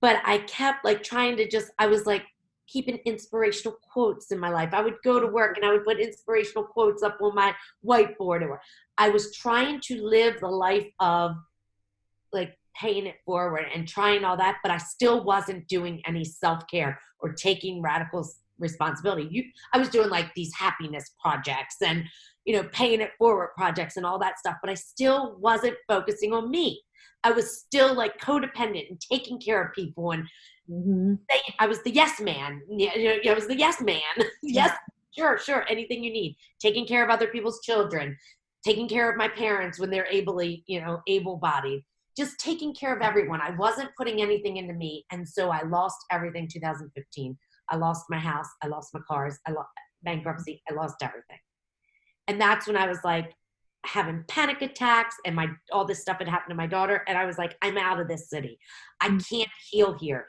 but 0.00 0.20
I 0.24 0.38
kept 0.38 0.84
like 0.84 1.02
trying 1.02 1.36
to 1.38 1.48
just 1.48 1.70
I 1.78 1.86
was 1.86 2.06
like 2.06 2.24
keeping 2.68 2.98
inspirational 3.04 3.76
quotes 3.92 4.30
in 4.32 4.38
my 4.38 4.50
life. 4.50 4.70
I 4.72 4.82
would 4.82 4.96
go 5.04 5.20
to 5.20 5.26
work 5.26 5.56
and 5.56 5.66
I 5.66 5.72
would 5.72 5.84
put 5.84 6.00
inspirational 6.00 6.64
quotes 6.64 7.02
up 7.02 7.18
on 7.20 7.34
my 7.34 7.54
whiteboard. 7.84 8.42
Or 8.42 8.60
I 8.98 9.08
was 9.08 9.34
trying 9.34 9.80
to 9.88 10.02
live 10.02 10.40
the 10.40 10.48
life 10.48 10.88
of 11.00 11.32
like 12.32 12.56
paying 12.74 13.06
it 13.06 13.16
forward 13.24 13.66
and 13.74 13.86
trying 13.86 14.24
all 14.24 14.36
that, 14.36 14.58
but 14.62 14.72
I 14.72 14.78
still 14.78 15.24
wasn't 15.24 15.68
doing 15.68 16.00
any 16.06 16.24
self 16.24 16.66
care 16.70 16.98
or 17.20 17.32
taking 17.32 17.82
radical 17.82 18.26
responsibility. 18.58 19.28
You, 19.30 19.44
I 19.72 19.78
was 19.78 19.88
doing 19.88 20.08
like 20.08 20.32
these 20.34 20.54
happiness 20.54 21.12
projects 21.20 21.76
and 21.82 22.04
you 22.44 22.56
know 22.56 22.68
paying 22.72 23.00
it 23.00 23.10
forward 23.18 23.50
projects 23.56 23.96
and 23.96 24.06
all 24.06 24.18
that 24.20 24.38
stuff, 24.38 24.56
but 24.62 24.70
I 24.70 24.74
still 24.74 25.36
wasn't 25.38 25.76
focusing 25.88 26.32
on 26.32 26.50
me. 26.50 26.82
I 27.24 27.30
was 27.30 27.60
still 27.60 27.94
like 27.94 28.20
codependent 28.20 28.88
and 28.88 29.00
taking 29.00 29.38
care 29.38 29.62
of 29.62 29.72
people 29.74 30.10
and 30.10 30.26
Mm-hmm. 30.70 31.14
I 31.58 31.66
was 31.66 31.82
the 31.82 31.90
yes 31.90 32.20
man. 32.20 32.62
I 32.70 33.34
was 33.34 33.46
the 33.46 33.56
yes 33.56 33.80
man. 33.80 34.00
yes, 34.42 34.76
sure, 35.16 35.38
sure. 35.38 35.64
Anything 35.68 36.04
you 36.04 36.12
need. 36.12 36.36
Taking 36.60 36.86
care 36.86 37.04
of 37.04 37.10
other 37.10 37.26
people's 37.26 37.60
children, 37.62 38.16
taking 38.64 38.88
care 38.88 39.10
of 39.10 39.16
my 39.16 39.28
parents 39.28 39.78
when 39.78 39.90
they're 39.90 40.10
ably, 40.10 40.62
you 40.66 40.80
know, 40.80 41.00
able-bodied. 41.06 41.82
Just 42.16 42.38
taking 42.38 42.74
care 42.74 42.94
of 42.94 43.02
everyone. 43.02 43.40
I 43.40 43.56
wasn't 43.56 43.90
putting 43.96 44.20
anything 44.20 44.58
into 44.58 44.74
me, 44.74 45.04
and 45.10 45.26
so 45.26 45.50
I 45.50 45.62
lost 45.62 45.96
everything. 46.10 46.48
2015. 46.52 47.36
I 47.70 47.76
lost 47.76 48.04
my 48.10 48.18
house. 48.18 48.48
I 48.62 48.66
lost 48.66 48.92
my 48.92 49.00
cars. 49.08 49.38
I 49.46 49.52
lost 49.52 49.68
bankruptcy. 50.02 50.62
I 50.70 50.74
lost 50.74 50.96
everything. 51.00 51.38
And 52.28 52.40
that's 52.40 52.66
when 52.66 52.76
I 52.76 52.86
was 52.86 52.98
like, 53.02 53.32
having 53.84 54.24
panic 54.28 54.62
attacks 54.62 55.16
and 55.26 55.34
my 55.34 55.48
all 55.72 55.84
this 55.84 56.00
stuff 56.00 56.18
had 56.18 56.28
happened 56.28 56.50
to 56.50 56.54
my 56.54 56.66
daughter 56.66 57.02
and 57.08 57.18
i 57.18 57.24
was 57.24 57.36
like 57.36 57.56
i'm 57.62 57.76
out 57.76 57.98
of 58.00 58.06
this 58.06 58.30
city 58.30 58.58
i 59.00 59.08
mm. 59.08 59.28
can't 59.28 59.50
heal 59.70 59.96
here 59.98 60.26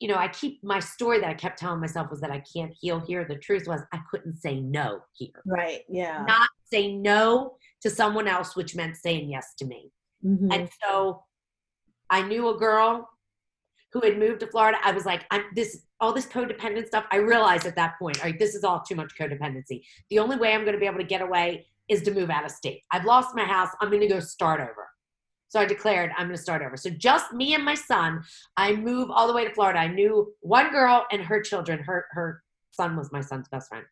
you 0.00 0.08
know, 0.08 0.16
I 0.16 0.28
keep 0.28 0.64
my 0.64 0.80
story 0.80 1.20
that 1.20 1.28
I 1.28 1.34
kept 1.34 1.58
telling 1.58 1.80
myself 1.80 2.10
was 2.10 2.20
that 2.22 2.30
I 2.30 2.42
can't 2.52 2.72
heal 2.78 2.98
here. 2.98 3.24
The 3.24 3.36
truth 3.36 3.68
was 3.68 3.82
I 3.92 4.00
couldn't 4.10 4.36
say 4.36 4.58
no 4.58 5.00
here. 5.12 5.42
Right. 5.46 5.80
Yeah. 5.88 6.24
Not 6.26 6.48
say 6.72 6.96
no 6.96 7.56
to 7.82 7.90
someone 7.90 8.26
else, 8.26 8.56
which 8.56 8.74
meant 8.74 8.96
saying 8.96 9.30
yes 9.30 9.54
to 9.58 9.66
me. 9.66 9.92
Mm-hmm. 10.24 10.50
And 10.52 10.68
so 10.82 11.24
I 12.08 12.22
knew 12.22 12.48
a 12.48 12.56
girl 12.56 13.08
who 13.92 14.00
had 14.00 14.18
moved 14.18 14.40
to 14.40 14.46
Florida. 14.46 14.78
I 14.82 14.92
was 14.92 15.04
like, 15.04 15.26
I'm 15.30 15.44
this 15.54 15.82
all 16.00 16.14
this 16.14 16.26
codependent 16.26 16.86
stuff. 16.86 17.04
I 17.10 17.16
realized 17.16 17.66
at 17.66 17.76
that 17.76 17.98
point, 17.98 18.18
all 18.20 18.30
right, 18.30 18.38
this 18.38 18.54
is 18.54 18.64
all 18.64 18.80
too 18.80 18.94
much 18.94 19.12
codependency. 19.18 19.82
The 20.08 20.18
only 20.18 20.36
way 20.36 20.54
I'm 20.54 20.62
going 20.62 20.72
to 20.72 20.80
be 20.80 20.86
able 20.86 20.98
to 20.98 21.04
get 21.04 21.20
away 21.20 21.66
is 21.90 22.02
to 22.02 22.14
move 22.14 22.30
out 22.30 22.46
of 22.46 22.52
state. 22.52 22.82
I've 22.90 23.04
lost 23.04 23.34
my 23.34 23.44
house. 23.44 23.68
I'm 23.80 23.90
going 23.90 24.00
to 24.00 24.06
go 24.06 24.20
start 24.20 24.60
over. 24.60 24.88
So 25.50 25.58
I 25.58 25.64
declared 25.64 26.12
I'm 26.16 26.28
going 26.28 26.36
to 26.36 26.42
start 26.42 26.62
over. 26.62 26.76
So 26.76 26.90
just 26.90 27.32
me 27.32 27.54
and 27.54 27.64
my 27.64 27.74
son. 27.74 28.22
I 28.56 28.72
move 28.72 29.10
all 29.10 29.26
the 29.26 29.34
way 29.34 29.44
to 29.44 29.52
Florida. 29.52 29.80
I 29.80 29.88
knew 29.88 30.32
one 30.40 30.70
girl 30.70 31.04
and 31.10 31.20
her 31.20 31.42
children. 31.42 31.80
Her 31.80 32.06
her 32.12 32.42
son 32.70 32.96
was 32.96 33.10
my 33.10 33.20
son's 33.20 33.48
best 33.48 33.68
friend. 33.68 33.84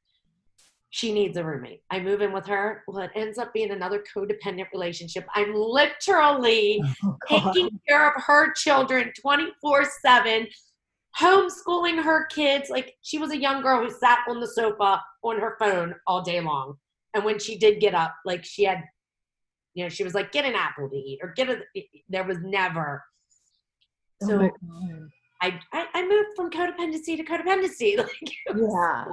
She 0.91 1.13
needs 1.13 1.37
a 1.37 1.43
roommate. 1.43 1.83
I 1.91 1.99
move 1.99 2.23
in 2.23 2.33
with 2.33 2.47
her. 2.47 2.85
Well, 2.87 2.99
it 2.99 3.11
ends 3.17 3.39
up 3.39 3.53
being 3.53 3.73
another 3.73 4.05
codependent 4.17 4.71
relationship. 4.73 5.27
I'm 5.35 5.53
literally 5.53 6.81
oh, 7.05 7.17
taking 7.29 7.81
care 7.89 8.09
of 8.09 8.23
her 8.23 8.53
children 8.53 9.13
24 9.21 9.85
7, 10.01 10.47
homeschooling 11.21 12.01
her 12.05 12.27
kids. 12.27 12.71
Like 12.71 12.95
she 13.03 13.19
was 13.19 13.33
a 13.33 13.37
young 13.37 13.63
girl 13.63 13.83
who 13.83 13.91
sat 13.91 14.21
on 14.29 14.41
the 14.41 14.47
sofa 14.47 15.03
on 15.25 15.41
her 15.41 15.57
phone 15.59 15.97
all 16.07 16.23
day 16.23 16.41
long. 16.41 16.77
And 17.15 17.25
when 17.25 17.41
she 17.41 17.59
did 17.59 17.81
get 17.81 17.97
up, 17.97 18.15
like 18.25 18.45
she 18.45 18.63
had 18.63 18.85
you 19.79 19.85
know, 19.85 19.89
she 19.89 20.03
was 20.03 20.13
like, 20.13 20.33
get 20.33 20.45
an 20.45 20.57
apple 20.57 20.89
to 20.89 20.97
eat 20.97 21.21
or 21.23 21.33
get 21.37 21.49
a, 21.49 21.61
there 22.09 22.25
was 22.25 22.39
never. 22.43 23.05
Oh 24.25 24.27
so 24.27 24.43
oh 24.43 25.07
I, 25.41 25.61
I, 25.73 25.87
I 25.95 26.03
moved 26.03 26.31
from 26.35 26.51
codependency 26.51 27.17
to 27.17 27.23
codependency. 27.25 27.97
Like, 27.97 28.57
yeah, 28.57 29.05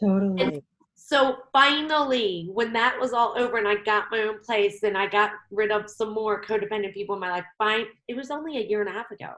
totally. 0.00 0.62
so 0.94 1.36
finally, 1.52 2.48
when 2.54 2.72
that 2.72 2.98
was 2.98 3.12
all 3.12 3.34
over 3.36 3.58
and 3.58 3.68
I 3.68 3.74
got 3.84 4.06
my 4.10 4.20
own 4.20 4.40
place 4.40 4.82
and 4.82 4.96
I 4.96 5.08
got 5.08 5.32
rid 5.50 5.70
of 5.70 5.90
some 5.90 6.14
more 6.14 6.42
codependent 6.42 6.94
people 6.94 7.16
in 7.16 7.20
my 7.20 7.30
life, 7.30 7.44
fine, 7.58 7.84
it 8.08 8.16
was 8.16 8.30
only 8.30 8.56
a 8.56 8.66
year 8.66 8.80
and 8.80 8.88
a 8.88 8.92
half 8.94 9.10
ago 9.10 9.28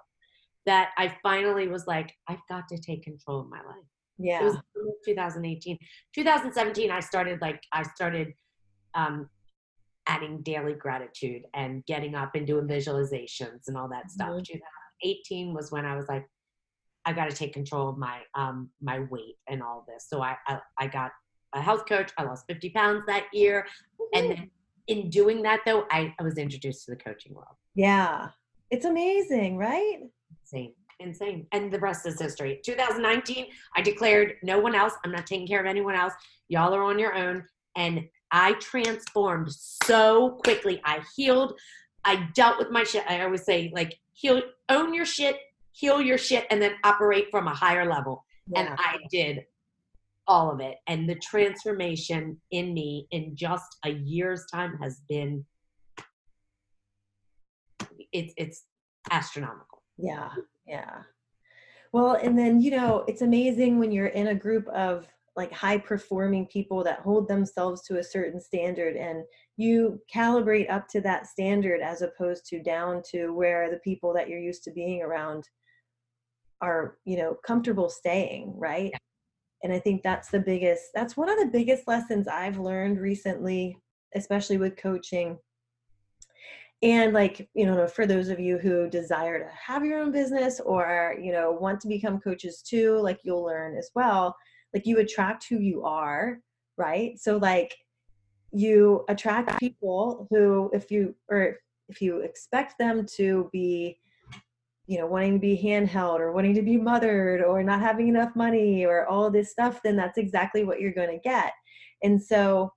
that 0.67 0.91
I 0.97 1.17
finally 1.21 1.67
was 1.67 1.89
like, 1.89 2.15
I've 2.29 2.47
got 2.49 2.69
to 2.69 2.79
take 2.79 3.03
control 3.03 3.41
of 3.41 3.49
my 3.49 3.59
life. 3.59 3.85
Yeah. 4.19 4.41
It 4.41 4.45
was 4.45 4.57
2018. 5.05 5.77
2017, 6.15 6.93
I 6.93 7.01
started 7.01 7.41
like, 7.41 7.61
I 7.73 7.83
started 7.83 8.33
um, 8.95 9.29
adding 10.07 10.43
daily 10.43 10.75
gratitude 10.75 11.43
and 11.55 11.85
getting 11.87 12.15
up 12.15 12.35
and 12.35 12.47
doing 12.47 12.67
visualizations 12.69 13.69
and 13.69 13.77
all 13.77 13.89
that 13.89 14.11
stuff. 14.11 14.29
Mhm. 14.29 14.45
2018 14.45 15.55
was 15.55 15.71
when 15.73 15.85
I 15.85 15.97
was 15.97 16.07
like, 16.09 16.27
I 17.07 17.13
got 17.13 17.31
to 17.31 17.37
take 17.37 17.53
control 17.53 17.89
of 17.89 17.99
my 17.99 18.23
um 18.35 18.71
my 18.81 19.01
weight 19.11 19.37
and 19.49 19.63
all 19.63 19.85
this. 19.89 20.07
So 20.09 20.23
I, 20.23 20.37
I 20.47 20.61
I 20.79 20.87
got 20.87 21.13
a 21.55 21.61
health 21.61 21.87
coach. 21.87 22.13
I 22.19 22.25
lost 22.25 22.45
50 22.49 22.71
pounds 22.71 23.05
that 23.07 23.27
year, 23.33 23.67
and 24.15 24.31
then 24.31 24.51
in 24.89 25.09
doing 25.11 25.43
that 25.43 25.61
though, 25.65 25.87
I, 25.91 26.15
I 26.19 26.23
was 26.23 26.37
introduced 26.37 26.85
to 26.87 26.93
the 26.93 26.97
coaching 26.97 27.35
world. 27.35 27.57
Yeah. 27.75 28.31
It's 28.71 28.85
amazing, 28.85 29.57
right? 29.57 30.01
Insane, 30.43 30.75
insane, 30.99 31.47
and 31.53 31.73
the 31.73 31.79
rest 31.79 32.07
is 32.07 32.21
history. 32.21 32.61
2019, 32.65 33.47
I 33.77 33.83
declared 33.83 34.35
no 34.43 34.59
one 34.59 34.75
else. 34.75 34.95
I'm 35.05 35.13
not 35.13 35.27
taking 35.27 35.47
care 35.47 35.61
of 35.61 35.67
anyone 35.67 35.95
else. 35.95 36.13
Y'all 36.49 36.75
are 36.75 36.83
on 36.83 36.99
your 36.99 37.15
own, 37.15 37.45
and 37.77 38.05
I 38.31 38.55
transformed 38.55 39.53
so 39.53 40.39
quickly. 40.43 40.81
I 40.85 41.03
healed. 41.17 41.59
I 42.05 42.29
dealt 42.35 42.59
with 42.59 42.71
my 42.71 42.85
shit. 42.85 43.05
I 43.09 43.23
always 43.23 43.45
say 43.45 43.73
like 43.75 43.99
heal, 44.13 44.43
own 44.69 44.95
your 44.95 45.07
shit, 45.07 45.37
heal 45.73 46.01
your 46.01 46.19
shit, 46.19 46.47
and 46.51 46.61
then 46.61 46.73
operate 46.85 47.29
from 47.31 47.49
a 47.49 47.55
higher 47.55 47.89
level. 47.89 48.25
And 48.55 48.69
I 48.79 48.99
did 49.11 49.45
all 50.27 50.51
of 50.51 50.61
it. 50.61 50.77
And 50.87 51.09
the 51.09 51.15
transformation 51.17 52.41
in 52.51 52.75
me 52.75 53.07
in 53.11 53.37
just 53.37 53.77
a 53.85 53.91
year's 53.91 54.45
time 54.53 54.79
has 54.83 55.01
been 55.09 55.45
it's 58.13 58.33
it's 58.37 58.65
astronomical. 59.11 59.83
Yeah, 59.99 60.31
yeah. 60.67 61.03
Well, 61.93 62.15
and 62.15 62.37
then, 62.37 62.61
you 62.61 62.73
know, 62.73 63.05
it's 63.07 63.23
amazing 63.23 63.79
when 63.79 63.93
you're 63.93 64.09
in 64.09 64.27
a 64.29 64.35
group 64.35 64.67
of 64.69 65.07
like 65.37 65.53
high 65.53 65.79
performing 65.79 66.47
people 66.47 66.85
that 66.85 67.01
hold 67.01 67.29
themselves 67.29 67.83
to 67.83 67.99
a 67.99 68.05
certain 68.05 68.41
standard 68.41 68.97
and 68.97 69.25
you 69.57 70.01
calibrate 70.13 70.71
up 70.71 70.89
to 70.89 71.01
that 71.01 71.27
standard 71.27 71.81
as 71.81 72.03
opposed 72.03 72.47
to 72.47 72.63
down 72.63 73.03
to 73.11 73.31
where 73.31 73.71
the 73.71 73.79
people 73.79 74.13
that 74.15 74.29
you're 74.29 74.39
used 74.39 74.63
to 74.65 74.71
being 74.71 75.03
around 75.03 75.49
are, 76.61 76.99
you 77.05 77.17
know, 77.17 77.37
comfortable 77.47 77.89
staying, 77.89 78.55
right? 78.57 78.91
Yeah. 78.93 78.99
And 79.65 79.73
I 79.73 79.79
think 79.79 80.03
that's 80.03 80.29
the 80.29 80.41
biggest, 80.41 80.91
that's 80.95 81.17
one 81.17 81.29
of 81.29 81.39
the 81.39 81.51
biggest 81.51 81.89
lessons 81.89 82.29
I've 82.29 82.59
learned 82.59 83.01
recently, 83.01 83.79
especially 84.15 84.59
with 84.59 84.77
coaching 84.77 85.39
and 86.85 87.15
like 87.15 87.49
you 87.55 87.65
know 87.65 87.87
for 87.87 88.07
those 88.07 88.29
of 88.29 88.39
you 88.39 88.59
who 88.59 88.89
desire 88.89 89.39
to 89.39 89.49
have 89.55 89.85
your 89.85 90.01
own 90.01 90.13
business 90.13 90.61
or 90.61 91.17
you 91.21 91.33
know 91.33 91.51
want 91.51 91.81
to 91.81 91.89
become 91.89 92.21
coaches 92.21 92.63
too 92.63 92.99
like 92.99 93.19
you'll 93.25 93.45
learn 93.45 93.77
as 93.77 93.91
well 93.95 94.37
like 94.75 94.87
you 94.87 94.99
attract 94.99 95.47
who 95.49 95.59
you 95.59 95.85
are 95.85 96.41
right? 96.77 97.19
So 97.19 97.37
like 97.37 97.75
you 98.53 99.05
attract 99.09 99.59
people 99.59 100.27
who 100.31 100.71
if 100.73 100.91
you 100.91 101.15
or 101.29 101.59
if 101.89 102.01
you 102.01 102.21
expect 102.21 102.79
them 102.79 103.07
to 103.17 103.49
be 103.53 103.99
you 104.87 104.99
know 104.99 105.07
wanting 105.07 105.35
to 105.35 105.39
be 105.39 105.61
handheld 105.63 106.21
or 106.21 106.33
wanting 106.33 106.55
to 106.55 106.63
be 106.63 106.77
mothered 106.77 107.43
or 107.43 107.63
not 107.63 107.81
having 107.81 108.09
enough 108.09 108.37
money 108.37 108.85
or 108.85 109.07
all 109.07 109.31
this 109.31 109.51
stuff 109.51 109.81
then 109.83 109.97
that's 109.97 110.19
exactly 110.19 110.65
what 110.65 110.81
you're 110.81 110.93
going 110.93 111.11
to 111.11 111.29
get. 111.29 111.53
And 112.03 112.23
so 112.23 112.73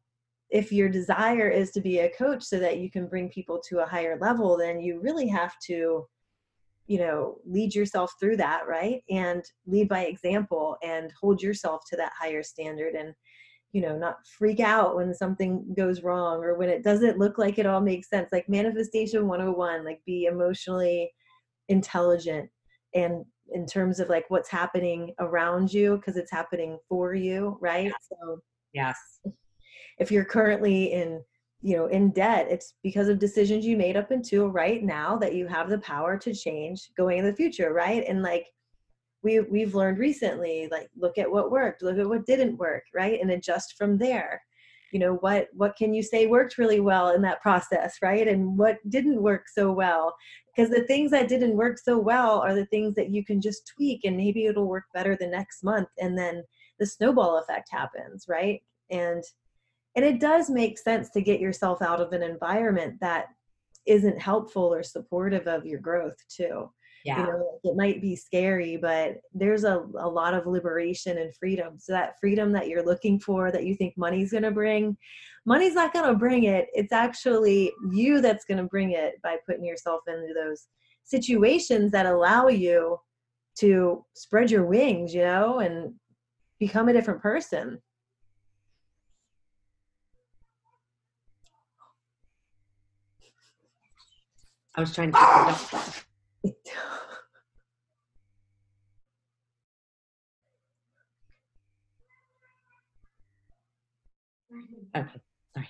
if 0.49 0.71
your 0.71 0.87
desire 0.87 1.49
is 1.49 1.71
to 1.71 1.81
be 1.81 1.99
a 1.99 2.09
coach 2.09 2.41
so 2.41 2.57
that 2.59 2.77
you 2.77 2.89
can 2.89 3.07
bring 3.07 3.29
people 3.29 3.61
to 3.67 3.79
a 3.79 3.85
higher 3.85 4.17
level 4.19 4.57
then 4.57 4.79
you 4.79 4.99
really 5.01 5.27
have 5.27 5.53
to 5.67 6.05
you 6.87 6.97
know 6.99 7.37
lead 7.45 7.75
yourself 7.75 8.13
through 8.19 8.37
that 8.37 8.67
right? 8.67 9.01
And 9.09 9.43
lead 9.65 9.89
by 9.89 10.05
example 10.05 10.77
and 10.83 11.11
hold 11.19 11.41
yourself 11.41 11.81
to 11.89 11.97
that 11.97 12.13
higher 12.19 12.43
standard 12.43 12.95
and 12.95 13.13
you 13.73 13.81
know 13.81 13.97
not 13.97 14.17
freak 14.37 14.59
out 14.59 14.95
when 14.95 15.13
something 15.13 15.65
goes 15.77 16.01
wrong 16.01 16.39
or 16.43 16.57
when 16.57 16.69
it 16.69 16.83
doesn't 16.83 17.19
look 17.19 17.37
like 17.37 17.59
it 17.59 17.65
all 17.65 17.81
makes 17.81 18.09
sense. 18.09 18.29
Like 18.31 18.49
manifestation 18.49 19.27
101 19.27 19.85
like 19.85 20.01
be 20.05 20.25
emotionally 20.25 21.11
intelligent 21.69 22.49
and 22.95 23.25
in 23.53 23.65
terms 23.65 23.99
of 23.99 24.09
like 24.09 24.25
what's 24.29 24.49
happening 24.49 25.13
around 25.19 25.71
you 25.71 25.97
because 25.97 26.17
it's 26.17 26.31
happening 26.31 26.77
for 26.89 27.13
you 27.13 27.57
right? 27.61 27.91
So 28.01 28.39
Yes. 28.73 28.97
if 29.97 30.11
you're 30.11 30.25
currently 30.25 30.91
in 30.93 31.21
you 31.61 31.75
know 31.75 31.87
in 31.87 32.11
debt. 32.11 32.47
It's 32.49 32.73
because 32.83 33.09
of 33.09 33.19
decisions 33.19 33.65
you 33.65 33.77
made 33.77 33.97
up 33.97 34.11
until 34.11 34.47
right 34.49 34.83
now 34.83 35.17
that 35.17 35.33
you 35.35 35.47
have 35.47 35.69
the 35.69 35.79
power 35.79 36.17
to 36.17 36.33
change 36.33 36.91
going 36.95 37.19
in 37.19 37.25
the 37.25 37.35
future 37.35 37.73
right? 37.73 38.03
And 38.07 38.21
like 38.21 38.47
we 39.23 39.39
we've 39.39 39.75
learned 39.75 39.97
recently 39.97 40.67
like 40.71 40.89
look 40.95 41.17
at 41.17 41.29
what 41.29 41.51
worked 41.51 41.81
look 41.81 41.97
at 41.97 42.07
what 42.07 42.25
didn't 42.25 42.57
work 42.57 42.83
right? 42.93 43.19
And 43.19 43.31
adjust 43.31 43.75
from 43.77 43.97
there. 43.97 44.41
You 44.91 44.99
know 44.99 45.15
what 45.15 45.47
what 45.53 45.75
can 45.75 45.93
you 45.93 46.03
say 46.03 46.27
worked 46.27 46.57
really 46.57 46.79
well 46.79 47.09
in 47.09 47.21
that 47.23 47.41
process 47.41 47.97
right? 48.01 48.27
And 48.27 48.57
what 48.57 48.77
didn't 48.89 49.21
work 49.21 49.45
so 49.49 49.71
well? 49.71 50.15
Because 50.55 50.69
the 50.69 50.83
things 50.83 51.11
that 51.11 51.27
didn't 51.27 51.57
work 51.57 51.77
so 51.79 51.97
well 51.97 52.39
are 52.39 52.53
the 52.53 52.65
things 52.67 52.95
that 52.95 53.09
you 53.09 53.25
can 53.25 53.41
just 53.41 53.71
tweak 53.75 54.05
and 54.05 54.15
maybe 54.15 54.45
it'll 54.45 54.67
work 54.67 54.85
better 54.93 55.15
the 55.15 55.27
next 55.27 55.63
month 55.63 55.89
and 55.99 56.17
then 56.17 56.43
the 56.79 56.85
snowball 56.85 57.39
effect 57.39 57.67
happens 57.71 58.25
right? 58.29 58.61
And 58.91 59.23
and 59.97 60.05
it 60.05 60.19
does 60.19 60.49
make 60.49 60.77
sense 60.77 61.09
to 61.09 61.21
get 61.21 61.41
yourself 61.41 61.81
out 61.81 61.99
of 61.99 62.13
an 62.13 62.21
environment 62.21 62.99
that 63.01 63.25
isn't 63.87 64.21
helpful 64.21 64.71
or 64.71 64.83
supportive 64.83 65.47
of 65.47 65.65
your 65.65 65.79
growth 65.79 66.15
too. 66.29 66.71
Yeah. 67.05 67.21
you 67.21 67.27
know 67.27 67.59
it 67.63 67.77
might 67.77 68.01
be 68.01 68.17
scary 68.17 68.75
but 68.75 69.17
there's 69.31 69.63
a, 69.63 69.85
a 69.97 70.09
lot 70.09 70.33
of 70.33 70.45
liberation 70.45 71.17
and 71.19 71.33
freedom. 71.35 71.75
So 71.79 71.93
that 71.93 72.15
freedom 72.19 72.51
that 72.53 72.67
you're 72.67 72.85
looking 72.85 73.19
for 73.19 73.51
that 73.51 73.65
you 73.65 73.75
think 73.75 73.93
money's 73.97 74.31
going 74.31 74.43
to 74.43 74.51
bring 74.51 74.97
money's 75.45 75.75
not 75.75 75.93
going 75.93 76.07
to 76.07 76.17
bring 76.17 76.43
it. 76.43 76.67
It's 76.73 76.91
actually 76.91 77.71
you 77.91 78.19
that's 78.19 78.45
going 78.45 78.57
to 78.57 78.65
bring 78.65 78.91
it 78.91 79.21
by 79.23 79.37
putting 79.47 79.63
yourself 79.63 80.01
into 80.07 80.33
those 80.33 80.67
situations 81.05 81.91
that 81.93 82.05
allow 82.05 82.47
you 82.47 82.99
to 83.59 84.03
spread 84.13 84.51
your 84.51 84.65
wings 84.65 85.13
you 85.13 85.21
know 85.21 85.59
and 85.59 85.93
become 86.59 86.89
a 86.89 86.93
different 86.93 87.21
person 87.21 87.79
I 94.77 94.81
was 94.81 94.93
trying 94.93 95.11
to 95.11 95.17
keep 95.17 95.27
it 95.27 95.83
up. 95.83 95.93
Okay, 104.95 105.21
sorry. 105.53 105.69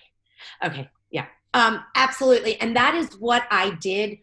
Okay, 0.64 0.90
yeah. 1.10 1.26
Um, 1.52 1.82
absolutely. 1.96 2.60
And 2.60 2.76
that 2.76 2.94
is 2.94 3.10
what 3.18 3.44
I 3.50 3.70
did 3.80 4.18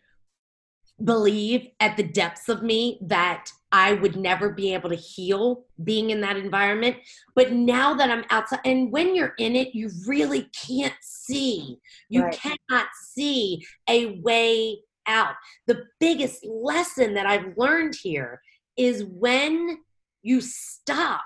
believe 1.04 1.68
at 1.80 1.98
the 1.98 2.04
depths 2.04 2.48
of 2.48 2.64
me 2.64 3.00
that 3.02 3.52
I 3.72 3.94
would 3.94 4.16
never 4.16 4.50
be 4.50 4.74
able 4.74 4.90
to 4.90 4.96
heal 4.96 5.66
being 5.84 6.10
in 6.10 6.22
that 6.22 6.38
environment. 6.38 6.98
But 7.36 7.52
now 7.52 7.94
that 7.96 8.10
I'm 8.10 8.24
outside, 8.30 8.62
and 8.64 8.92
when 8.92 9.14
you're 9.16 9.34
in 9.38 9.56
it, 9.56 9.76
you 9.76 9.92
really 10.08 10.50
can't 10.68 10.96
see. 11.02 11.80
You 12.08 12.24
Right. 12.24 12.40
cannot 12.40 12.88
see 13.14 13.66
a 13.90 14.20
way 14.22 14.80
out. 15.08 15.36
The 15.68 15.84
biggest 16.00 16.46
lesson 16.46 17.14
that 17.16 17.26
I've 17.26 17.58
learned 17.58 17.96
here 18.02 18.42
is 18.78 19.04
when 19.04 19.78
you 20.24 20.42
stop 20.42 21.22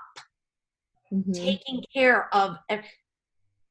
Mhm. 1.12 1.32
taking 1.32 1.84
care 1.94 2.32
of 2.34 2.56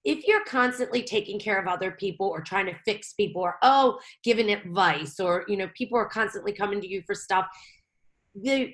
if 0.09 0.25
you're 0.27 0.43
constantly 0.45 1.03
taking 1.03 1.39
care 1.39 1.59
of 1.61 1.67
other 1.67 1.91
people 1.91 2.25
or 2.27 2.41
trying 2.41 2.65
to 2.65 2.73
fix 2.83 3.13
people 3.13 3.43
or 3.43 3.55
oh 3.61 3.99
giving 4.23 4.49
advice 4.49 5.19
or 5.19 5.45
you 5.47 5.55
know 5.55 5.69
people 5.77 5.97
are 5.99 6.09
constantly 6.09 6.51
coming 6.51 6.81
to 6.81 6.87
you 6.87 7.03
for 7.05 7.13
stuff 7.13 7.45
the 8.33 8.73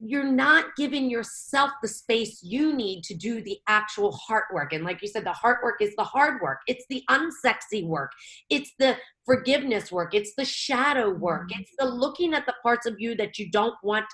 you're 0.00 0.30
not 0.30 0.66
giving 0.76 1.08
yourself 1.08 1.70
the 1.80 1.88
space 1.88 2.42
you 2.42 2.74
need 2.74 3.02
to 3.04 3.14
do 3.14 3.40
the 3.40 3.56
actual 3.68 4.12
heart 4.12 4.44
work. 4.52 4.72
And 4.74 4.84
like 4.84 5.00
you 5.00 5.08
said 5.08 5.24
the 5.24 5.32
heart 5.32 5.60
work 5.62 5.76
is 5.80 5.94
the 5.96 6.04
hard 6.04 6.42
work. 6.42 6.58
It's 6.66 6.84
the 6.90 7.02
unsexy 7.08 7.86
work. 7.86 8.10
It's 8.50 8.72
the 8.78 8.96
forgiveness 9.24 9.90
work. 9.92 10.12
It's 10.12 10.34
the 10.36 10.44
shadow 10.44 11.08
work. 11.10 11.48
Mhm. 11.48 11.60
it's 11.60 11.72
the 11.78 11.86
looking 11.86 12.34
at 12.34 12.44
the 12.44 12.56
parts 12.62 12.86
of 12.86 12.96
you 12.98 13.14
that 13.14 13.38
you 13.38 13.50
don't 13.50 13.76
want 13.82 14.04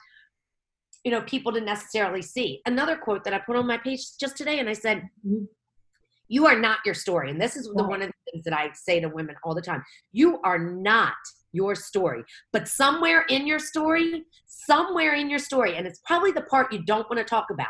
you 1.02 1.10
know 1.10 1.22
people 1.22 1.50
to 1.52 1.60
necessarily 1.60 2.22
see. 2.22 2.60
Another 2.66 2.96
quote 2.96 3.24
that 3.24 3.34
i 3.34 3.38
put 3.38 3.56
on 3.56 3.66
my 3.66 3.78
page 3.78 4.02
just 4.22 4.36
today 4.36 4.58
and 4.60 4.68
i 4.68 4.74
said 4.74 4.98
Mhm. 5.26 5.46
You 6.30 6.46
are 6.46 6.58
not 6.58 6.78
your 6.86 6.94
story 6.94 7.30
and 7.30 7.40
this 7.40 7.56
is 7.56 7.66
the 7.74 7.82
one 7.82 8.00
of 8.00 8.08
the 8.08 8.30
things 8.30 8.44
that 8.44 8.54
i 8.54 8.70
say 8.72 9.00
to 9.00 9.08
women 9.08 9.34
all 9.44 9.54
the 9.54 9.60
time 9.60 9.82
you 10.12 10.40
are 10.42 10.58
not 10.58 11.12
your 11.52 11.74
story 11.74 12.22
but 12.52 12.68
somewhere 12.68 13.24
in 13.28 13.46
your 13.46 13.58
story 13.58 14.22
somewhere 14.46 15.14
in 15.14 15.28
your 15.28 15.38
story 15.38 15.76
and 15.76 15.86
it's 15.86 16.00
probably 16.06 16.30
the 16.30 16.42
part 16.42 16.72
you 16.72 16.82
don't 16.84 17.08
want 17.10 17.18
to 17.18 17.24
talk 17.24 17.46
about 17.50 17.66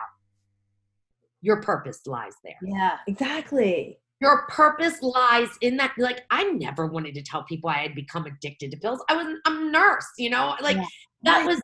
your 1.43 1.63
purpose 1.63 2.01
lies 2.07 2.35
there. 2.45 2.57
Yeah, 2.63 2.97
exactly. 3.07 3.99
Your 4.21 4.47
purpose 4.49 5.01
lies 5.03 5.49
in 5.63 5.77
that. 5.79 5.95
Like, 5.97 6.25
I 6.31 6.45
never 6.45 6.87
wanted 6.87 7.15
to 7.15 7.23
tell 7.23 7.45
people 7.45 7.71
I 7.71 7.79
had 7.79 7.95
become 7.95 8.27
addicted 8.27 8.71
to 8.73 8.77
pills. 8.77 9.03
I 9.09 9.17
was, 9.17 9.39
I'm 9.47 9.69
a 9.69 9.71
nurse, 9.71 10.07
you 10.19 10.31
know, 10.31 10.55
like 10.61 10.77
Yeah. 10.77 10.85
that 11.23 11.47
was 11.47 11.61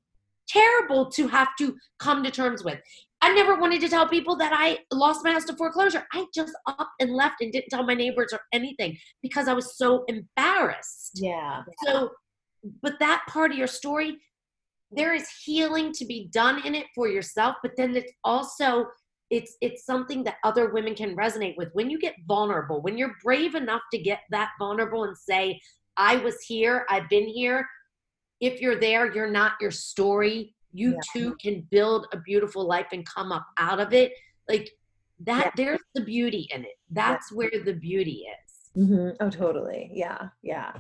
terrible 0.49 1.11
to 1.11 1.29
have 1.29 1.49
to 1.59 1.77
come 1.99 2.25
to 2.25 2.31
terms 2.31 2.65
with. 2.65 2.81
I 3.37 3.41
never 3.41 3.61
wanted 3.61 3.83
to 3.83 3.89
tell 3.91 4.09
people 4.09 4.35
that 4.37 4.53
I 4.55 4.79
lost 4.91 5.23
my 5.23 5.33
house 5.33 5.45
to 5.45 5.57
foreclosure. 5.57 6.07
I 6.13 6.25
just 6.35 6.55
up 6.67 6.91
and 7.01 7.13
left 7.13 7.43
and 7.43 7.53
didn't 7.53 7.69
tell 7.69 7.83
my 7.83 7.93
neighbors 7.93 8.33
or 8.33 8.41
anything 8.53 8.97
because 9.23 9.47
I 9.47 9.53
was 9.53 9.77
so 9.77 10.05
embarrassed. 10.09 11.21
Yeah. 11.21 11.63
So, 11.85 12.13
but 12.83 12.95
that 13.01 13.25
part 13.29 13.51
of 13.51 13.59
your 13.59 13.67
story, 13.67 14.17
there 14.91 15.13
is 15.13 15.29
healing 15.45 15.93
to 15.93 16.07
be 16.07 16.29
done 16.33 16.65
in 16.65 16.75
it 16.75 16.87
for 16.95 17.09
yourself, 17.09 17.57
but 17.63 17.73
then 17.77 17.95
it's 17.95 18.13
also 18.25 18.87
it's 19.29 19.57
it's 19.61 19.85
something 19.85 20.25
that 20.25 20.37
other 20.43 20.73
women 20.73 20.95
can 20.95 21.15
resonate 21.15 21.59
with. 21.59 21.69
When 21.75 21.91
you 21.91 21.99
get 21.99 22.15
vulnerable, 22.27 22.81
when 22.81 22.97
you're 22.97 23.17
brave 23.23 23.55
enough 23.55 23.83
to 23.93 23.99
get 23.99 24.21
that 24.31 24.53
vulnerable 24.59 25.05
and 25.05 25.17
say, 25.17 25.61
"I 25.99 26.17
was 26.17 26.41
here, 26.41 26.87
I've 26.89 27.11
been 27.11 27.29
here." 27.29 27.69
If 28.41 28.63
you're 28.63 28.81
there, 28.81 29.13
you're 29.13 29.31
not 29.31 29.53
your 29.61 29.71
story. 29.71 30.56
You 30.77 30.93
Yeah. 30.93 31.01
too 31.13 31.37
can 31.41 31.67
build 31.71 32.07
a 32.13 32.19
beautiful 32.19 32.67
life 32.67 32.89
and 32.93 33.05
come 33.07 33.33
up 33.33 33.47
out 33.59 33.81
of 33.81 33.93
it. 33.93 34.13
Like 34.49 34.71
that, 35.21 35.53
there's 35.57 35.81
the 35.95 36.03
beauty 36.03 36.49
in 36.55 36.65
it. 36.65 36.77
That's 36.91 37.33
where 37.33 37.51
the 37.65 37.73
beauty 37.73 38.27
is. 38.35 38.87
hmm 38.89 39.11
Oh, 39.21 39.31
totally. 39.31 39.91
Yeah. 39.93 40.29
Yeah. 40.43 40.73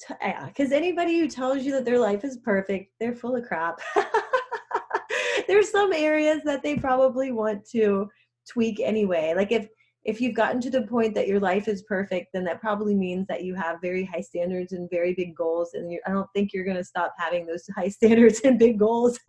T- 0.00 0.14
yeah. 0.22 0.46
Because 0.46 0.72
anybody 0.72 1.18
who 1.20 1.28
tells 1.28 1.62
you 1.64 1.72
that 1.72 1.84
their 1.84 1.98
life 1.98 2.24
is 2.24 2.38
perfect, 2.38 2.92
they're 2.98 3.14
full 3.14 3.36
of 3.36 3.44
crap. 3.44 3.78
There's 5.48 5.70
some 5.70 5.92
areas 5.92 6.40
that 6.44 6.62
they 6.62 6.76
probably 6.76 7.30
want 7.32 7.64
to 7.70 8.08
tweak 8.50 8.80
anyway. 8.80 9.34
Like 9.36 9.52
if 9.52 9.68
if 10.06 10.20
you've 10.20 10.34
gotten 10.36 10.60
to 10.60 10.70
the 10.70 10.82
point 10.82 11.14
that 11.16 11.26
your 11.26 11.40
life 11.40 11.66
is 11.66 11.82
perfect, 11.82 12.28
then 12.32 12.44
that 12.44 12.60
probably 12.60 12.94
means 12.94 13.26
that 13.26 13.42
you 13.42 13.56
have 13.56 13.80
very 13.82 14.04
high 14.04 14.20
standards 14.20 14.72
and 14.72 14.88
very 14.88 15.12
big 15.14 15.34
goals. 15.34 15.70
And 15.74 15.98
I 16.06 16.10
don't 16.12 16.28
think 16.32 16.52
you're 16.52 16.64
going 16.64 16.76
to 16.76 16.84
stop 16.84 17.12
having 17.18 17.44
those 17.44 17.64
high 17.76 17.88
standards 17.88 18.40
and 18.44 18.58
big 18.58 18.78
goals. 18.78 19.18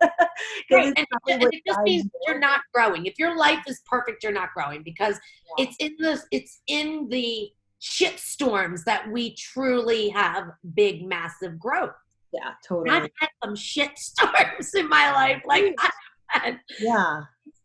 Right. 0.70 0.86
And, 0.96 1.06
and 1.28 1.42
it 1.42 1.62
just 1.66 1.80
means 1.82 2.04
you. 2.04 2.10
you're 2.26 2.38
not 2.38 2.60
growing. 2.72 3.06
If 3.06 3.18
your 3.18 3.36
life 3.36 3.64
is 3.66 3.80
perfect, 3.90 4.22
you're 4.22 4.32
not 4.32 4.50
growing 4.54 4.82
because 4.84 5.18
Yeah. 5.58 5.64
it's 5.64 5.76
in 5.80 5.96
the 5.98 6.22
it's 6.30 6.60
in 6.68 7.08
the 7.08 7.50
shit 7.80 8.18
storms 8.20 8.84
that 8.84 9.10
we 9.10 9.34
truly 9.34 10.10
have 10.10 10.44
big, 10.74 11.04
massive 11.06 11.58
growth. 11.58 11.94
Yeah, 12.32 12.40
And 12.48 12.56
totally. 12.68 12.90
I've 12.90 13.10
had 13.18 13.28
some 13.44 13.56
shit 13.56 13.90
storms 13.98 14.74
in 14.74 14.88
my 14.88 15.10
life. 15.12 15.42
Like 15.46 15.74
I've 15.78 15.90
had 16.28 16.60
Yeah. 16.78 17.22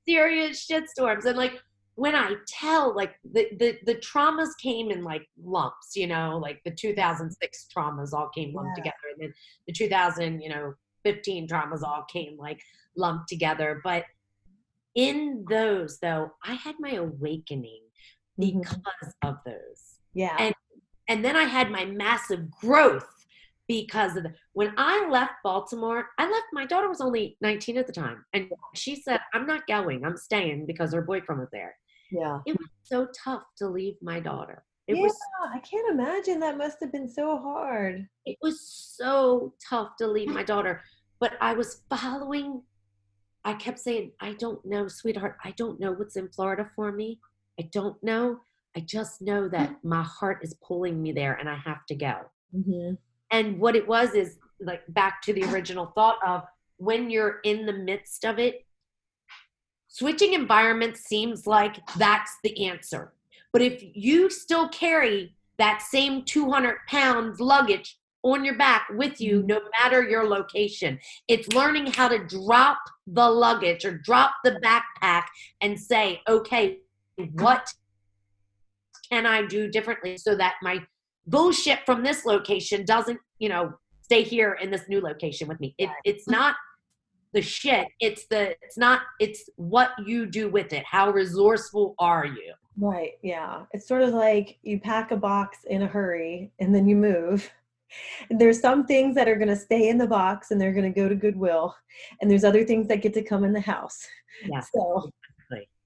serious 0.07 0.64
shit 0.64 0.89
storms. 0.89 1.26
And 1.26 1.38
like 1.38 1.61
when 1.95 2.15
I 2.15 2.35
tell, 2.47 2.95
like 2.95 3.15
the, 3.23 3.47
the 3.59 3.77
the 3.85 3.95
traumas 3.95 4.49
came 4.61 4.89
in 4.91 5.03
like 5.03 5.27
lumps, 5.43 5.95
you 5.95 6.07
know, 6.07 6.39
like 6.41 6.61
the 6.65 6.71
2006 6.71 7.67
traumas 7.75 8.13
all 8.13 8.29
came 8.29 8.53
lumped 8.53 8.77
Yeah. 8.77 8.83
together, 8.83 8.97
and 9.13 9.21
then 9.21 9.33
the 9.67 9.73
2000, 9.73 10.41
you 10.41 10.49
know, 10.49 10.73
15 11.03 11.47
traumas 11.47 11.83
all 11.83 12.03
came 12.11 12.37
like 12.37 12.59
lumped 12.97 13.27
together. 13.29 13.79
But 13.83 14.05
in 14.95 15.45
those, 15.49 15.99
though, 15.99 16.31
I 16.43 16.53
had 16.53 16.75
my 16.79 16.93
awakening 16.93 17.81
Mhm. 18.39 18.61
because 18.63 19.13
of 19.23 19.37
those 19.45 19.99
Yeah. 20.13 20.35
and- 20.39 20.55
and 21.09 21.23
then 21.25 21.35
I 21.35 21.43
had 21.43 21.69
my 21.69 21.85
massive 21.85 22.49
growth 22.49 23.25
because 23.67 24.15
of 24.15 24.23
the, 24.23 24.33
when 24.53 24.73
I 24.77 25.07
left 25.09 25.33
Baltimore, 25.43 26.09
I 26.17 26.29
left 26.29 26.47
my 26.53 26.65
daughter 26.65 26.87
was 26.89 27.01
only 27.01 27.37
19 27.41 27.77
at 27.77 27.87
the 27.87 27.93
time 27.93 28.25
and 28.33 28.51
she 28.73 28.95
said 28.95 29.19
I'm 29.33 29.45
not 29.45 29.67
going 29.67 30.05
I'm 30.05 30.17
staying 30.17 30.65
because 30.65 30.93
her 30.93 31.01
boyfriend 31.01 31.41
was 31.41 31.49
there 31.51 31.75
yeah. 32.14 32.39
it 32.45 32.57
was 32.57 32.68
so 32.84 33.07
tough 33.24 33.43
to 33.57 33.68
leave 33.68 33.95
my 34.01 34.20
daughter 34.20 34.64
it 34.88 34.97
yeah, 34.97 35.03
was 35.03 35.16
I 35.53 35.59
can't 35.59 35.89
imagine 35.91 36.39
that 36.41 36.57
must 36.57 36.78
have 36.82 36.91
been 36.91 37.07
so 37.09 37.38
hard. 37.38 38.07
it 38.26 38.38
was 38.41 38.59
so 38.61 39.53
tough 39.70 39.95
to 39.99 40.07
leave 40.07 40.30
my 40.30 40.43
daughter 40.43 40.82
but 41.20 41.34
I 41.41 41.53
was 41.53 41.82
following 41.89 42.61
I 43.45 43.53
kept 43.53 43.80
saying 43.80 44.11
I 44.20 44.34
don't 44.34 44.64
know 44.66 44.88
sweetheart 44.88 45.38
I 45.43 45.51
don't 45.51 45.80
know 45.80 45.91
what's 45.93 46.16
in 46.16 46.30
Florida 46.30 46.70
for 46.76 46.91
me 46.91 47.20
I 47.59 47.70
don't 47.72 48.01
know 48.03 48.39
I 48.76 48.82
just 48.82 49.22
know 49.22 49.47
that 49.49 49.76
my 49.84 50.03
heart 50.03 50.39
is 50.43 50.53
pulling 50.64 51.01
me 51.01 51.11
there 51.11 51.34
and 51.36 51.49
I 51.49 51.55
have 51.55 51.86
to 51.88 51.95
go 51.95 52.16
Mm-hmm. 52.55 52.93
and 53.32 53.59
what 53.59 53.76
it 53.76 53.88
was 53.88 54.14
is 54.14 54.38
like 54.59 54.82
back 54.89 55.24
to 55.24 55.34
the 55.34 55.43
original 55.45 55.88
thought 55.95 56.20
of 56.24 56.43
when 56.78 57.09
you're 57.09 57.39
in 57.43 57.66
the 57.66 57.74
midst 57.74 58.26
of 58.26 58.38
it 58.38 58.66
switching 59.93 60.33
environments 60.33 61.01
seems 61.01 61.47
like 61.47 61.77
that's 61.97 62.37
the 62.43 62.67
answer. 62.67 63.13
But 63.51 63.61
if 63.61 63.83
you 63.93 64.29
still 64.29 64.67
carry 64.69 65.35
that 65.57 65.81
same 65.81 66.23
200 66.25 66.77
pound 66.87 67.39
luggage 67.39 67.97
on 68.23 68.43
your 68.43 68.57
back 68.57 68.87
with 68.91 69.19
you 69.19 69.39
mm-hmm. 69.39 69.47
no 69.47 69.61
matter 69.81 70.01
your 70.01 70.25
location 70.25 70.97
it's 71.27 71.53
learning 71.53 71.85
how 71.85 72.07
to 72.07 72.25
drop 72.25 72.79
the 73.05 73.29
luggage 73.29 73.83
or 73.83 73.97
drop 73.97 74.31
the 74.45 74.57
backpack 74.63 75.25
and 75.59 75.77
say 75.77 76.21
okay 76.27 76.77
what 77.33 77.67
can 79.11 79.25
i 79.25 79.45
do 79.45 79.69
differently 79.69 80.15
so 80.17 80.35
that 80.35 80.55
my 80.63 80.81
bullshit 81.27 81.79
from 81.85 82.03
this 82.03 82.25
location 82.25 82.85
doesn't, 82.85 83.19
you 83.39 83.49
know, 83.49 83.73
stay 84.01 84.23
here 84.23 84.57
in 84.61 84.69
this 84.69 84.87
new 84.89 85.01
location 85.01 85.47
with 85.47 85.59
me. 85.59 85.73
It, 85.77 85.89
it's 86.03 86.27
not 86.27 86.55
the 87.34 87.41
shit. 87.41 87.88
It's 87.99 88.25
the, 88.27 88.55
it's 88.61 88.77
not, 88.77 89.01
it's 89.19 89.49
what 89.55 89.91
you 90.05 90.25
do 90.25 90.49
with 90.49 90.73
it. 90.73 90.84
How 90.86 91.11
resourceful 91.11 91.95
are 91.99 92.25
you? 92.25 92.53
Right. 92.77 93.11
Yeah. 93.21 93.63
It's 93.71 93.88
sort 93.88 94.01
of 94.01 94.13
like 94.13 94.57
you 94.63 94.79
pack 94.79 95.11
a 95.11 95.17
box 95.17 95.59
in 95.65 95.84
a 95.84 95.88
hurry 95.88 96.51
and 96.59 96.73
then 96.73 96.88
you 96.88 96.95
move. 96.95 97.49
And 98.29 98.41
there's 98.41 98.59
some 98.59 98.86
things 98.86 99.13
that 99.15 99.27
are 99.27 99.36
going 99.36 99.49
to 99.49 99.55
stay 99.55 99.89
in 99.89 99.99
the 99.99 100.07
box 100.07 100.49
and 100.49 100.59
they're 100.59 100.73
going 100.73 100.91
to 100.91 100.99
go 100.99 101.07
to 101.07 101.15
Goodwill. 101.15 101.75
And 102.21 102.31
there's 102.31 102.43
other 102.43 102.63
things 102.63 102.88
that 102.88 103.01
get 103.03 103.13
to 103.13 103.23
come 103.23 103.43
in 103.43 103.53
the 103.53 103.61
house. 103.61 104.07
Yes. 104.47 104.69
So, 104.73 105.11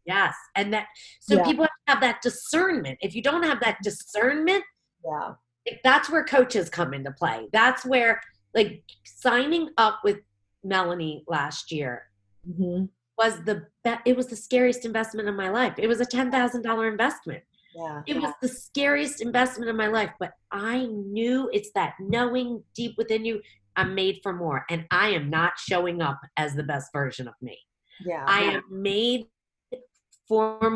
Yes. 0.06 0.34
And 0.56 0.74
that, 0.74 0.88
so 1.20 1.36
Yeah. 1.36 1.44
people 1.44 1.66
have 1.66 1.70
to 1.70 1.92
have 1.92 2.02
that 2.02 2.22
discernment. 2.22 2.98
If 3.02 3.14
you 3.14 3.22
don't 3.22 3.44
have 3.44 3.60
that 3.60 3.78
discernment, 3.84 4.64
yeah. 5.04 5.34
like, 5.70 5.82
that's 5.84 6.10
where 6.10 6.24
coaches 6.24 6.70
come 6.70 6.94
into 6.94 7.12
play. 7.12 7.50
That's 7.52 7.86
where, 7.86 8.22
like, 8.56 8.84
signing 9.04 9.70
up 9.78 10.00
with 10.06 10.20
Melanie 10.64 11.24
last 11.28 11.72
year 11.72 12.04
hmm 12.46 12.86
was 13.18 13.44
the 13.46 13.66
be- 13.84 13.96
it 14.06 14.16
was 14.16 14.28
the 14.28 14.36
scariest 14.36 14.86
investment 14.86 15.28
of 15.28 15.36
my 15.36 15.50
life. 15.50 15.74
It 15.78 15.88
was 15.88 16.00
a 16.00 16.06
ten 16.06 16.32
thousand 16.32 16.62
dollar 16.62 16.88
investment. 16.88 17.44
Yeah. 17.76 18.02
It 18.08 18.22
was 18.22 18.32
the 18.42 18.48
scariest 18.48 19.22
investment 19.22 19.70
of 19.70 19.76
my 19.76 19.88
life, 19.88 20.12
but 20.20 20.32
I 20.52 20.86
knew 20.86 21.50
it's 21.54 21.72
that 21.76 21.94
knowing 22.00 22.64
deep 22.76 22.96
within 22.98 23.26
you, 23.26 23.42
I'm 23.76 23.94
made 23.94 24.20
for 24.24 24.34
more, 24.34 24.66
and 24.70 24.86
I 24.90 25.10
am 25.10 25.30
not 25.30 25.54
showing 25.60 26.02
up 26.02 26.20
as 26.38 26.56
the 26.56 26.64
best 26.64 26.92
version 26.94 27.28
of 27.28 27.36
me. 27.42 27.60
Yeah. 28.04 28.24
I 28.28 28.42
am 28.42 28.64
made 28.70 29.28
for 30.28 30.70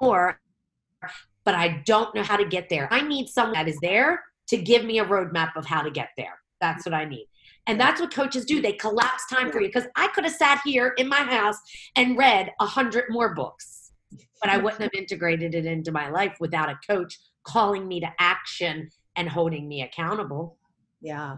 more, 0.00 0.40
but 1.44 1.54
I 1.54 1.82
don't 1.86 2.14
know 2.14 2.22
how 2.22 2.36
to 2.36 2.44
get 2.44 2.68
there. 2.68 2.88
I 2.92 3.02
need 3.02 3.28
someone 3.28 3.54
that 3.54 3.68
is 3.68 3.78
there 3.80 4.22
to 4.48 4.56
give 4.56 4.84
me 4.84 4.98
a 4.98 5.04
roadmap 5.04 5.56
of 5.56 5.64
how 5.66 5.82
to 5.82 5.90
get 5.90 6.10
there. 6.16 6.38
That's 6.60 6.84
what 6.84 6.94
I 6.94 7.04
need. 7.04 7.26
And 7.66 7.80
that's 7.80 8.00
what 8.00 8.12
coaches 8.12 8.44
do. 8.44 8.60
They 8.60 8.72
collapse 8.72 9.26
time 9.28 9.50
for 9.50 9.60
you 9.60 9.68
because 9.68 9.88
I 9.96 10.08
could 10.08 10.24
have 10.24 10.34
sat 10.34 10.60
here 10.64 10.94
in 10.98 11.08
my 11.08 11.20
house 11.20 11.56
and 11.96 12.18
read 12.18 12.52
a 12.60 12.66
hundred 12.66 13.04
more 13.08 13.34
books, 13.34 13.92
but 14.40 14.50
I 14.50 14.58
wouldn't 14.58 14.82
have 14.82 14.92
integrated 14.94 15.54
it 15.54 15.64
into 15.64 15.90
my 15.90 16.10
life 16.10 16.36
without 16.40 16.68
a 16.68 16.78
coach 16.86 17.18
calling 17.46 17.88
me 17.88 18.00
to 18.00 18.08
action 18.18 18.90
and 19.16 19.28
holding 19.28 19.66
me 19.66 19.82
accountable. 19.82 20.58
Yeah. 21.00 21.36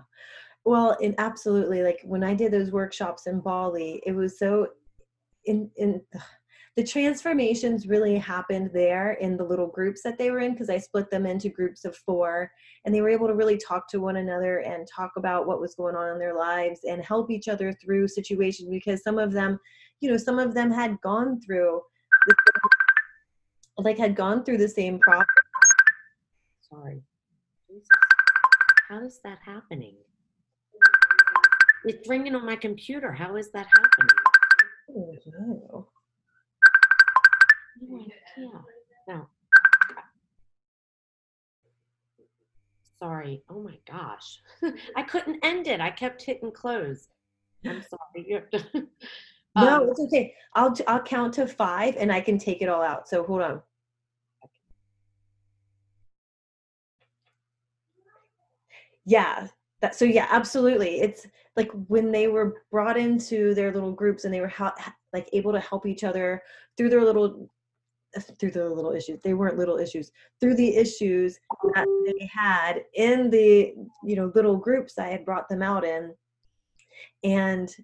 Well, 0.64 0.96
and 1.00 1.14
absolutely. 1.18 1.82
Like 1.82 2.00
when 2.04 2.24
I 2.24 2.34
did 2.34 2.52
those 2.52 2.72
workshops 2.72 3.28
in 3.28 3.40
Bali, 3.40 4.02
it 4.04 4.12
was 4.12 4.38
so 4.38 4.68
in 5.44 5.70
in 5.76 6.02
the 6.76 6.84
transformations 6.84 7.88
really 7.88 8.18
happened 8.18 8.70
there 8.74 9.14
in 9.14 9.38
the 9.38 9.44
little 9.44 9.66
groups 9.66 10.02
that 10.02 10.18
they 10.18 10.30
were 10.30 10.40
in 10.40 10.52
because 10.52 10.68
I 10.68 10.76
split 10.76 11.10
them 11.10 11.24
into 11.24 11.48
groups 11.48 11.86
of 11.86 11.96
four 11.96 12.52
and 12.84 12.94
they 12.94 13.00
were 13.00 13.08
able 13.08 13.26
to 13.28 13.34
really 13.34 13.56
talk 13.56 13.88
to 13.88 14.00
one 14.00 14.16
another 14.16 14.58
and 14.58 14.86
talk 14.86 15.12
about 15.16 15.46
what 15.46 15.58
was 15.58 15.74
going 15.74 15.96
on 15.96 16.12
in 16.12 16.18
their 16.18 16.36
lives 16.36 16.80
and 16.84 17.02
help 17.02 17.30
each 17.30 17.48
other 17.48 17.72
through 17.72 18.08
situations 18.08 18.68
because 18.68 19.02
some 19.02 19.18
of 19.18 19.32
them, 19.32 19.58
you 20.00 20.10
know, 20.10 20.18
some 20.18 20.38
of 20.38 20.52
them 20.52 20.70
had 20.70 21.00
gone 21.00 21.40
through 21.40 21.80
the 22.26 22.34
like 23.78 23.96
had 23.96 24.14
gone 24.14 24.44
through 24.44 24.58
the 24.58 24.68
same 24.68 24.98
problem. 24.98 25.26
Sorry. 26.60 27.00
Jesus. 27.70 27.88
How 28.88 29.02
is 29.02 29.18
that 29.24 29.38
happening? 29.44 29.94
It's 31.84 32.06
ringing 32.06 32.34
on 32.34 32.44
my 32.44 32.56
computer. 32.56 33.12
How 33.12 33.36
is 33.36 33.50
that 33.52 33.66
happening? 33.66 34.16
Oh, 34.90 35.16
No 35.38 35.88
No. 39.08 39.26
Sorry. 42.98 43.42
Oh 43.50 43.62
my 43.62 43.78
gosh. 43.90 44.40
I 44.96 45.02
couldn't 45.02 45.38
end 45.44 45.66
it. 45.66 45.80
I 45.80 45.90
kept 45.90 46.22
hitting 46.22 46.50
close. 46.50 47.08
I'm 47.64 47.82
sorry. 47.82 48.42
To- 48.52 48.64
no, 49.56 49.82
um, 49.82 49.88
it's 49.90 50.00
okay. 50.00 50.34
I'll 50.54 50.74
I'll 50.86 51.02
count 51.02 51.34
to 51.34 51.46
five 51.46 51.96
and 51.98 52.10
I 52.10 52.20
can 52.20 52.38
take 52.38 52.62
it 52.62 52.68
all 52.68 52.82
out. 52.82 53.08
So 53.08 53.22
hold 53.24 53.42
on. 53.42 53.62
Yeah. 59.04 59.48
That, 59.82 59.94
so 59.94 60.06
yeah, 60.06 60.26
absolutely. 60.30 61.00
It's 61.00 61.26
like 61.54 61.70
when 61.88 62.10
they 62.10 62.28
were 62.28 62.62
brought 62.70 62.96
into 62.96 63.54
their 63.54 63.72
little 63.72 63.92
groups 63.92 64.24
and 64.24 64.32
they 64.32 64.40
were 64.40 64.48
ha- 64.48 64.74
like 65.12 65.28
able 65.34 65.52
to 65.52 65.60
help 65.60 65.84
each 65.86 66.02
other 66.02 66.42
through 66.76 66.88
their 66.88 67.04
little 67.04 67.50
through 68.38 68.52
the 68.52 68.68
little 68.68 68.92
issues. 68.92 69.20
They 69.22 69.34
weren't 69.34 69.58
little 69.58 69.78
issues. 69.78 70.12
Through 70.40 70.56
the 70.56 70.76
issues 70.76 71.38
that 71.74 71.86
they 72.06 72.28
had 72.32 72.84
in 72.94 73.30
the 73.30 73.74
you 74.04 74.16
know 74.16 74.32
little 74.34 74.56
groups 74.56 74.98
I 74.98 75.08
had 75.08 75.24
brought 75.24 75.48
them 75.48 75.62
out 75.62 75.84
in, 75.84 76.14
and 77.24 77.74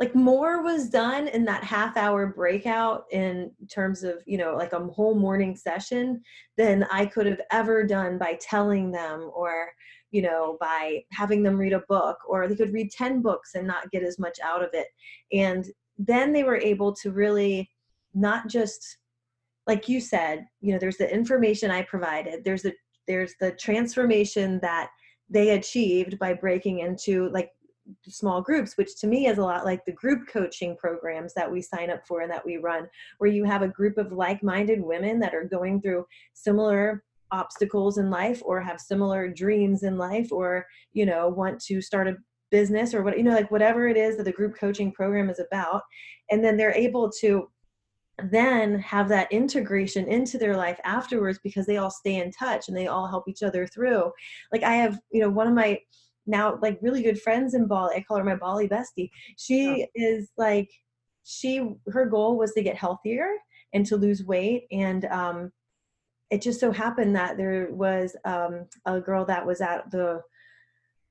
like 0.00 0.14
more 0.14 0.62
was 0.62 0.88
done 0.88 1.28
in 1.28 1.44
that 1.44 1.62
half 1.62 1.96
hour 1.96 2.26
breakout 2.26 3.04
in 3.12 3.52
terms 3.70 4.02
of 4.02 4.22
you 4.26 4.38
know 4.38 4.56
like 4.56 4.72
a 4.72 4.86
whole 4.86 5.14
morning 5.14 5.54
session 5.54 6.22
than 6.56 6.84
i 6.90 7.04
could 7.04 7.26
have 7.26 7.40
ever 7.52 7.84
done 7.84 8.18
by 8.18 8.36
telling 8.40 8.90
them 8.90 9.30
or 9.34 9.70
you 10.10 10.22
know 10.22 10.56
by 10.58 11.02
having 11.12 11.42
them 11.42 11.58
read 11.58 11.74
a 11.74 11.82
book 11.88 12.16
or 12.26 12.48
they 12.48 12.56
could 12.56 12.72
read 12.72 12.90
10 12.90 13.20
books 13.20 13.54
and 13.54 13.66
not 13.66 13.90
get 13.90 14.02
as 14.02 14.18
much 14.18 14.38
out 14.42 14.64
of 14.64 14.70
it 14.72 14.88
and 15.32 15.66
then 15.98 16.32
they 16.32 16.44
were 16.44 16.56
able 16.56 16.94
to 16.94 17.12
really 17.12 17.70
not 18.14 18.48
just 18.48 18.96
like 19.66 19.88
you 19.88 20.00
said 20.00 20.46
you 20.60 20.72
know 20.72 20.78
there's 20.78 20.96
the 20.96 21.12
information 21.12 21.70
i 21.70 21.82
provided 21.82 22.44
there's 22.44 22.62
the 22.62 22.72
there's 23.06 23.34
the 23.40 23.52
transformation 23.52 24.58
that 24.60 24.90
they 25.28 25.50
achieved 25.50 26.18
by 26.18 26.34
breaking 26.34 26.80
into 26.80 27.28
like 27.30 27.50
small 28.08 28.42
groups, 28.42 28.76
which 28.76 28.96
to 28.96 29.06
me 29.06 29.26
is 29.26 29.38
a 29.38 29.42
lot 29.42 29.64
like 29.64 29.84
the 29.84 29.92
group 29.92 30.28
coaching 30.28 30.76
programs 30.76 31.34
that 31.34 31.50
we 31.50 31.60
sign 31.60 31.90
up 31.90 32.06
for 32.06 32.20
and 32.20 32.30
that 32.30 32.44
we 32.44 32.56
run, 32.56 32.86
where 33.18 33.30
you 33.30 33.44
have 33.44 33.62
a 33.62 33.68
group 33.68 33.98
of 33.98 34.12
like 34.12 34.42
minded 34.42 34.80
women 34.80 35.18
that 35.20 35.34
are 35.34 35.44
going 35.44 35.80
through 35.80 36.04
similar 36.34 37.02
obstacles 37.32 37.98
in 37.98 38.10
life 38.10 38.42
or 38.44 38.60
have 38.60 38.80
similar 38.80 39.28
dreams 39.28 39.82
in 39.82 39.96
life 39.96 40.32
or, 40.32 40.66
you 40.92 41.06
know, 41.06 41.28
want 41.28 41.60
to 41.60 41.80
start 41.80 42.08
a 42.08 42.16
business 42.50 42.92
or 42.92 43.02
what, 43.02 43.16
you 43.16 43.22
know, 43.22 43.34
like 43.34 43.50
whatever 43.50 43.86
it 43.86 43.96
is 43.96 44.16
that 44.16 44.24
the 44.24 44.32
group 44.32 44.56
coaching 44.58 44.92
program 44.92 45.30
is 45.30 45.38
about. 45.38 45.82
And 46.30 46.44
then 46.44 46.56
they're 46.56 46.74
able 46.74 47.10
to 47.20 47.48
then 48.30 48.78
have 48.80 49.08
that 49.08 49.30
integration 49.32 50.06
into 50.06 50.38
their 50.38 50.56
life 50.56 50.78
afterwards 50.84 51.38
because 51.42 51.66
they 51.66 51.76
all 51.76 51.90
stay 51.90 52.16
in 52.16 52.30
touch 52.30 52.68
and 52.68 52.76
they 52.76 52.86
all 52.86 53.06
help 53.06 53.28
each 53.28 53.42
other 53.42 53.66
through. 53.66 54.10
Like 54.52 54.62
I 54.62 54.74
have, 54.74 54.98
you 55.10 55.20
know, 55.20 55.30
one 55.30 55.46
of 55.46 55.54
my 55.54 55.80
now 56.26 56.58
like 56.62 56.78
really 56.82 57.02
good 57.02 57.20
friends 57.20 57.54
in 57.54 57.66
Bali. 57.66 57.96
I 57.96 58.02
call 58.02 58.18
her 58.18 58.24
my 58.24 58.36
Bali 58.36 58.68
bestie. 58.68 59.10
She 59.36 59.84
oh. 59.84 59.90
is 59.94 60.30
like 60.36 60.70
she 61.24 61.74
her 61.88 62.06
goal 62.06 62.36
was 62.36 62.52
to 62.52 62.62
get 62.62 62.76
healthier 62.76 63.34
and 63.72 63.86
to 63.86 63.96
lose 63.96 64.24
weight 64.24 64.64
and 64.72 65.04
um 65.06 65.52
it 66.30 66.40
just 66.40 66.58
so 66.58 66.72
happened 66.72 67.14
that 67.14 67.36
there 67.36 67.68
was 67.70 68.16
um 68.24 68.66
a 68.86 69.00
girl 69.00 69.24
that 69.24 69.46
was 69.46 69.60
at 69.60 69.90
the 69.90 70.20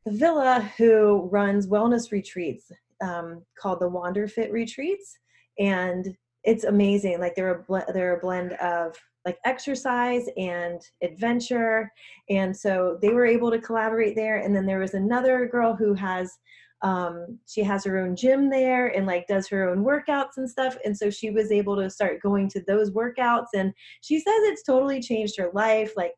the 0.06 0.12
villa 0.12 0.70
who 0.78 1.30
runs 1.32 1.68
wellness 1.68 2.12
retreats 2.12 2.72
um, 3.02 3.46
called 3.58 3.80
the 3.80 3.90
Wander 3.90 4.28
Fit 4.28 4.52
retreats 4.52 5.18
and 5.58 6.16
it's 6.44 6.64
amazing 6.64 7.20
like 7.20 7.36
they're 7.36 7.56
a 7.56 7.64
bl- 7.64 7.92
they're 7.94 8.18
a 8.18 8.20
blend 8.20 8.54
of 8.54 8.96
like 9.26 9.38
exercise 9.46 10.28
and 10.38 10.82
adventure 11.04 11.92
and 12.30 12.56
so 12.56 12.98
they 13.02 13.10
were 13.10 13.26
able 13.26 13.52
to 13.52 13.60
collaborate 13.60 14.16
there 14.16 14.38
and 14.38 14.56
then 14.56 14.66
there 14.66 14.80
was 14.80 14.94
another 14.94 15.48
girl 15.48 15.76
who 15.76 15.94
has 15.94 16.38
um, 16.82 17.38
she 17.46 17.62
has 17.62 17.84
her 17.84 18.00
own 18.00 18.16
gym 18.16 18.50
there 18.50 18.88
and 18.88 19.06
like 19.06 19.28
does 19.28 19.50
her 19.50 19.70
own 19.70 19.84
workouts 19.84 20.38
and 20.38 20.50
stuff 20.50 20.78
and 20.86 20.98
so 20.98 21.10
she 21.10 21.30
was 21.30 21.52
able 21.52 21.76
to 21.76 21.90
start 21.90 22.22
going 22.22 22.48
to 22.50 22.64
those 22.66 22.92
workouts 22.92 23.48
and 23.54 23.74
she 24.02 24.18
says 24.18 24.34
it's 24.44 24.64
totally 24.64 25.02
changed 25.02 25.38
her 25.38 25.52
life 25.54 25.92
like 25.98 26.14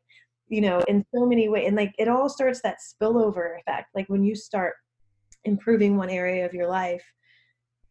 you 0.48 0.60
know 0.60 0.78
in 0.86 1.04
so 1.12 1.26
many 1.26 1.48
ways 1.48 1.66
and 1.66 1.76
like 1.76 1.92
it 1.98 2.06
all 2.06 2.28
starts 2.28 2.60
that 2.62 2.76
spillover 2.78 3.58
effect 3.58 3.88
like 3.96 4.08
when 4.08 4.22
you 4.22 4.36
start 4.36 4.74
improving 5.44 5.96
one 5.96 6.10
area 6.10 6.46
of 6.46 6.54
your 6.54 6.68
life 6.68 7.02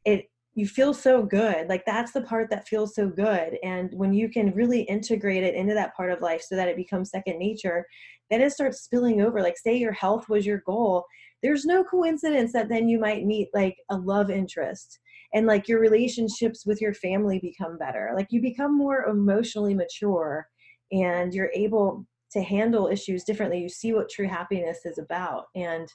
it 0.05 0.30
you 0.53 0.67
feel 0.67 0.93
so 0.93 1.23
good 1.23 1.67
like 1.69 1.83
that's 1.85 2.11
the 2.11 2.21
part 2.21 2.49
that 2.49 2.67
feels 2.67 2.93
so 2.93 3.07
good 3.07 3.57
and 3.63 3.89
when 3.93 4.13
you 4.13 4.29
can 4.29 4.51
really 4.51 4.81
integrate 4.81 5.43
it 5.43 5.55
into 5.55 5.73
that 5.73 5.95
part 5.95 6.11
of 6.11 6.21
life 6.21 6.41
so 6.41 6.55
that 6.55 6.67
it 6.67 6.75
becomes 6.75 7.09
second 7.09 7.39
nature 7.39 7.85
then 8.29 8.41
it 8.41 8.51
starts 8.51 8.81
spilling 8.81 9.21
over 9.21 9.41
like 9.41 9.57
say 9.57 9.75
your 9.75 9.93
health 9.93 10.27
was 10.27 10.45
your 10.45 10.61
goal 10.65 11.05
there's 11.41 11.65
no 11.65 11.83
coincidence 11.83 12.51
that 12.53 12.69
then 12.69 12.87
you 12.87 12.99
might 12.99 13.25
meet 13.25 13.47
like 13.53 13.77
a 13.89 13.95
love 13.95 14.29
interest 14.29 14.99
and 15.33 15.47
like 15.47 15.67
your 15.67 15.79
relationships 15.79 16.65
with 16.65 16.81
your 16.81 16.93
family 16.93 17.39
become 17.39 17.77
better 17.77 18.11
like 18.15 18.27
you 18.29 18.41
become 18.41 18.77
more 18.77 19.05
emotionally 19.05 19.73
mature 19.73 20.45
and 20.91 21.33
you're 21.33 21.51
able 21.55 22.05
to 22.31 22.41
handle 22.41 22.87
issues 22.87 23.23
differently 23.23 23.59
you 23.59 23.69
see 23.69 23.93
what 23.93 24.09
true 24.09 24.27
happiness 24.27 24.79
is 24.83 24.97
about 24.97 25.45
and 25.55 25.87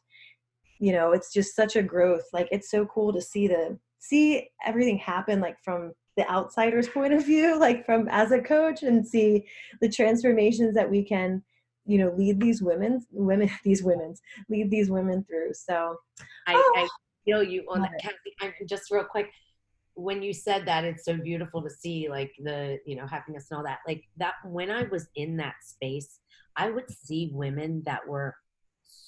you 0.79 0.93
know 0.93 1.13
it's 1.13 1.33
just 1.33 1.55
such 1.55 1.77
a 1.77 1.83
growth 1.83 2.25
like 2.33 2.49
it's 2.51 2.71
so 2.71 2.87
cool 2.87 3.13
to 3.13 3.21
see 3.21 3.47
the 3.47 3.79
see 4.09 4.49
everything 4.65 4.99
happen 4.99 5.41
like 5.41 5.57
from 5.63 5.93
the 6.17 6.29
outsider's 6.31 6.89
point 6.89 7.13
of 7.13 7.25
view 7.25 7.59
like 7.61 7.85
from 7.85 8.09
as 8.09 8.33
a 8.33 8.41
coach 8.41 8.83
and 8.83 9.07
see 9.07 9.45
the 9.81 9.89
transformations 9.89 10.75
that 10.75 10.91
we 10.91 11.03
can 11.03 11.43
you 11.85 11.99
know 11.99 12.13
lead 12.17 12.41
these 12.41 12.63
women 12.63 13.05
women 13.11 13.51
these 13.65 13.83
women's 13.83 14.21
lead 14.49 14.71
these 14.71 14.91
women 14.91 15.25
through. 15.25 15.53
So 15.53 15.97
i, 16.47 16.55
oh, 16.55 16.73
I 16.77 16.89
feel 17.25 17.43
you 17.43 17.65
on 17.69 17.83
that. 17.83 17.93
Cassie, 18.01 18.55
just 18.67 18.91
real 18.91 19.05
quick 19.05 19.31
when 19.95 20.23
you 20.23 20.33
said 20.33 20.67
that 20.67 20.85
it's 20.85 21.05
so 21.05 21.17
beautiful 21.17 21.63
to 21.63 21.71
see 21.71 22.09
like 22.09 22.31
the 22.45 22.79
you 22.87 22.97
know 22.97 23.07
happiness 23.07 23.47
and 23.51 23.59
all 23.59 23.65
that 23.65 23.79
like 23.87 24.05
that 24.19 24.35
when 24.45 24.71
i 24.71 24.83
was 24.85 25.09
in 25.17 25.39
that 25.39 25.55
space 25.63 26.21
i 26.57 26.71
would 26.71 26.85
see 26.91 27.31
women 27.33 27.83
that 27.87 28.07
were 28.07 28.35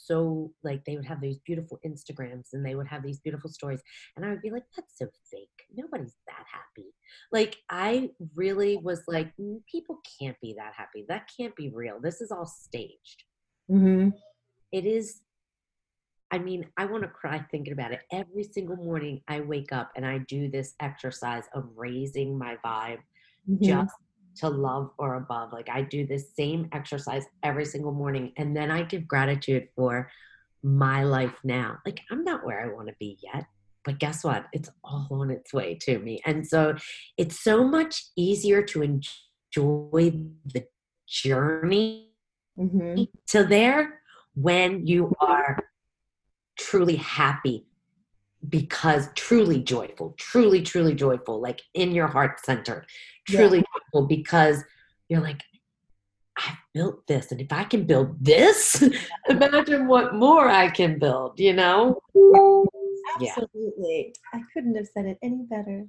so 0.08 0.50
like 0.64 0.84
they 0.84 0.96
would 0.96 1.04
have 1.04 1.20
these 1.20 1.38
beautiful 1.44 1.78
Instagrams 1.86 2.48
and 2.54 2.64
they 2.64 2.74
would 2.74 2.88
have 2.88 3.02
these 3.02 3.20
beautiful 3.20 3.50
stories. 3.50 3.82
And 4.16 4.24
I 4.24 4.30
would 4.30 4.40
be 4.40 4.50
like, 4.50 4.64
that's 4.74 4.98
so 4.98 5.06
fake. 5.30 5.48
Nobody's 5.74 6.16
that 6.26 6.44
happy. 6.50 6.88
Like 7.30 7.56
I 7.70 8.10
really 8.34 8.78
was 8.78 9.02
like, 9.06 9.30
mm, 9.38 9.60
people 9.70 9.98
can't 10.18 10.36
be 10.40 10.54
that 10.56 10.72
happy. 10.74 11.04
That 11.08 11.28
can't 11.38 11.54
be 11.56 11.70
real. 11.74 12.00
This 12.02 12.22
is 12.22 12.30
all 12.30 12.46
staged. 12.46 13.24
Mm-hmm. 13.70 14.10
It 14.72 14.86
is. 14.86 15.20
I 16.30 16.38
mean, 16.38 16.66
I 16.76 16.84
want 16.84 17.04
to 17.04 17.08
cry 17.08 17.44
thinking 17.50 17.72
about 17.72 17.92
it. 17.92 18.00
Every 18.12 18.44
single 18.44 18.76
morning 18.76 19.22
I 19.28 19.40
wake 19.40 19.72
up 19.72 19.90
and 19.96 20.04
I 20.04 20.18
do 20.28 20.50
this 20.50 20.74
exercise 20.80 21.44
of 21.54 21.64
raising 21.74 22.36
my 22.36 22.56
vibe 22.64 22.98
mm-hmm. 23.48 23.64
just 23.64 23.94
to 24.38 24.48
love 24.48 24.90
or 24.98 25.16
above. 25.16 25.52
Like 25.52 25.68
I 25.70 25.82
do 25.82 26.06
this 26.06 26.34
same 26.36 26.68
exercise 26.72 27.24
every 27.42 27.64
single 27.64 27.92
morning 27.92 28.32
and 28.36 28.56
then 28.56 28.70
I 28.70 28.82
give 28.82 29.06
gratitude 29.06 29.68
for 29.76 30.10
my 30.62 31.04
life 31.04 31.34
now. 31.44 31.78
Like 31.84 32.00
I'm 32.10 32.24
not 32.24 32.44
where 32.44 32.60
I 32.60 32.74
want 32.74 32.88
to 32.88 32.94
be 32.98 33.18
yet, 33.22 33.46
but 33.84 33.98
guess 33.98 34.24
what? 34.24 34.46
It's 34.52 34.70
all 34.84 35.08
on 35.10 35.30
its 35.30 35.52
way 35.52 35.76
to 35.82 35.98
me. 35.98 36.20
And 36.24 36.46
so 36.46 36.76
it's 37.16 37.40
so 37.40 37.64
much 37.64 38.04
easier 38.16 38.62
to 38.62 38.82
enjoy 38.82 40.12
the 40.44 40.64
journey 41.06 42.10
mm-hmm. 42.58 43.04
to 43.28 43.44
there 43.44 44.00
when 44.34 44.86
you 44.86 45.12
are 45.20 45.58
truly 46.58 46.96
happy 46.96 47.66
because 48.48 49.08
truly 49.14 49.60
joyful, 49.60 50.14
truly, 50.16 50.62
truly 50.62 50.94
joyful, 50.94 51.40
like 51.40 51.62
in 51.74 51.92
your 51.92 52.06
heart 52.06 52.44
center, 52.44 52.84
truly 53.26 53.64
joyful 53.92 54.06
because 54.06 54.64
you're 55.08 55.20
like, 55.20 55.42
I 56.36 56.56
built 56.72 57.06
this. 57.06 57.32
And 57.32 57.40
if 57.40 57.52
I 57.52 57.64
can 57.64 57.84
build 57.84 58.16
this, 58.24 58.82
imagine 59.28 59.88
what 59.88 60.14
more 60.14 60.48
I 60.48 60.70
can 60.70 60.98
build, 60.98 61.38
you 61.38 61.52
know? 61.52 62.00
Absolutely. 63.20 64.14
Yeah. 64.14 64.40
I 64.40 64.42
couldn't 64.52 64.76
have 64.76 64.86
said 64.94 65.06
it 65.06 65.18
any 65.22 65.44
better. 65.48 65.86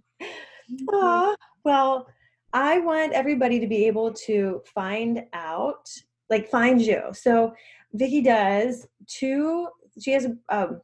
Uh, 0.92 1.36
well, 1.64 2.08
I 2.54 2.80
want 2.80 3.14
everybody 3.14 3.60
to 3.60 3.68
be 3.68 3.86
able 3.86 4.14
to 4.14 4.62
find 4.74 5.26
out, 5.34 5.90
like 6.30 6.50
find 6.50 6.82
you. 6.82 7.02
So 7.14 7.54
Vicki 7.94 8.22
does 8.22 8.88
two, 9.08 9.68
she 10.02 10.12
has 10.12 10.28
um, 10.50 10.82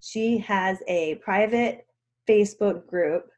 she 0.00 0.38
has 0.38 0.78
a 0.86 1.16
private 1.16 1.86
Facebook 2.28 2.86
group 2.86 3.28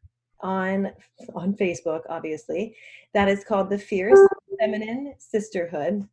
on 0.41 0.93
on 1.35 1.55
Facebook, 1.55 2.03
obviously, 2.09 2.77
that 3.15 3.29
is 3.29 3.45
called 3.45 3.71
the 3.71 3.79
Fierce 3.79 4.19
Feminine 4.59 5.15
Sisterhood. 5.19 6.07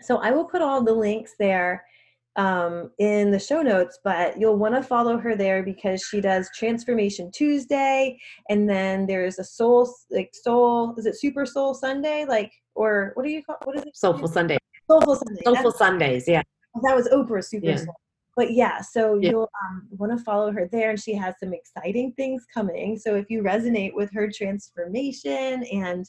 So 0.00 0.18
I 0.18 0.30
will 0.30 0.44
put 0.44 0.62
all 0.62 0.82
the 0.82 0.92
links 0.92 1.32
there 1.38 1.84
um, 2.36 2.90
in 2.98 3.30
the 3.30 3.38
show 3.38 3.62
notes, 3.62 3.98
but 4.04 4.40
you'll 4.40 4.56
want 4.56 4.74
to 4.74 4.82
follow 4.82 5.18
her 5.18 5.36
there 5.36 5.62
because 5.62 6.02
she 6.02 6.20
does 6.20 6.48
Transformation 6.56 7.30
Tuesday, 7.30 8.18
and 8.48 8.68
then 8.68 9.06
there's 9.06 9.38
a 9.38 9.44
Soul 9.44 9.92
like 10.10 10.30
Soul. 10.34 10.94
Is 10.96 11.06
it 11.06 11.18
Super 11.18 11.44
Soul 11.44 11.74
Sunday? 11.74 12.24
Like 12.24 12.52
or 12.74 13.12
what 13.14 13.24
do 13.24 13.30
you 13.30 13.42
call 13.42 13.56
what 13.64 13.76
is 13.76 13.82
it? 13.82 13.96
Soulful 13.96 14.28
Sunday. 14.28 14.58
Soulful 14.90 15.16
Sunday. 15.16 15.42
Soulful 15.44 15.72
Sundays. 15.72 16.24
Yeah. 16.26 16.42
That 16.82 16.96
was 16.96 17.08
Oprah 17.08 17.44
Super 17.44 17.66
yeah. 17.66 17.76
Soul. 17.76 17.94
But 18.36 18.52
yeah, 18.52 18.80
so 18.80 19.18
yeah. 19.18 19.30
you'll 19.30 19.50
um, 19.64 19.86
want 19.90 20.16
to 20.16 20.24
follow 20.24 20.52
her 20.52 20.68
there, 20.70 20.90
and 20.90 21.00
she 21.00 21.14
has 21.14 21.34
some 21.38 21.52
exciting 21.52 22.12
things 22.12 22.44
coming. 22.52 22.98
So 22.98 23.14
if 23.14 23.28
you 23.28 23.42
resonate 23.42 23.94
with 23.94 24.10
her 24.12 24.30
transformation 24.30 25.64
and 25.64 26.06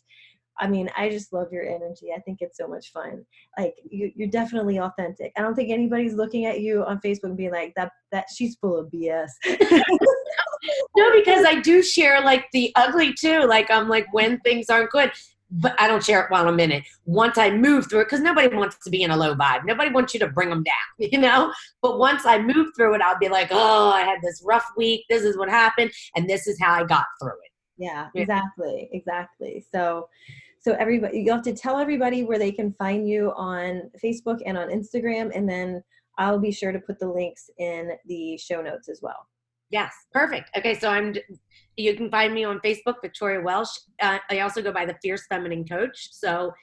I 0.59 0.67
mean, 0.67 0.89
I 0.95 1.09
just 1.09 1.33
love 1.33 1.51
your 1.51 1.63
energy. 1.63 2.11
I 2.15 2.19
think 2.19 2.39
it's 2.41 2.57
so 2.57 2.67
much 2.67 2.91
fun. 2.91 3.25
Like 3.57 3.73
you, 3.89 4.11
you're 4.15 4.29
definitely 4.29 4.79
authentic. 4.79 5.31
I 5.35 5.41
don't 5.41 5.55
think 5.55 5.71
anybody's 5.71 6.13
looking 6.13 6.45
at 6.45 6.61
you 6.61 6.83
on 6.85 6.99
Facebook 6.99 7.23
and 7.23 7.37
being 7.37 7.51
like 7.51 7.73
that. 7.75 7.91
That 8.11 8.25
she's 8.33 8.55
full 8.55 8.77
of 8.77 8.91
BS. 8.91 9.29
no, 10.95 11.11
because 11.15 11.45
I 11.45 11.59
do 11.61 11.81
share 11.81 12.21
like 12.21 12.45
the 12.53 12.71
ugly 12.75 13.13
too. 13.13 13.45
Like 13.47 13.71
I'm 13.71 13.89
like 13.89 14.05
when 14.13 14.39
things 14.41 14.69
aren't 14.69 14.91
good, 14.91 15.11
but 15.53 15.79
I 15.79 15.87
don't 15.87 16.03
share 16.03 16.21
it 16.23 16.31
while 16.31 16.47
I'm 16.47 16.59
in 16.59 16.71
it. 16.71 16.83
Once 17.05 17.37
I 17.37 17.51
move 17.51 17.89
through 17.89 18.01
it, 18.01 18.05
because 18.05 18.21
nobody 18.21 18.53
wants 18.53 18.77
to 18.83 18.89
be 18.89 19.03
in 19.03 19.11
a 19.11 19.17
low 19.17 19.35
vibe. 19.35 19.65
Nobody 19.65 19.91
wants 19.91 20.13
you 20.13 20.19
to 20.21 20.27
bring 20.27 20.49
them 20.49 20.63
down, 20.63 20.73
you 21.11 21.19
know. 21.19 21.53
But 21.81 21.99
once 21.99 22.25
I 22.25 22.39
move 22.39 22.69
through 22.75 22.95
it, 22.95 23.01
I'll 23.01 23.19
be 23.19 23.29
like, 23.29 23.49
oh, 23.51 23.91
I 23.91 24.01
had 24.01 24.19
this 24.21 24.41
rough 24.45 24.65
week. 24.75 25.05
This 25.09 25.23
is 25.23 25.37
what 25.37 25.49
happened, 25.49 25.91
and 26.15 26.29
this 26.29 26.47
is 26.47 26.59
how 26.59 26.73
I 26.73 26.83
got 26.83 27.05
through 27.21 27.31
it. 27.31 27.51
Yeah, 27.77 28.07
exactly, 28.15 28.89
exactly. 28.91 29.65
So 29.71 30.07
so 30.63 30.73
everybody 30.79 31.19
you 31.19 31.31
have 31.31 31.43
to 31.43 31.53
tell 31.53 31.77
everybody 31.77 32.23
where 32.23 32.39
they 32.39 32.51
can 32.51 32.73
find 32.73 33.07
you 33.07 33.33
on 33.35 33.91
facebook 34.03 34.39
and 34.45 34.57
on 34.57 34.69
instagram 34.69 35.29
and 35.35 35.47
then 35.47 35.83
i'll 36.17 36.39
be 36.39 36.51
sure 36.51 36.71
to 36.71 36.79
put 36.79 36.99
the 36.99 37.07
links 37.07 37.49
in 37.57 37.91
the 38.05 38.37
show 38.37 38.61
notes 38.61 38.87
as 38.87 39.01
well 39.01 39.27
yes 39.73 39.91
perfect. 40.13 40.49
Okay 40.57 40.75
so 40.79 40.87
i'm 40.89 41.13
you 41.75 41.95
can 41.95 42.09
find 42.09 42.33
me 42.33 42.43
on 42.43 42.59
facebook 42.59 42.95
victoria 43.01 43.41
welsh. 43.41 43.73
Uh, 44.01 44.19
i 44.29 44.39
also 44.39 44.61
go 44.61 44.71
by 44.71 44.85
the 44.85 44.95
fierce 45.01 45.25
feminine 45.27 45.65
coach. 45.65 46.09
So 46.11 46.53